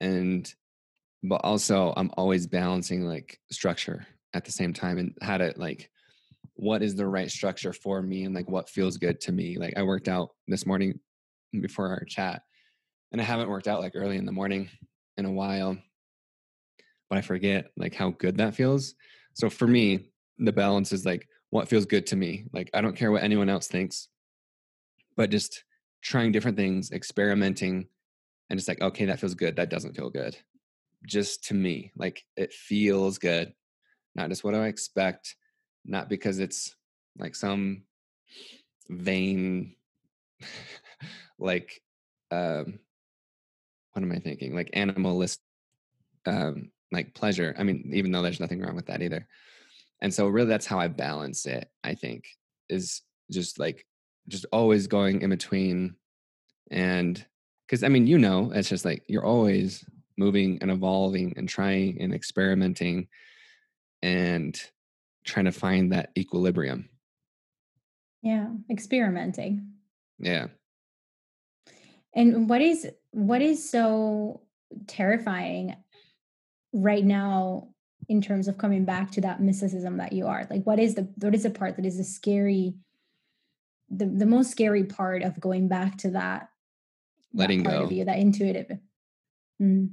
And, 0.00 0.52
but 1.22 1.40
also 1.44 1.94
I'm 1.96 2.10
always 2.16 2.46
balancing 2.46 3.02
like 3.02 3.40
structure 3.50 4.06
at 4.34 4.44
the 4.44 4.52
same 4.52 4.72
time 4.72 4.98
and 4.98 5.16
how 5.22 5.38
to 5.38 5.54
like, 5.56 5.90
what 6.54 6.82
is 6.82 6.94
the 6.94 7.06
right 7.06 7.30
structure 7.30 7.72
for 7.72 8.00
me 8.02 8.24
and 8.24 8.34
like 8.34 8.48
what 8.48 8.68
feels 8.68 8.96
good 8.96 9.20
to 9.22 9.32
me. 9.32 9.56
Like 9.58 9.74
I 9.76 9.82
worked 9.82 10.08
out 10.08 10.30
this 10.46 10.66
morning 10.66 11.00
before 11.60 11.88
our 11.88 12.04
chat 12.04 12.42
and 13.12 13.20
I 13.20 13.24
haven't 13.24 13.48
worked 13.48 13.68
out 13.68 13.80
like 13.80 13.92
early 13.94 14.16
in 14.16 14.26
the 14.26 14.32
morning 14.32 14.68
in 15.16 15.24
a 15.24 15.32
while, 15.32 15.76
but 17.08 17.18
I 17.18 17.22
forget 17.22 17.70
like 17.76 17.94
how 17.94 18.10
good 18.10 18.36
that 18.38 18.54
feels. 18.54 18.94
So 19.34 19.48
for 19.48 19.66
me, 19.66 20.10
the 20.38 20.52
balance 20.52 20.92
is 20.92 21.04
like 21.04 21.28
what 21.50 21.68
feels 21.68 21.86
good 21.86 22.06
to 22.08 22.16
me. 22.16 22.46
Like 22.52 22.70
I 22.74 22.80
don't 22.80 22.96
care 22.96 23.12
what 23.12 23.22
anyone 23.22 23.48
else 23.48 23.68
thinks, 23.68 24.08
but 25.16 25.30
just 25.30 25.64
trying 26.02 26.32
different 26.32 26.56
things, 26.56 26.90
experimenting, 26.90 27.86
and 28.54 28.60
it's 28.60 28.68
like 28.68 28.80
okay 28.80 29.06
that 29.06 29.18
feels 29.18 29.34
good 29.34 29.56
that 29.56 29.68
doesn't 29.68 29.96
feel 29.96 30.10
good. 30.10 30.36
Just 31.04 31.42
to 31.46 31.54
me 31.54 31.90
like 31.96 32.22
it 32.36 32.52
feels 32.52 33.18
good 33.18 33.52
not 34.14 34.28
just 34.28 34.44
what 34.44 34.54
do 34.54 34.60
i 34.60 34.68
expect 34.68 35.34
not 35.84 36.08
because 36.08 36.38
it's 36.38 36.76
like 37.18 37.34
some 37.34 37.82
vain 38.88 39.74
like 41.40 41.82
um 42.30 42.78
what 43.92 44.02
am 44.02 44.12
i 44.12 44.20
thinking? 44.20 44.54
Like 44.54 44.70
animalist 44.70 45.38
um 46.24 46.70
like 46.92 47.12
pleasure 47.12 47.56
i 47.58 47.64
mean 47.64 47.90
even 47.92 48.12
though 48.12 48.22
there's 48.22 48.38
nothing 48.38 48.60
wrong 48.60 48.76
with 48.76 48.86
that 48.86 49.02
either. 49.02 49.26
And 50.00 50.14
so 50.14 50.28
really 50.28 50.48
that's 50.48 50.66
how 50.66 50.78
i 50.78 50.86
balance 50.86 51.44
it 51.44 51.68
i 51.82 51.96
think 51.96 52.28
is 52.68 53.02
just 53.32 53.58
like 53.58 53.84
just 54.28 54.46
always 54.52 54.86
going 54.86 55.22
in 55.22 55.30
between 55.30 55.96
and 56.70 57.26
because 57.66 57.82
I 57.82 57.88
mean, 57.88 58.06
you 58.06 58.18
know, 58.18 58.50
it's 58.54 58.68
just 58.68 58.84
like 58.84 59.02
you're 59.06 59.24
always 59.24 59.84
moving 60.16 60.58
and 60.60 60.70
evolving 60.70 61.34
and 61.36 61.48
trying 61.48 62.00
and 62.00 62.14
experimenting 62.14 63.08
and 64.02 64.60
trying 65.24 65.46
to 65.46 65.52
find 65.52 65.92
that 65.92 66.10
equilibrium. 66.16 66.88
Yeah, 68.22 68.48
experimenting. 68.70 69.72
Yeah. 70.18 70.48
And 72.14 72.48
what 72.48 72.60
is 72.60 72.88
what 73.10 73.42
is 73.42 73.68
so 73.68 74.42
terrifying 74.86 75.76
right 76.72 77.04
now 77.04 77.68
in 78.08 78.20
terms 78.20 78.48
of 78.48 78.58
coming 78.58 78.84
back 78.84 79.10
to 79.12 79.20
that 79.22 79.40
mysticism 79.40 79.96
that 79.96 80.12
you 80.12 80.26
are? 80.26 80.46
Like 80.48 80.64
what 80.64 80.78
is 80.78 80.94
the 80.94 81.08
what 81.20 81.34
is 81.34 81.42
the 81.42 81.50
part 81.50 81.76
that 81.76 81.86
is 81.86 81.96
the 81.96 82.04
scary 82.04 82.74
the, 83.90 84.06
the 84.06 84.26
most 84.26 84.50
scary 84.50 84.84
part 84.84 85.22
of 85.22 85.38
going 85.40 85.68
back 85.68 85.98
to 85.98 86.10
that 86.10 86.48
letting 87.34 87.62
go 87.62 87.84
of 87.84 87.92
you, 87.92 88.04
that 88.04 88.18
intuitive. 88.18 88.70
Mm. 89.62 89.90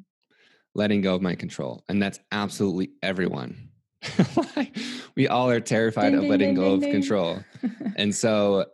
letting 0.74 1.02
go 1.02 1.16
of 1.16 1.22
my 1.22 1.36
control. 1.36 1.84
And 1.88 2.02
that's 2.02 2.20
absolutely 2.32 2.92
everyone. 3.04 3.70
we 5.16 5.28
all 5.28 5.50
are 5.50 5.60
terrified 5.60 6.12
Ding, 6.12 6.20
of 6.20 6.24
letting 6.26 6.56
ding, 6.56 6.64
go 6.64 6.78
ding, 6.78 6.90
of 6.90 6.92
control. 6.94 7.44
And 7.96 8.16
so 8.16 8.66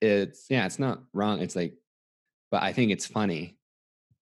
it's, 0.00 0.46
yeah, 0.50 0.66
it's 0.66 0.78
not 0.78 1.02
wrong. 1.14 1.40
It's 1.40 1.56
like, 1.56 1.74
but 2.50 2.62
I 2.62 2.72
think 2.72 2.90
it's 2.90 3.06
funny 3.06 3.56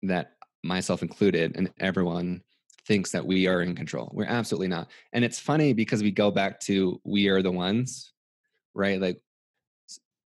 that 0.04 0.32
myself 0.64 1.02
included 1.02 1.56
and 1.56 1.72
everyone 1.80 2.42
thinks 2.88 3.12
that 3.12 3.26
we 3.26 3.48
are 3.48 3.62
in 3.62 3.76
control. 3.76 4.10
We're 4.14 4.26
absolutely 4.26 4.70
not. 4.70 4.90
And 5.12 5.24
it's 5.24 5.40
funny 5.40 5.74
because 5.74 6.02
we 6.02 6.12
go 6.12 6.32
back 6.32 6.60
to 6.62 7.00
we 7.04 7.28
are 7.28 7.42
the 7.42 7.52
ones, 7.52 8.14
right? 8.74 9.00
Like, 9.00 9.22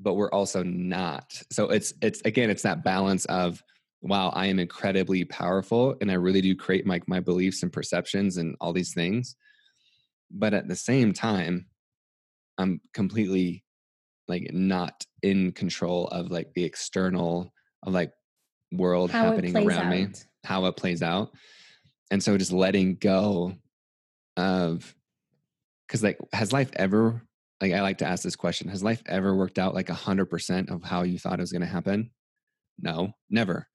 but 0.01 0.15
we're 0.15 0.31
also 0.31 0.63
not. 0.63 1.41
So 1.51 1.69
it's, 1.69 1.93
it's 2.01 2.21
again, 2.23 2.51
it's 2.51 2.63
that 2.63 2.83
balance 2.83 3.25
of, 3.27 3.63
wow, 4.01 4.31
I 4.31 4.47
am 4.47 4.59
incredibly 4.59 5.25
powerful 5.25 5.95
and 6.01 6.11
I 6.11 6.15
really 6.15 6.41
do 6.41 6.57
create 6.57 6.87
my, 6.87 7.01
my 7.07 7.21
beliefs 7.21 7.63
and 7.63 7.73
perceptions 7.73 8.39
and 8.39 8.57
all 8.61 8.73
these 8.73 8.95
things. 8.95 9.37
But 10.31 10.55
at 10.55 10.69
the 10.69 10.77
same 10.77 11.13
time, 11.13 11.67
I'm 12.57 12.81
completely 12.95 13.65
like 14.29 14.53
not 14.53 15.05
in 15.23 15.53
control 15.53 16.07
of 16.09 16.31
like 16.31 16.55
the 16.55 16.65
external 16.65 17.53
of 17.83 17.93
like 17.93 18.13
world 18.73 19.11
How 19.11 19.25
happening 19.25 19.57
around 19.57 19.91
me, 19.91 20.05
out. 20.05 20.25
how 20.45 20.65
it 20.67 20.77
plays 20.77 21.03
out. 21.03 21.33
And 22.11 22.23
so 22.23 22.39
just 22.39 22.53
letting 22.53 22.97
go 22.97 23.55
of 24.37 24.95
because 25.87 26.03
like 26.03 26.19
has 26.33 26.53
life 26.53 26.71
ever 26.77 27.23
like 27.61 27.73
I 27.73 27.83
like 27.83 27.99
to 27.99 28.07
ask 28.07 28.23
this 28.23 28.37
question, 28.37 28.69
has 28.69 28.83
life 28.83 29.03
ever 29.07 29.37
worked 29.37 29.59
out 29.59 29.75
like 29.75 29.91
a 29.91 29.95
hundred 29.95 30.27
percent 30.27 30.71
of 30.71 30.83
how 30.83 31.03
you 31.03 31.19
thought 31.19 31.39
it 31.39 31.43
was 31.43 31.53
gonna 31.53 31.67
happen? 31.67 32.11
No, 32.79 33.13
never. 33.29 33.69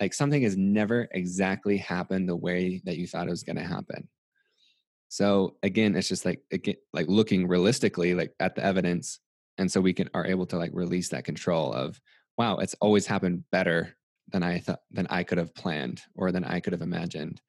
Like 0.00 0.14
something 0.14 0.42
has 0.42 0.56
never 0.56 1.08
exactly 1.12 1.76
happened 1.76 2.28
the 2.28 2.36
way 2.36 2.80
that 2.84 2.96
you 2.96 3.06
thought 3.06 3.26
it 3.26 3.30
was 3.30 3.42
gonna 3.42 3.66
happen. 3.66 4.08
So 5.08 5.56
again, 5.62 5.94
it's 5.94 6.08
just 6.08 6.24
like 6.24 6.40
again, 6.52 6.76
like 6.92 7.06
looking 7.08 7.46
realistically, 7.46 8.14
like 8.14 8.32
at 8.40 8.54
the 8.54 8.64
evidence, 8.64 9.20
and 9.58 9.70
so 9.70 9.80
we 9.80 9.92
can 9.92 10.10
are 10.14 10.26
able 10.26 10.46
to 10.46 10.56
like 10.56 10.70
release 10.72 11.10
that 11.10 11.24
control 11.24 11.72
of, 11.72 12.00
wow, 12.38 12.56
it's 12.56 12.74
always 12.80 13.06
happened 13.06 13.44
better 13.50 13.96
than 14.32 14.42
I 14.42 14.58
thought 14.58 14.80
than 14.90 15.06
I 15.08 15.22
could 15.22 15.38
have 15.38 15.54
planned 15.54 16.02
or 16.14 16.32
than 16.32 16.44
I 16.44 16.60
could 16.60 16.72
have 16.72 16.82
imagined. 16.82 17.40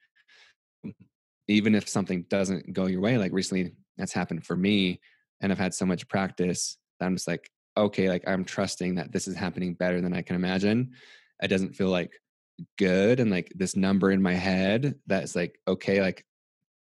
Even 1.48 1.76
if 1.76 1.88
something 1.88 2.26
doesn't 2.30 2.74
go 2.74 2.88
your 2.88 3.02
way, 3.02 3.18
like 3.18 3.32
recently, 3.32 3.74
that's 3.98 4.14
happened 4.14 4.46
for 4.46 4.56
me, 4.56 5.00
and 5.42 5.52
I've 5.52 5.58
had 5.58 5.74
so 5.74 5.86
much 5.86 6.08
practice 6.08 6.78
that 7.00 7.06
I'm 7.06 7.16
just 7.16 7.28
like, 7.28 7.50
okay, 7.78 8.10
like 8.10 8.24
I'm 8.28 8.46
trusting 8.46 8.96
that 8.96 9.12
this 9.12 9.28
is 9.28 9.36
happening 9.36 9.74
better 9.74 10.02
than 10.02 10.14
I 10.14 10.22
can 10.22 10.36
imagine. 10.36 10.92
It 11.42 11.50
doesn't 11.50 11.76
feel 11.76 11.90
like 11.90 12.12
good 12.78 13.20
and 13.20 13.30
like 13.30 13.52
this 13.56 13.76
number 13.76 14.12
in 14.12 14.22
my 14.22 14.34
head 14.34 14.96
that's 15.08 15.36
like 15.36 15.60
okay 15.68 16.02
like 16.02 16.26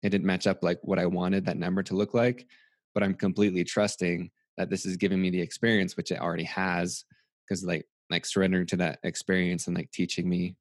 it 0.02 0.10
didn't 0.10 0.26
match 0.26 0.46
up 0.46 0.62
like 0.62 0.78
what 0.82 0.98
I 0.98 1.06
wanted 1.06 1.46
that 1.46 1.56
number 1.56 1.82
to 1.84 1.96
look 1.96 2.14
like, 2.14 2.46
but 2.94 3.02
I'm 3.02 3.14
completely 3.14 3.64
trusting 3.64 4.30
that 4.56 4.70
this 4.70 4.86
is 4.86 4.96
giving 4.96 5.20
me 5.20 5.30
the 5.30 5.40
experience, 5.40 5.96
which 5.96 6.10
it 6.10 6.20
already 6.20 6.44
has, 6.44 7.04
because 7.46 7.64
like 7.64 7.86
like 8.10 8.24
surrendering 8.24 8.66
to 8.66 8.76
that 8.76 9.00
experience 9.02 9.66
and 9.66 9.76
like 9.76 9.90
teaching 9.90 10.28
me, 10.28 10.56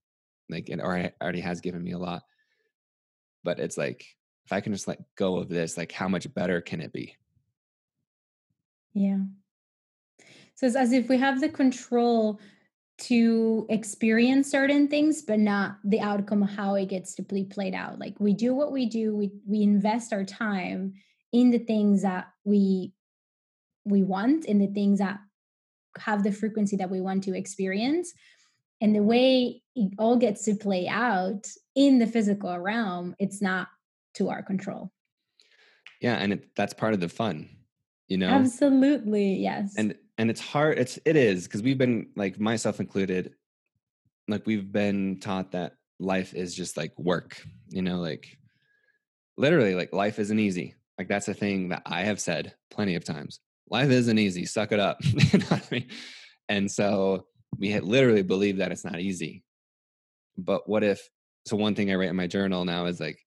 like 0.50 0.70
it 0.70 0.80
already 0.80 1.12
already 1.22 1.42
has 1.42 1.62
given 1.62 1.84
me 1.84 1.92
a 1.92 1.98
lot. 1.98 2.24
But 3.44 3.60
it's 3.60 3.78
like 3.78 4.06
if 4.46 4.54
I 4.54 4.62
can 4.62 4.74
just 4.74 4.88
let 4.88 5.00
go 5.16 5.38
of 5.38 5.50
this, 5.50 5.78
like 5.78 5.92
how 5.92 6.08
much 6.08 6.34
better 6.34 6.62
can 6.62 6.82
it 6.82 6.94
be? 6.94 7.16
Yeah. 8.94 9.20
So 10.56 10.66
it's 10.66 10.76
as 10.76 10.92
if 10.92 11.08
we 11.08 11.18
have 11.18 11.40
the 11.40 11.50
control 11.50 12.40
to 13.00 13.68
experience 13.70 14.50
certain 14.50 14.88
things, 14.88 15.22
but 15.22 15.40
not 15.40 15.78
the 15.84 16.00
outcome 16.00 16.42
of 16.42 16.50
how 16.50 16.76
it 16.76 16.90
gets 16.90 17.14
to 17.16 17.22
be 17.22 17.44
played 17.44 17.76
out. 17.76 18.00
Like 18.00 18.20
we 18.20 18.34
do 18.34 18.56
what 18.56 18.72
we 18.72 18.88
do, 18.88 19.16
we 19.16 19.32
we 19.46 19.62
invest 19.62 20.14
our 20.14 20.24
time 20.24 20.94
in 21.32 21.52
the 21.52 21.60
things 21.60 22.02
that 22.02 22.28
we 22.44 22.94
we 23.86 24.04
want, 24.04 24.46
in 24.46 24.58
the 24.58 24.68
things 24.68 25.00
that 25.00 25.20
have 26.00 26.24
the 26.24 26.32
frequency 26.32 26.76
that 26.78 26.90
we 26.90 27.02
want 27.02 27.24
to 27.24 27.38
experience. 27.38 28.14
And 28.82 28.96
the 28.96 29.04
way 29.04 29.62
it 29.76 29.94
all 29.98 30.18
gets 30.18 30.46
to 30.46 30.56
play 30.56 30.88
out 30.88 31.48
in 31.76 32.00
the 32.00 32.08
physical 32.08 32.58
realm, 32.60 33.16
it's 33.20 33.42
not 33.42 33.68
to 34.16 34.30
our 34.30 34.44
control. 34.44 34.92
Yeah, 36.02 36.16
and 36.16 36.34
it, 36.34 36.56
that's 36.56 36.74
part 36.74 36.94
of 36.94 37.00
the 37.00 37.10
fun, 37.10 37.50
you 38.08 38.18
know. 38.18 38.30
Absolutely. 38.30 39.36
Yes. 39.36 39.74
and 39.78 39.96
and 40.18 40.30
it's 40.30 40.42
hard 40.42 40.78
it's 40.80 40.98
it 41.06 41.16
is 41.16 41.46
because 41.46 41.62
we've 41.62 41.78
been 41.78 42.08
like 42.16 42.40
myself 42.40 42.80
included 42.80 43.34
like 44.28 44.46
we've 44.46 44.72
been 44.72 45.20
taught 45.20 45.52
that 45.52 45.74
life 46.00 46.34
is 46.34 46.54
just 46.54 46.78
like 46.78 46.98
work 46.98 47.42
you 47.70 47.82
know 47.82 47.98
like 47.98 48.38
literally 49.38 49.76
like 49.76 49.94
life 49.94 50.20
isn't 50.20 50.40
easy 50.40 50.76
like 50.98 51.08
that's 51.08 51.28
a 51.28 51.34
thing 51.34 51.70
that 51.70 51.82
i 51.86 52.02
have 52.02 52.20
said 52.20 52.54
plenty 52.70 52.96
of 52.96 53.04
times 53.04 53.40
life 53.70 53.90
isn't 53.90 54.20
easy 54.20 54.46
suck 54.46 54.72
it 54.72 54.80
up 54.80 54.98
you 55.04 55.40
know 55.40 55.46
what 55.48 55.66
i 55.72 55.76
mean 55.76 55.88
and 56.50 56.70
so 56.70 57.26
we 57.58 57.80
literally 57.80 58.24
believe 58.24 58.58
that 58.58 58.72
it's 58.72 58.86
not 58.86 59.00
easy 59.00 59.44
but 60.38 60.68
what 60.70 60.84
if 60.84 61.10
so 61.46 61.56
one 61.56 61.74
thing 61.76 61.92
i 61.92 61.96
write 61.96 62.10
in 62.10 62.16
my 62.16 62.28
journal 62.28 62.66
now 62.66 62.86
is 62.86 63.00
like 63.00 63.20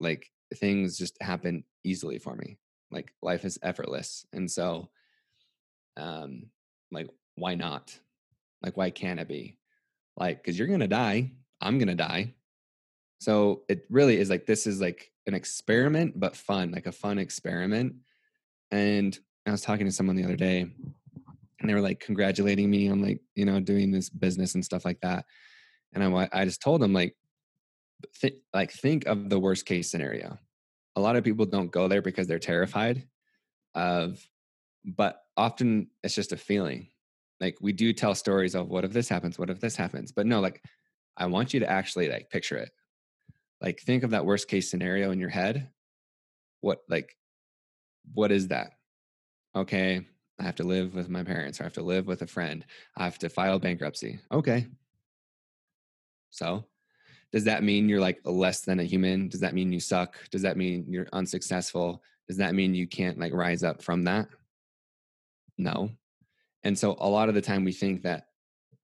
like 0.00 0.26
things 0.54 0.96
just 0.96 1.16
happen 1.20 1.64
easily 1.84 2.18
for 2.18 2.34
me 2.36 2.58
like 2.90 3.12
life 3.22 3.44
is 3.44 3.58
effortless 3.62 4.26
and 4.32 4.50
so 4.50 4.88
um 5.96 6.46
like 6.92 7.08
why 7.36 7.54
not? 7.54 7.98
Like 8.62 8.76
why 8.76 8.90
can't 8.90 9.20
it 9.20 9.28
be? 9.28 9.58
Like 10.16 10.38
because 10.42 10.58
you're 10.58 10.68
gonna 10.68 10.88
die 10.88 11.32
i'm 11.60 11.78
gonna 11.78 11.94
die. 11.94 12.34
So 13.18 13.62
it 13.68 13.86
really 13.88 14.18
is 14.18 14.28
like 14.28 14.46
this 14.46 14.66
is 14.66 14.80
like 14.80 15.10
an 15.26 15.34
experiment 15.34 16.18
but 16.18 16.36
fun 16.36 16.70
like 16.70 16.86
a 16.86 16.92
fun 16.92 17.18
experiment. 17.18 17.94
And 18.70 19.18
i 19.46 19.50
was 19.50 19.62
talking 19.62 19.86
to 19.86 19.92
someone 19.92 20.16
the 20.16 20.24
other 20.24 20.36
day 20.36 20.66
and 21.60 21.70
they 21.70 21.74
were 21.74 21.80
like 21.80 22.00
congratulating 22.00 22.70
me 22.70 22.88
on 22.88 23.00
like 23.00 23.20
you 23.34 23.44
know 23.44 23.60
doing 23.60 23.90
this 23.90 24.10
business 24.10 24.54
and 24.54 24.64
stuff 24.64 24.84
like 24.84 25.00
that. 25.00 25.24
And 25.92 26.04
i 26.04 26.28
i 26.32 26.44
just 26.44 26.62
told 26.62 26.80
them 26.80 26.92
like 26.92 27.16
th- 28.20 28.40
like 28.52 28.72
think 28.72 29.06
of 29.06 29.30
the 29.30 29.38
worst 29.38 29.66
case 29.66 29.90
scenario 29.90 30.38
a 30.96 31.00
lot 31.00 31.16
of 31.16 31.24
people 31.24 31.44
don't 31.44 31.70
go 31.70 31.88
there 31.88 32.02
because 32.02 32.26
they're 32.26 32.38
terrified 32.38 33.06
of 33.74 34.26
but 34.84 35.22
often 35.36 35.88
it's 36.02 36.14
just 36.14 36.32
a 36.32 36.36
feeling. 36.36 36.88
Like 37.40 37.58
we 37.60 37.72
do 37.72 37.92
tell 37.92 38.14
stories 38.14 38.54
of 38.54 38.68
what 38.68 38.84
if 38.84 38.92
this 38.92 39.08
happens? 39.08 39.38
What 39.38 39.50
if 39.50 39.60
this 39.60 39.76
happens? 39.76 40.10
But 40.12 40.26
no 40.26 40.40
like 40.40 40.62
i 41.18 41.26
want 41.26 41.54
you 41.54 41.60
to 41.60 41.70
actually 41.70 42.08
like 42.08 42.30
picture 42.30 42.56
it. 42.56 42.70
Like 43.60 43.80
think 43.80 44.02
of 44.02 44.10
that 44.10 44.24
worst 44.24 44.48
case 44.48 44.70
scenario 44.70 45.10
in 45.10 45.20
your 45.20 45.28
head. 45.28 45.68
What 46.60 46.80
like 46.88 47.16
what 48.14 48.32
is 48.32 48.48
that? 48.48 48.72
Okay 49.54 50.06
i 50.38 50.42
have 50.42 50.56
to 50.56 50.64
live 50.64 50.94
with 50.94 51.08
my 51.08 51.24
parents 51.24 51.58
or 51.58 51.62
i 51.62 51.66
have 51.66 51.72
to 51.72 51.82
live 51.82 52.06
with 52.06 52.22
a 52.22 52.26
friend. 52.26 52.64
I 52.96 53.04
have 53.04 53.18
to 53.18 53.28
file 53.28 53.58
bankruptcy. 53.58 54.20
Okay. 54.30 54.66
So 56.30 56.64
does 57.36 57.44
that 57.44 57.62
mean 57.62 57.86
you're 57.86 58.00
like 58.00 58.18
less 58.24 58.62
than 58.62 58.80
a 58.80 58.84
human? 58.84 59.28
Does 59.28 59.40
that 59.40 59.52
mean 59.52 59.70
you 59.70 59.78
suck? 59.78 60.16
Does 60.30 60.40
that 60.40 60.56
mean 60.56 60.86
you're 60.88 61.06
unsuccessful? 61.12 62.02
Does 62.26 62.38
that 62.38 62.54
mean 62.54 62.74
you 62.74 62.86
can't 62.86 63.18
like 63.18 63.34
rise 63.34 63.62
up 63.62 63.82
from 63.82 64.04
that? 64.04 64.28
No. 65.58 65.90
And 66.64 66.78
so 66.78 66.96
a 66.98 67.06
lot 67.06 67.28
of 67.28 67.34
the 67.34 67.42
time 67.42 67.62
we 67.62 67.72
think 67.72 68.04
that 68.04 68.28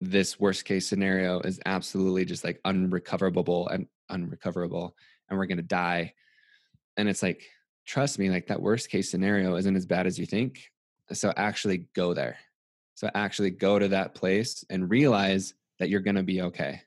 this 0.00 0.40
worst 0.40 0.64
case 0.64 0.88
scenario 0.88 1.38
is 1.42 1.60
absolutely 1.64 2.24
just 2.24 2.42
like 2.42 2.60
unrecoverable 2.64 3.68
and 3.68 3.86
unrecoverable 4.08 4.96
and 5.28 5.38
we're 5.38 5.46
going 5.46 5.58
to 5.58 5.62
die. 5.62 6.12
And 6.96 7.08
it's 7.08 7.22
like 7.22 7.46
trust 7.86 8.18
me 8.18 8.30
like 8.30 8.48
that 8.48 8.60
worst 8.60 8.90
case 8.90 9.08
scenario 9.08 9.54
isn't 9.54 9.76
as 9.76 9.86
bad 9.86 10.08
as 10.08 10.18
you 10.18 10.26
think. 10.26 10.72
So 11.12 11.32
actually 11.36 11.86
go 11.94 12.14
there. 12.14 12.36
So 12.96 13.08
actually 13.14 13.52
go 13.52 13.78
to 13.78 13.86
that 13.86 14.16
place 14.16 14.64
and 14.70 14.90
realize 14.90 15.54
that 15.78 15.88
you're 15.88 16.00
going 16.00 16.16
to 16.16 16.24
be 16.24 16.42
okay 16.42 16.82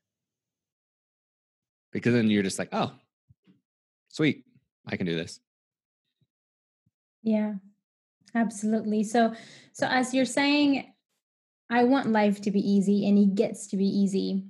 because 1.93 2.13
then 2.13 2.29
you're 2.29 2.43
just 2.43 2.59
like 2.59 2.69
oh 2.73 2.91
sweet 4.09 4.43
i 4.85 4.97
can 4.97 5.05
do 5.05 5.15
this 5.15 5.39
Yeah, 7.25 7.53
absolutely. 8.35 9.03
So, 9.05 9.33
so 9.71 9.87
as 9.87 10.13
you're 10.13 10.25
saying, 10.25 10.91
I 11.69 11.85
want 11.85 12.11
life 12.11 12.41
to 12.41 12.51
be 12.51 12.59
easy 12.59 13.07
and 13.07 13.17
it 13.17 13.35
gets 13.35 13.67
to 13.67 13.77
be 13.77 13.85
easy. 13.87 14.43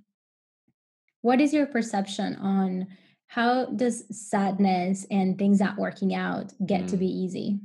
What 1.22 1.39
is 1.39 1.54
your 1.54 1.68
perception 1.68 2.36
on 2.38 2.88
how 3.28 3.68
does 3.68 4.06
sadness 4.10 5.06
and 5.12 5.38
things 5.38 5.60
not 5.60 5.78
working 5.78 6.16
out 6.16 6.52
get 6.66 6.88
to 6.88 6.96
Mm. 6.96 7.00
be 7.00 7.08
easy? 7.08 7.60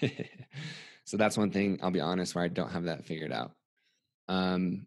so 1.04 1.16
that's 1.18 1.36
one 1.36 1.50
thing 1.50 1.78
i'll 1.82 1.90
be 1.90 2.00
honest 2.00 2.34
where 2.34 2.44
i 2.44 2.48
don't 2.48 2.70
have 2.70 2.84
that 2.84 3.04
figured 3.04 3.32
out 3.32 3.52
um 4.28 4.86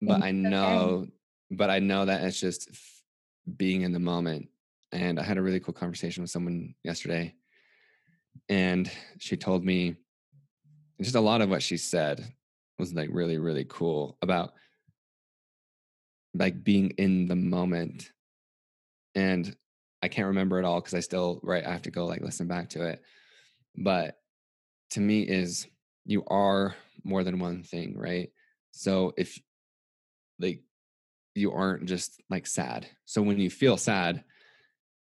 but 0.00 0.22
i 0.22 0.30
know 0.30 1.04
okay. 1.04 1.12
But 1.50 1.70
i 1.70 1.78
know 1.78 2.04
that 2.04 2.22
it's 2.22 2.40
just 2.40 2.70
being 3.56 3.82
in 3.82 3.92
the 3.92 3.98
moment 3.98 4.48
and 4.92 5.18
I 5.18 5.24
had 5.24 5.36
a 5.36 5.42
really 5.42 5.60
cool 5.60 5.74
conversation 5.74 6.22
with 6.22 6.30
someone 6.30 6.74
yesterday, 6.84 7.34
and 8.48 8.90
she 9.18 9.36
told 9.36 9.64
me 9.64 9.96
just 11.02 11.16
a 11.16 11.20
lot 11.20 11.40
of 11.40 11.50
what 11.50 11.62
she 11.62 11.76
said 11.76 12.32
was 12.78 12.94
like 12.94 13.08
really 13.12 13.38
really 13.38 13.64
cool 13.68 14.16
about 14.22 14.52
like 16.34 16.62
being 16.62 16.90
in 16.98 17.26
the 17.26 17.36
moment 17.36 18.12
and 19.14 19.56
i 20.02 20.08
can't 20.08 20.28
remember 20.28 20.58
it 20.58 20.64
all 20.64 20.80
because 20.80 20.94
i 20.94 21.00
still 21.00 21.40
right 21.42 21.66
i 21.66 21.72
have 21.72 21.82
to 21.82 21.90
go 21.90 22.04
like 22.04 22.20
listen 22.20 22.46
back 22.46 22.68
to 22.68 22.82
it 22.82 23.02
but 23.76 24.18
to 24.90 25.00
me 25.00 25.22
is 25.22 25.66
you 26.04 26.22
are 26.26 26.74
more 27.04 27.24
than 27.24 27.38
one 27.38 27.62
thing 27.62 27.96
right? 27.96 28.30
So 28.72 29.12
if 29.16 29.40
like 30.38 30.62
you 31.36 31.52
aren't 31.52 31.86
just 31.86 32.20
like 32.30 32.46
sad. 32.46 32.86
So 33.04 33.22
when 33.22 33.38
you 33.38 33.50
feel 33.50 33.76
sad 33.76 34.24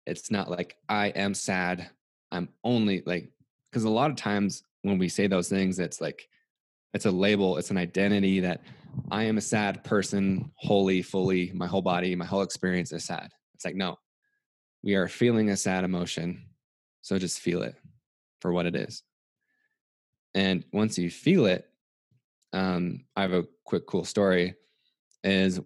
it's 0.05 0.31
not 0.31 0.49
like 0.49 0.77
i 0.89 1.07
am 1.07 1.33
sad. 1.33 1.89
I'm 2.31 2.49
only 2.63 3.03
like 3.05 3.29
because 3.69 3.83
a 3.83 3.89
lot 3.89 4.09
of 4.09 4.15
times 4.15 4.63
when 4.83 4.97
we 4.97 5.09
say 5.09 5.27
those 5.27 5.49
things 5.49 5.79
it's 5.79 6.01
like 6.01 6.27
it's 6.93 7.05
a 7.05 7.11
label 7.11 7.57
it's 7.57 7.71
an 7.71 7.77
identity 7.77 8.39
that 8.39 8.61
i 9.09 9.23
am 9.23 9.37
a 9.37 9.41
sad 9.41 9.83
person 9.83 10.51
wholly 10.55 11.01
fully 11.01 11.51
my 11.53 11.67
whole 11.67 11.81
body 11.81 12.15
my 12.15 12.25
whole 12.25 12.41
experience 12.41 12.91
is 12.91 13.05
sad. 13.05 13.29
It's 13.53 13.65
like 13.65 13.75
no. 13.75 13.97
We 14.83 14.95
are 14.95 15.07
feeling 15.07 15.49
a 15.49 15.57
sad 15.57 15.83
emotion 15.83 16.43
so 17.01 17.17
just 17.19 17.39
feel 17.39 17.61
it 17.63 17.75
for 18.41 18.51
what 18.51 18.65
it 18.65 18.75
is. 18.75 19.03
And 20.33 20.63
once 20.71 20.97
you 20.97 21.09
feel 21.09 21.45
it 21.45 21.67
um, 22.53 23.05
i 23.15 23.21
have 23.21 23.33
a 23.33 23.45
quick 23.65 23.85
cool 23.85 24.03
story 24.03 24.55
is 25.23 25.59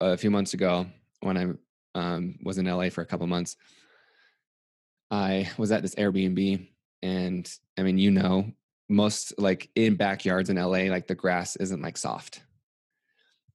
a 0.00 0.16
few 0.16 0.30
months 0.30 0.54
ago 0.54 0.86
when 1.20 1.36
i 1.36 1.46
um, 1.94 2.38
was 2.44 2.58
in 2.58 2.66
la 2.66 2.88
for 2.88 3.02
a 3.02 3.06
couple 3.06 3.26
months 3.26 3.56
i 5.10 5.50
was 5.58 5.72
at 5.72 5.82
this 5.82 5.94
airbnb 5.96 6.68
and 7.02 7.52
i 7.78 7.82
mean 7.82 7.98
you 7.98 8.10
know 8.10 8.52
most 8.90 9.38
like 9.38 9.70
in 9.76 9.94
backyards 9.94 10.50
in 10.50 10.56
LA, 10.56 10.90
like 10.90 11.06
the 11.06 11.14
grass 11.14 11.56
isn't 11.56 11.80
like 11.80 11.96
soft. 11.96 12.42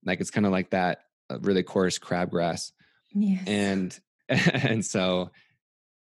Like 0.03 0.21
it's 0.21 0.31
kind 0.31 0.45
of 0.45 0.51
like 0.51 0.71
that 0.71 1.01
uh, 1.29 1.39
really 1.41 1.61
coarse 1.61 1.99
crabgrass. 1.99 2.71
Yes. 3.13 3.43
And 3.45 3.99
and 4.29 4.83
so 4.83 5.31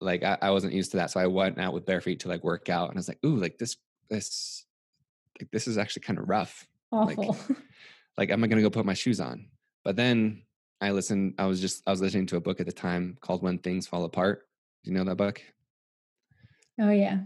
like 0.01 0.23
I, 0.23 0.37
I, 0.43 0.51
wasn't 0.51 0.75
used 0.75 0.91
to 0.93 0.99
that. 0.99 1.11
So 1.11 1.19
I 1.19 1.27
went 1.29 1.59
out 1.59 1.73
with 1.73 1.87
bare 1.87 2.01
feet 2.01 2.21
to 2.21 2.29
like 2.29 2.45
work 2.45 2.69
out 2.69 2.89
and 2.89 2.99
I 2.99 3.01
was 3.01 3.09
like, 3.09 3.25
ooh, 3.25 3.37
like 3.37 3.57
this 3.59 3.77
this 4.11 4.65
like 5.41 5.51
this 5.51 5.67
is 5.67 5.79
actually 5.79 6.03
kind 6.03 6.19
of 6.19 6.29
rough. 6.29 6.67
Awful. 6.93 7.37
Like, 7.49 7.59
like 8.19 8.31
am 8.31 8.45
I 8.45 8.49
gonna 8.49 8.63
go 8.63 8.71
put 8.71 8.85
my 8.85 8.95
shoes 8.95 9.19
on? 9.19 9.47
But 9.85 9.97
then 9.97 10.43
I 10.81 10.91
listened, 10.91 11.35
I 11.39 11.47
was 11.47 11.61
just 11.61 11.83
I 11.87 11.91
was 11.91 12.01
listening 12.01 12.27
to 12.27 12.37
a 12.37 12.41
book 12.41 12.61
at 12.61 12.67
the 12.67 12.73
time 12.73 13.17
called 13.21 13.43
When 13.43 13.59
Things 13.59 13.87
Fall 13.87 14.05
Apart. 14.05 14.47
Do 14.85 14.91
you 14.91 14.97
know 14.97 15.05
that 15.05 15.17
book? 15.17 15.41
Oh 16.81 16.91
yeah. 16.91 17.21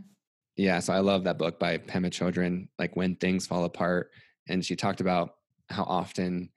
Yeah, 0.56 0.78
so 0.80 0.92
I 0.92 1.00
love 1.00 1.24
that 1.24 1.38
book 1.38 1.58
by 1.58 1.78
Pema 1.78 2.10
Chodron, 2.10 2.68
like 2.78 2.96
when 2.96 3.16
things 3.16 3.46
fall 3.46 3.64
apart, 3.64 4.10
and 4.48 4.64
she 4.64 4.74
talked 4.74 5.02
about 5.02 5.34
how 5.68 5.82
often, 5.84 6.50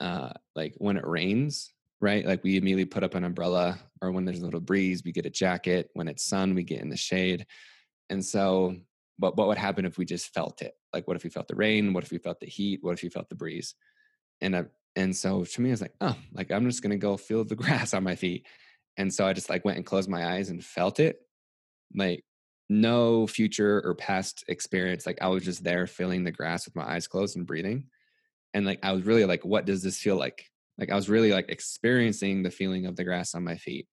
uh, 0.00 0.32
like 0.56 0.74
when 0.78 0.96
it 0.96 1.06
rains, 1.06 1.74
right? 2.00 2.24
Like 2.24 2.42
we 2.42 2.56
immediately 2.56 2.86
put 2.86 3.04
up 3.04 3.14
an 3.14 3.24
umbrella, 3.24 3.78
or 4.00 4.12
when 4.12 4.24
there's 4.24 4.40
a 4.40 4.44
little 4.44 4.60
breeze, 4.60 5.02
we 5.04 5.12
get 5.12 5.26
a 5.26 5.30
jacket. 5.30 5.90
When 5.92 6.08
it's 6.08 6.24
sun, 6.24 6.54
we 6.54 6.62
get 6.62 6.80
in 6.80 6.88
the 6.88 6.96
shade. 6.96 7.44
And 8.08 8.24
so, 8.24 8.76
but 9.18 9.36
what 9.36 9.48
would 9.48 9.58
happen 9.58 9.84
if 9.84 9.98
we 9.98 10.06
just 10.06 10.32
felt 10.32 10.62
it? 10.62 10.72
Like, 10.94 11.06
what 11.06 11.16
if 11.16 11.24
we 11.24 11.30
felt 11.30 11.48
the 11.48 11.56
rain? 11.56 11.92
What 11.92 12.04
if 12.04 12.10
we 12.10 12.18
felt 12.18 12.40
the 12.40 12.46
heat? 12.46 12.78
What 12.82 12.92
if 12.94 13.02
we 13.02 13.10
felt 13.10 13.28
the 13.28 13.34
breeze? 13.34 13.74
And 14.40 14.56
I, 14.56 14.64
and 14.96 15.14
so 15.16 15.44
to 15.44 15.60
me, 15.60 15.70
I 15.70 15.72
was 15.72 15.80
like, 15.80 15.94
oh, 16.00 16.16
like 16.32 16.50
I'm 16.50 16.66
just 16.66 16.82
gonna 16.82 16.96
go 16.96 17.16
feel 17.16 17.44
the 17.44 17.56
grass 17.56 17.94
on 17.94 18.04
my 18.04 18.16
feet. 18.16 18.46
And 18.96 19.12
so 19.12 19.26
I 19.26 19.32
just 19.32 19.48
like 19.48 19.64
went 19.64 19.76
and 19.76 19.86
closed 19.86 20.08
my 20.08 20.34
eyes 20.34 20.50
and 20.50 20.64
felt 20.64 21.00
it, 21.00 21.20
like 21.94 22.24
no 22.68 23.26
future 23.26 23.80
or 23.84 23.94
past 23.94 24.44
experience. 24.48 25.06
Like 25.06 25.18
I 25.22 25.28
was 25.28 25.44
just 25.44 25.64
there 25.64 25.86
feeling 25.86 26.24
the 26.24 26.32
grass 26.32 26.64
with 26.64 26.76
my 26.76 26.84
eyes 26.84 27.06
closed 27.06 27.36
and 27.36 27.46
breathing. 27.46 27.84
And 28.54 28.66
like 28.66 28.80
I 28.82 28.92
was 28.92 29.04
really 29.04 29.24
like, 29.24 29.44
what 29.44 29.66
does 29.66 29.82
this 29.82 29.98
feel 29.98 30.16
like? 30.16 30.46
Like 30.78 30.90
I 30.90 30.94
was 30.94 31.08
really 31.08 31.32
like 31.32 31.48
experiencing 31.48 32.42
the 32.42 32.50
feeling 32.50 32.86
of 32.86 32.96
the 32.96 33.04
grass 33.04 33.34
on 33.34 33.44
my 33.44 33.56
feet. 33.56 33.86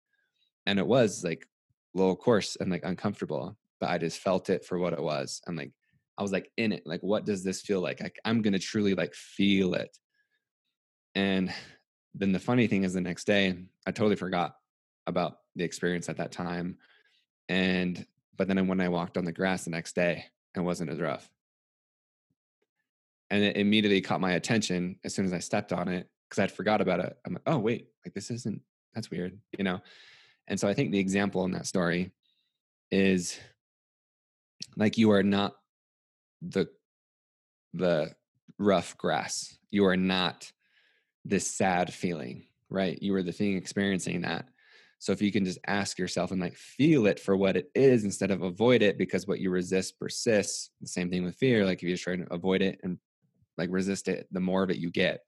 And 0.66 0.78
it 0.78 0.86
was 0.86 1.22
like 1.22 1.46
a 1.94 1.98
little 1.98 2.16
coarse 2.16 2.56
and 2.56 2.70
like 2.70 2.84
uncomfortable, 2.84 3.56
but 3.80 3.90
I 3.90 3.98
just 3.98 4.18
felt 4.18 4.50
it 4.50 4.64
for 4.64 4.78
what 4.78 4.92
it 4.92 5.02
was. 5.02 5.40
And 5.46 5.56
like 5.56 5.72
I 6.18 6.22
was 6.22 6.32
like 6.32 6.50
in 6.56 6.72
it. 6.72 6.82
Like, 6.86 7.02
what 7.02 7.24
does 7.24 7.42
this 7.42 7.60
feel 7.60 7.80
like? 7.80 8.00
like 8.00 8.18
I'm 8.24 8.42
gonna 8.42 8.58
truly 8.58 8.94
like 8.94 9.14
feel 9.14 9.74
it. 9.74 9.96
And 11.14 11.52
then 12.14 12.32
the 12.32 12.38
funny 12.38 12.66
thing 12.66 12.84
is 12.84 12.92
the 12.92 13.00
next 13.00 13.24
day, 13.24 13.56
I 13.86 13.90
totally 13.90 14.16
forgot 14.16 14.56
about 15.06 15.38
the 15.56 15.64
experience 15.64 16.08
at 16.08 16.16
that 16.16 16.32
time. 16.32 16.78
And 17.48 18.06
but 18.36 18.48
then 18.48 18.66
when 18.66 18.80
I 18.80 18.88
walked 18.88 19.16
on 19.16 19.24
the 19.24 19.32
grass 19.32 19.64
the 19.64 19.70
next 19.70 19.94
day, 19.94 20.24
it 20.56 20.60
wasn't 20.60 20.90
as 20.90 21.00
rough. 21.00 21.28
And 23.30 23.42
it 23.42 23.56
immediately 23.56 24.00
caught 24.00 24.20
my 24.20 24.32
attention 24.32 24.96
as 25.04 25.14
soon 25.14 25.24
as 25.24 25.32
I 25.32 25.38
stepped 25.38 25.72
on 25.72 25.88
it 25.88 26.08
because 26.28 26.42
I'd 26.42 26.52
forgot 26.52 26.80
about 26.80 27.00
it. 27.00 27.16
I'm 27.24 27.34
like, 27.34 27.42
oh, 27.46 27.58
wait, 27.58 27.88
like 28.04 28.14
this 28.14 28.30
isn't, 28.30 28.60
that's 28.94 29.10
weird, 29.10 29.38
you 29.56 29.64
know? 29.64 29.80
And 30.48 30.58
so 30.58 30.68
I 30.68 30.74
think 30.74 30.90
the 30.90 30.98
example 30.98 31.44
in 31.44 31.52
that 31.52 31.66
story 31.66 32.12
is 32.90 33.38
like 34.76 34.98
you 34.98 35.10
are 35.10 35.22
not 35.22 35.54
the 36.42 36.68
the 37.72 38.14
rough 38.58 38.96
grass. 38.98 39.58
You 39.70 39.86
are 39.86 39.96
not 39.96 40.52
this 41.24 41.50
sad 41.50 41.92
feeling, 41.92 42.46
right? 42.68 43.00
You 43.00 43.12
were 43.12 43.22
the 43.22 43.32
thing 43.32 43.56
experiencing 43.56 44.22
that. 44.22 44.46
So 44.98 45.12
if 45.12 45.20
you 45.20 45.30
can 45.30 45.44
just 45.44 45.58
ask 45.66 45.98
yourself 45.98 46.30
and 46.30 46.40
like 46.40 46.56
feel 46.56 47.06
it 47.06 47.20
for 47.20 47.36
what 47.36 47.56
it 47.56 47.70
is 47.74 48.04
instead 48.04 48.30
of 48.30 48.42
avoid 48.42 48.80
it 48.80 48.96
because 48.96 49.26
what 49.26 49.40
you 49.40 49.50
resist 49.50 49.98
persists. 49.98 50.70
The 50.80 50.86
same 50.86 51.10
thing 51.10 51.24
with 51.24 51.36
fear. 51.36 51.64
Like 51.64 51.78
if 51.78 51.82
you 51.82 51.90
just 51.90 52.04
try 52.04 52.16
to 52.16 52.32
avoid 52.32 52.62
it 52.62 52.80
and 52.82 52.98
like 53.58 53.68
resist 53.70 54.08
it, 54.08 54.26
the 54.30 54.40
more 54.40 54.62
of 54.62 54.70
it 54.70 54.78
you 54.78 54.90
get. 54.90 55.20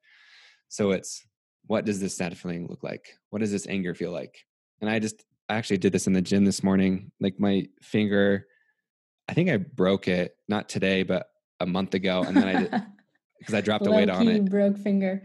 So 0.68 0.92
it's 0.92 1.26
what 1.66 1.84
does 1.84 2.00
this 2.00 2.16
sad 2.16 2.36
feeling 2.38 2.68
look 2.68 2.82
like? 2.82 3.18
What 3.30 3.40
does 3.40 3.52
this 3.52 3.66
anger 3.66 3.94
feel 3.94 4.12
like? 4.12 4.38
And 4.80 4.88
I 4.88 4.98
just 4.98 5.24
I 5.48 5.56
actually 5.56 5.78
did 5.78 5.92
this 5.92 6.06
in 6.06 6.12
the 6.12 6.22
gym 6.22 6.44
this 6.44 6.62
morning. 6.62 7.12
Like 7.20 7.38
my 7.38 7.66
finger, 7.82 8.46
I 9.28 9.34
think 9.34 9.50
I 9.50 9.58
broke 9.58 10.08
it 10.08 10.36
not 10.48 10.68
today, 10.68 11.02
but 11.02 11.26
a 11.60 11.66
month 11.66 11.94
ago, 11.94 12.22
and 12.22 12.36
then 12.36 12.48
I 12.48 12.82
because 13.38 13.54
I 13.54 13.60
dropped 13.60 13.86
a 13.86 13.90
weight 13.90 14.10
on 14.10 14.28
it. 14.28 14.44
Broke 14.46 14.78
finger. 14.78 15.22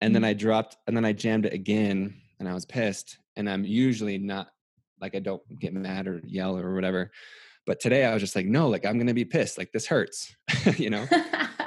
And 0.00 0.14
then 0.14 0.22
mm. 0.22 0.26
I 0.26 0.32
dropped, 0.34 0.76
and 0.86 0.96
then 0.96 1.04
I 1.04 1.12
jammed 1.12 1.46
it 1.46 1.52
again, 1.52 2.14
and 2.38 2.48
I 2.48 2.54
was 2.54 2.64
pissed 2.64 3.18
and 3.36 3.48
I'm 3.48 3.64
usually 3.64 4.18
not 4.18 4.48
like 5.00 5.14
I 5.14 5.20
don't 5.20 5.42
get 5.60 5.74
mad 5.74 6.08
or 6.08 6.20
yell 6.24 6.56
or 6.56 6.74
whatever. 6.74 7.10
But 7.66 7.80
today 7.80 8.04
I 8.04 8.12
was 8.12 8.22
just 8.22 8.34
like, 8.34 8.46
no, 8.46 8.68
like 8.68 8.86
I'm 8.86 8.98
gonna 8.98 9.14
be 9.14 9.24
pissed. 9.24 9.58
Like 9.58 9.72
this 9.72 9.86
hurts, 9.86 10.34
you 10.76 10.90
know. 10.90 11.06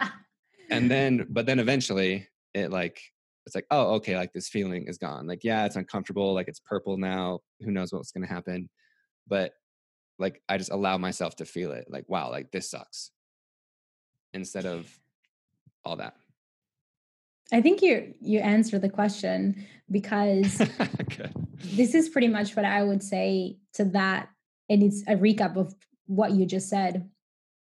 and 0.69 0.89
then, 0.89 1.27
but 1.29 1.45
then 1.45 1.59
eventually 1.59 2.27
it 2.53 2.71
like 2.71 3.01
it's 3.45 3.55
like, 3.55 3.67
oh, 3.71 3.95
okay, 3.95 4.15
like 4.15 4.33
this 4.33 4.49
feeling 4.49 4.87
is 4.87 4.97
gone. 4.97 5.25
Like, 5.27 5.43
yeah, 5.43 5.65
it's 5.65 5.75
uncomfortable. 5.75 6.33
Like 6.33 6.47
it's 6.47 6.59
purple 6.59 6.97
now. 6.97 7.39
Who 7.61 7.71
knows 7.71 7.93
what's 7.93 8.11
gonna 8.11 8.27
happen? 8.27 8.69
But 9.27 9.53
like 10.17 10.41
I 10.49 10.57
just 10.57 10.71
allow 10.71 10.97
myself 10.97 11.35
to 11.37 11.45
feel 11.45 11.71
it. 11.71 11.85
Like, 11.89 12.05
wow, 12.07 12.31
like 12.31 12.51
this 12.51 12.71
sucks. 12.71 13.11
Instead 14.33 14.65
of 14.65 14.87
all 15.83 15.97
that. 15.97 16.15
I 17.51 17.61
think 17.61 17.81
you 17.81 18.13
you 18.21 18.39
answer 18.39 18.79
the 18.79 18.89
question 18.89 19.65
because 19.89 20.61
okay. 21.01 21.31
this 21.63 21.95
is 21.95 22.09
pretty 22.09 22.27
much 22.27 22.55
what 22.55 22.65
I 22.65 22.83
would 22.83 23.03
say 23.03 23.57
to 23.73 23.85
that, 23.85 24.29
and 24.69 24.83
it's 24.83 25.01
a 25.07 25.15
recap 25.15 25.55
of 25.55 25.73
what 26.05 26.31
you 26.31 26.45
just 26.45 26.69
said. 26.69 27.09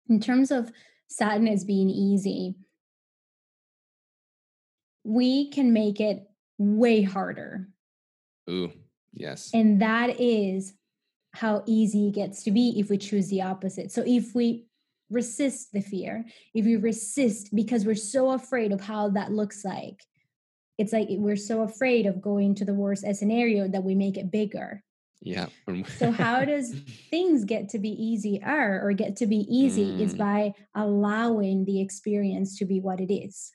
In 0.08 0.20
terms 0.20 0.50
of 0.50 0.70
sadness 1.08 1.64
being 1.64 1.90
easy, 1.90 2.56
we 5.02 5.50
can 5.50 5.72
make 5.72 6.00
it 6.00 6.28
way 6.58 7.02
harder. 7.02 7.68
Ooh, 8.48 8.72
yes. 9.12 9.50
And 9.54 9.80
that 9.82 10.20
is 10.20 10.74
how 11.32 11.64
easy 11.66 12.08
it 12.08 12.14
gets 12.14 12.44
to 12.44 12.50
be 12.50 12.78
if 12.78 12.90
we 12.90 12.98
choose 12.98 13.28
the 13.28 13.42
opposite. 13.42 13.90
So 13.90 14.04
if 14.06 14.34
we 14.34 14.66
resist 15.10 15.72
the 15.72 15.80
fear, 15.80 16.24
if 16.54 16.64
we 16.64 16.76
resist 16.76 17.54
because 17.54 17.84
we're 17.84 17.94
so 17.94 18.30
afraid 18.30 18.72
of 18.72 18.80
how 18.80 19.10
that 19.10 19.32
looks 19.32 19.64
like, 19.64 20.02
it's 20.78 20.92
like 20.92 21.06
we're 21.10 21.36
so 21.36 21.62
afraid 21.62 22.06
of 22.06 22.20
going 22.20 22.54
to 22.56 22.64
the 22.64 22.74
worst 22.74 23.04
scenario 23.14 23.68
that 23.68 23.84
we 23.84 23.94
make 23.94 24.16
it 24.16 24.30
bigger. 24.30 24.82
Yeah. 25.20 25.46
so 25.96 26.10
how 26.10 26.44
does 26.44 26.74
things 27.10 27.44
get 27.44 27.70
to 27.70 27.78
be 27.78 27.90
easier 27.90 28.80
or 28.82 28.92
get 28.92 29.16
to 29.16 29.26
be 29.26 29.46
easy 29.48 29.86
mm. 29.86 30.00
is 30.00 30.14
by 30.14 30.52
allowing 30.74 31.64
the 31.64 31.80
experience 31.80 32.58
to 32.58 32.66
be 32.66 32.78
what 32.78 33.00
it 33.00 33.12
is. 33.12 33.52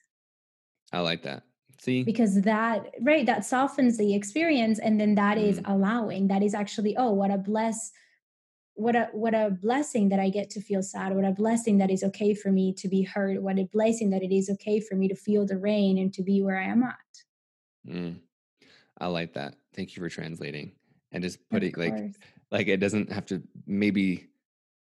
I 0.92 1.02
like 1.02 1.22
that. 1.24 1.44
See? 1.80 2.04
Because 2.04 2.42
that 2.42 2.88
right, 3.02 3.26
that 3.26 3.46
softens 3.46 3.98
the 3.98 4.16
experience 4.16 4.80
and 4.80 5.00
then 5.00 5.16
that 5.16 5.38
mm. 5.38 5.48
is 5.48 5.62
allowing. 5.66 6.28
That 6.28 6.42
is 6.42 6.54
actually, 6.54 6.98
oh, 6.98 7.12
what 7.12 7.32
a 7.32 7.38
bless 7.38 7.92
what 8.80 8.96
a 8.96 9.10
what 9.12 9.34
a 9.34 9.52
blessing 9.62 10.10
that 10.10 10.20
I 10.20 10.30
get 10.30 10.50
to 10.52 10.62
feel 10.62 10.82
sad. 10.82 11.14
What 11.14 11.26
a 11.26 11.32
blessing 11.32 11.78
that 11.80 11.92
is 11.92 12.04
okay 12.04 12.34
for 12.34 12.52
me 12.52 12.74
to 12.74 12.88
be 12.88 13.04
hurt. 13.04 13.42
What 13.42 13.60
a 13.60 13.66
blessing 13.66 14.10
that 14.12 14.24
it 14.24 14.34
is 14.34 14.50
okay 14.50 14.80
for 14.80 14.96
me 14.96 15.08
to 15.10 15.16
feel 15.16 15.46
the 15.46 15.58
rain 15.58 15.98
and 15.98 16.14
to 16.14 16.24
be 16.24 16.42
where 16.42 16.58
I 16.58 16.66
am 16.66 16.84
at. 16.84 16.96
Mm, 17.88 18.20
I 18.98 19.08
like 19.08 19.34
that. 19.34 19.56
Thank 19.76 19.96
you 19.96 20.02
for 20.02 20.10
translating. 20.10 20.72
and 21.12 21.24
just 21.24 21.40
putting 21.50 21.74
like 21.76 22.16
like 22.52 22.68
it 22.68 22.78
doesn't 22.78 23.12
have 23.12 23.26
to 23.28 23.42
maybe 23.66 24.28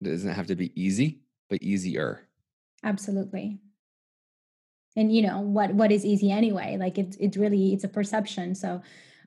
it 0.01 0.05
doesn't 0.05 0.35
have 0.35 0.49
to 0.49 0.57
be 0.57 0.73
easy, 0.81 1.21
but 1.49 1.63
easier. 1.63 2.27
Absolutely. 2.83 3.61
And 4.97 5.15
you 5.15 5.23
know 5.23 5.41
what 5.41 5.73
what 5.75 5.93
is 5.93 6.05
easy 6.05 6.31
anyway? 6.31 6.77
Like 6.79 6.99
it's 6.99 7.17
it's 7.19 7.37
really 7.37 7.73
it's 7.73 7.85
a 7.85 7.89
perception. 7.89 8.55
So 8.55 8.83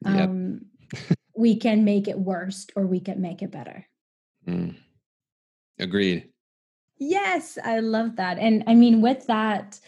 um 0.06 0.62
yep. 0.94 1.18
we 1.36 1.56
can 1.56 1.86
make 1.86 2.08
it 2.08 2.20
worse 2.20 2.68
or 2.76 2.86
we 2.86 3.00
can 3.00 3.22
make 3.22 3.42
it 3.42 3.52
better. 3.52 3.86
Mm. 4.48 4.76
Agreed. 5.80 6.30
Yes, 7.00 7.58
I 7.64 7.80
love 7.80 8.16
that. 8.16 8.40
And 8.40 8.64
I 8.68 8.74
mean, 8.74 9.02
with 9.02 9.28
that, 9.28 9.80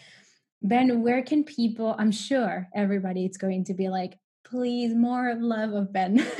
Ben, 0.62 1.02
where 1.02 1.22
can 1.22 1.42
people? 1.44 1.96
I'm 1.98 2.12
sure 2.12 2.68
everybody 2.74 3.24
is 3.24 3.36
going 3.36 3.64
to 3.64 3.74
be 3.74 3.88
like, 3.88 4.18
please, 4.44 4.94
more 4.94 5.34
love 5.34 5.72
of 5.72 5.92
Ben. 5.92 6.24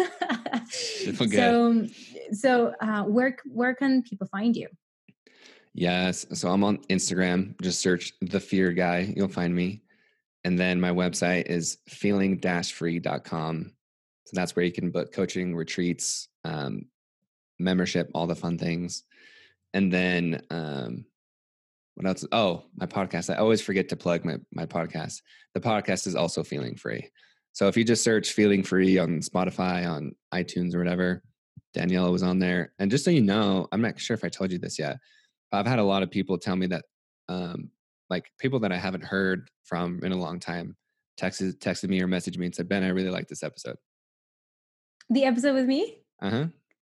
So, 0.71 1.87
so 2.33 2.75
uh, 2.81 3.03
where 3.05 3.37
where 3.47 3.75
can 3.75 4.03
people 4.03 4.27
find 4.29 4.55
you? 4.55 4.69
Yes, 5.75 6.27
so 6.33 6.51
I'm 6.51 6.65
on 6.65 6.79
Instagram. 6.89 7.61
Just 7.61 7.81
search 7.81 8.13
the 8.21 8.41
Fear 8.41 8.73
Guy. 8.73 9.13
You'll 9.17 9.29
find 9.29 9.55
me. 9.55 9.83
And 10.45 10.59
then 10.59 10.81
my 10.81 10.91
website 10.91 11.47
is 11.47 11.79
feeling-free.com. 11.89 13.73
So 14.25 14.31
that's 14.33 14.57
where 14.57 14.65
you 14.65 14.73
can 14.73 14.91
book 14.91 15.13
coaching, 15.13 15.55
retreats, 15.55 16.29
um, 16.45 16.87
membership, 17.61 18.11
all 18.15 18.27
the 18.27 18.35
fun 18.35 18.59
things. 18.59 19.05
And 19.73 19.93
then 19.93 20.43
um, 20.51 21.05
what 21.95 22.07
else? 22.07 22.25
Oh, 22.33 22.65
my 22.77 22.87
podcast. 22.87 23.33
I 23.33 23.39
always 23.39 23.61
forget 23.61 23.89
to 23.91 23.97
plug 23.97 24.25
my 24.25 24.39
my 24.53 24.67
podcast. 24.67 25.23
The 25.55 25.61
podcast 25.61 26.07
is 26.07 26.17
also 26.17 26.43
feeling 26.43 26.77
free. 26.77 27.11
So 27.53 27.69
if 27.69 27.77
you 27.77 27.85
just 27.85 28.05
search 28.05 28.33
feeling 28.33 28.63
free 28.63 28.99
on 28.99 29.21
Spotify, 29.21 29.89
on 29.89 30.13
iTunes 30.33 30.75
or 30.75 30.79
whatever, 30.79 31.23
Daniela 31.77 32.11
was 32.11 32.23
on 32.23 32.39
there. 32.39 32.73
And 32.79 32.91
just 32.91 33.05
so 33.05 33.11
you 33.11 33.21
know, 33.21 33.67
I'm 33.73 33.83
not 33.83 33.99
sure 33.99 34.15
if 34.15 34.25
I 34.25 34.29
told 34.29 34.53
you 34.53 34.59
this 34.59 34.79
yet. 34.79 34.99
I've 35.53 35.67
had 35.67 35.81
a 35.81 35.85
lot 35.85 36.03
of 36.03 36.11
people 36.11 36.39
tell 36.39 36.57
me 36.57 36.67
that 36.69 36.85
um, 37.29 37.71
like 38.09 38.31
people 38.39 38.61
that 38.61 38.73
I 38.73 38.77
haven't 38.77 39.05
heard 39.05 39.51
from 39.65 40.01
in 40.05 40.13
a 40.13 40.17
long 40.17 40.41
time 40.41 40.77
texted 41.21 41.59
texted 41.59 41.89
me 41.89 42.01
or 42.01 42.09
messaged 42.09 42.39
me 42.39 42.47
and 42.47 42.55
said, 42.55 42.69
Ben, 42.69 42.85
I 42.85 42.89
really 42.89 43.11
like 43.11 43.29
this 43.29 43.43
episode. 43.43 43.77
The 45.11 45.25
episode 45.25 45.55
with 45.55 45.67
me? 45.67 45.99
Uh-huh. 46.23 46.47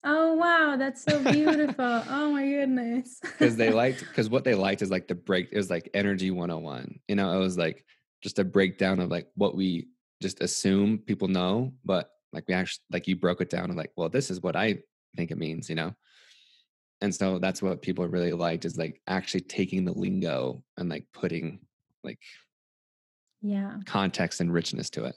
Oh 0.05 0.35
wow, 0.35 0.75
that's 0.77 1.03
so 1.03 1.19
beautiful. 1.31 2.03
oh 2.09 2.31
my 2.31 2.47
goodness. 2.47 3.19
Because 3.21 3.55
they 3.55 3.71
liked 3.83 4.01
because 4.01 4.29
what 4.29 4.43
they 4.43 4.53
liked 4.53 4.81
is 4.81 4.91
like 4.91 5.07
the 5.07 5.15
break 5.15 5.49
it 5.51 5.57
was 5.57 5.69
like 5.69 5.89
energy 5.93 6.31
101. 6.31 6.99
You 7.07 7.15
know, 7.15 7.35
it 7.35 7.39
was 7.39 7.57
like 7.57 7.83
just 8.21 8.39
a 8.39 8.43
breakdown 8.43 8.99
of 8.99 9.09
like 9.09 9.27
what 9.35 9.55
we 9.55 9.87
just 10.21 10.41
assume 10.41 10.99
people 10.99 11.27
know, 11.27 11.73
but 11.83 12.11
like 12.31 12.45
we 12.47 12.53
actually 12.53 12.83
like 12.91 13.07
you 13.07 13.15
broke 13.15 13.41
it 13.41 13.49
down 13.49 13.65
and 13.65 13.77
like, 13.77 13.91
well, 13.97 14.09
this 14.09 14.29
is 14.29 14.41
what 14.41 14.55
I 14.55 14.79
think 15.17 15.31
it 15.31 15.37
means, 15.37 15.69
you 15.69 15.75
know. 15.75 15.93
And 17.01 17.13
so 17.13 17.39
that's 17.39 17.61
what 17.61 17.81
people 17.81 18.07
really 18.07 18.31
liked 18.31 18.63
is 18.63 18.77
like 18.77 19.01
actually 19.07 19.41
taking 19.41 19.85
the 19.85 19.91
lingo 19.91 20.63
and 20.77 20.87
like 20.87 21.05
putting 21.13 21.59
like 22.03 22.19
yeah 23.41 23.77
context 23.85 24.39
and 24.39 24.53
richness 24.53 24.89
to 24.91 25.05
it. 25.05 25.15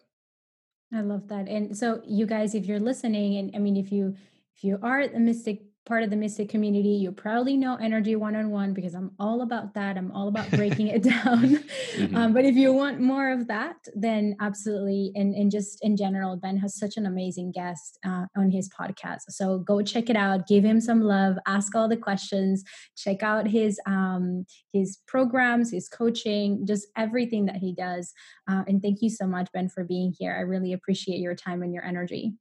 I 0.93 1.03
love 1.03 1.28
that. 1.28 1.49
And 1.49 1.76
so 1.76 2.01
you 2.07 2.24
guys, 2.24 2.55
if 2.55 2.64
you're 2.64 2.80
listening, 2.80 3.36
and 3.36 3.55
I 3.55 3.59
mean 3.59 3.76
if 3.76 3.93
you 3.93 4.16
if 4.59 4.64
you 4.64 4.76
are 4.82 5.06
the 5.06 5.20
mystic 5.20 5.62
part 5.86 6.02
of 6.02 6.11
the 6.11 6.16
mystic 6.16 6.48
community, 6.48 6.90
you 6.90 7.12
probably 7.12 7.56
know 7.56 7.76
energy 7.76 8.16
one 8.16 8.34
on 8.34 8.50
one 8.50 8.74
because 8.74 8.92
I'm 8.92 9.12
all 9.20 9.42
about 9.42 9.72
that. 9.74 9.96
I'm 9.96 10.11
all 10.11 10.26
about 10.26 10.50
breaking 10.50 10.88
it 10.88 11.02
down. 11.04 11.61
Mm-hmm. 11.94 12.14
Um, 12.14 12.32
but 12.34 12.44
if 12.44 12.56
you 12.56 12.72
want 12.72 13.00
more 13.00 13.30
of 13.30 13.46
that, 13.46 13.76
then 13.94 14.36
absolutely. 14.40 15.12
And, 15.14 15.34
and 15.34 15.48
just 15.48 15.78
in 15.82 15.96
general, 15.96 16.36
Ben 16.36 16.56
has 16.59 16.76
such 16.76 16.96
an 16.96 17.06
amazing 17.06 17.52
guest 17.52 18.00
uh, 18.04 18.26
on 18.36 18.50
his 18.50 18.68
podcast. 18.68 19.30
So 19.30 19.61
go 19.61 19.80
check 19.80 20.11
it 20.11 20.16
out, 20.16 20.48
give 20.48 20.64
him 20.64 20.80
some 20.80 21.00
love, 21.00 21.36
ask 21.46 21.74
all 21.76 21.88
the 21.88 21.96
questions, 21.96 22.64
check 22.96 23.22
out 23.22 23.46
his 23.46 23.80
um, 23.86 24.44
his 24.72 24.98
programs, 25.06 25.70
his 25.70 25.88
coaching, 25.88 26.66
just 26.66 26.88
everything 26.96 27.46
that 27.46 27.56
he 27.56 27.72
does. 27.72 28.12
Uh, 28.50 28.64
and 28.66 28.82
thank 28.82 29.02
you 29.02 29.09
so 29.09 29.26
much, 29.26 29.48
Ben, 29.54 29.68
for 29.68 29.84
being 29.84 30.12
here. 30.18 30.34
I 30.36 30.40
really 30.40 30.72
appreciate 30.72 31.20
your 31.20 31.36
time 31.36 31.62
and 31.62 31.72
your 31.72 31.84
energy. 31.84 32.34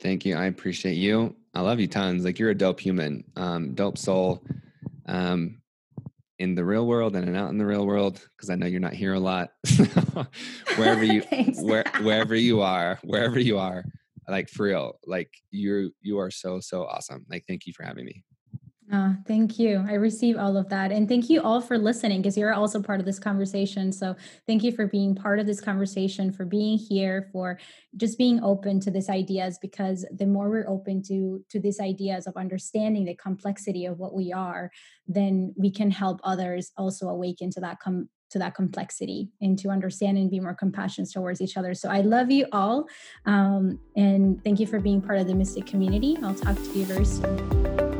Thank 0.00 0.24
you. 0.24 0.36
I 0.36 0.46
appreciate 0.46 0.94
you. 0.94 1.36
I 1.54 1.60
love 1.60 1.80
you 1.80 1.86
tons. 1.86 2.24
Like 2.24 2.38
you're 2.38 2.50
a 2.50 2.54
dope 2.54 2.80
human, 2.80 3.24
um, 3.36 3.74
dope 3.74 3.98
soul, 3.98 4.42
um, 5.06 5.60
in 6.38 6.54
the 6.54 6.64
real 6.64 6.86
world 6.86 7.14
and 7.16 7.36
out 7.36 7.50
in 7.50 7.58
the 7.58 7.66
real 7.66 7.86
world. 7.86 8.26
Because 8.36 8.48
I 8.48 8.54
know 8.54 8.66
you're 8.66 8.80
not 8.80 8.94
here 8.94 9.14
a 9.14 9.20
lot. 9.20 9.50
wherever 10.76 11.04
you, 11.04 11.20
where, 11.60 11.84
wherever 12.00 12.34
you 12.34 12.62
are, 12.62 12.98
wherever 13.02 13.38
you 13.38 13.58
are, 13.58 13.84
like 14.26 14.48
for 14.48 14.66
real, 14.66 14.98
like 15.06 15.30
you, 15.50 15.92
you 16.00 16.18
are 16.18 16.30
so 16.30 16.60
so 16.60 16.84
awesome. 16.86 17.26
Like 17.28 17.44
thank 17.46 17.66
you 17.66 17.74
for 17.74 17.84
having 17.84 18.06
me. 18.06 18.24
Oh, 18.92 19.14
thank 19.26 19.58
you. 19.58 19.84
I 19.88 19.94
receive 19.94 20.36
all 20.36 20.56
of 20.56 20.68
that. 20.70 20.90
And 20.90 21.08
thank 21.08 21.30
you 21.30 21.42
all 21.42 21.60
for 21.60 21.78
listening 21.78 22.22
because 22.22 22.36
you're 22.36 22.52
also 22.52 22.82
part 22.82 22.98
of 22.98 23.06
this 23.06 23.20
conversation. 23.20 23.92
So 23.92 24.16
thank 24.48 24.64
you 24.64 24.72
for 24.72 24.86
being 24.86 25.14
part 25.14 25.38
of 25.38 25.46
this 25.46 25.60
conversation, 25.60 26.32
for 26.32 26.44
being 26.44 26.76
here, 26.76 27.28
for 27.32 27.60
just 27.96 28.18
being 28.18 28.42
open 28.42 28.80
to 28.80 28.90
these 28.90 29.08
ideas 29.08 29.58
because 29.62 30.04
the 30.12 30.26
more 30.26 30.50
we're 30.50 30.68
open 30.68 31.02
to 31.04 31.44
to 31.50 31.60
these 31.60 31.78
ideas 31.78 32.26
of 32.26 32.36
understanding 32.36 33.04
the 33.04 33.14
complexity 33.14 33.86
of 33.86 33.98
what 33.98 34.12
we 34.12 34.32
are, 34.32 34.72
then 35.06 35.54
we 35.56 35.70
can 35.70 35.92
help 35.92 36.20
others 36.24 36.72
also 36.76 37.08
awaken 37.08 37.50
to 37.50 37.60
that 37.60 37.78
com- 37.78 38.08
to 38.30 38.38
that 38.38 38.54
complexity 38.54 39.28
and 39.40 39.58
to 39.58 39.68
understand 39.68 40.16
and 40.16 40.30
be 40.30 40.40
more 40.40 40.54
compassionate 40.54 41.12
towards 41.12 41.40
each 41.40 41.56
other. 41.56 41.74
So 41.74 41.88
I 41.88 42.00
love 42.00 42.30
you 42.30 42.46
all. 42.52 42.86
Um, 43.26 43.78
and 43.96 44.42
thank 44.42 44.60
you 44.60 44.66
for 44.66 44.80
being 44.80 45.02
part 45.02 45.18
of 45.18 45.26
the 45.26 45.34
Mystic 45.34 45.66
community. 45.66 46.16
I'll 46.22 46.34
talk 46.34 46.56
to 46.56 46.78
you 46.78 46.84
very 46.84 47.04
soon. 47.04 47.99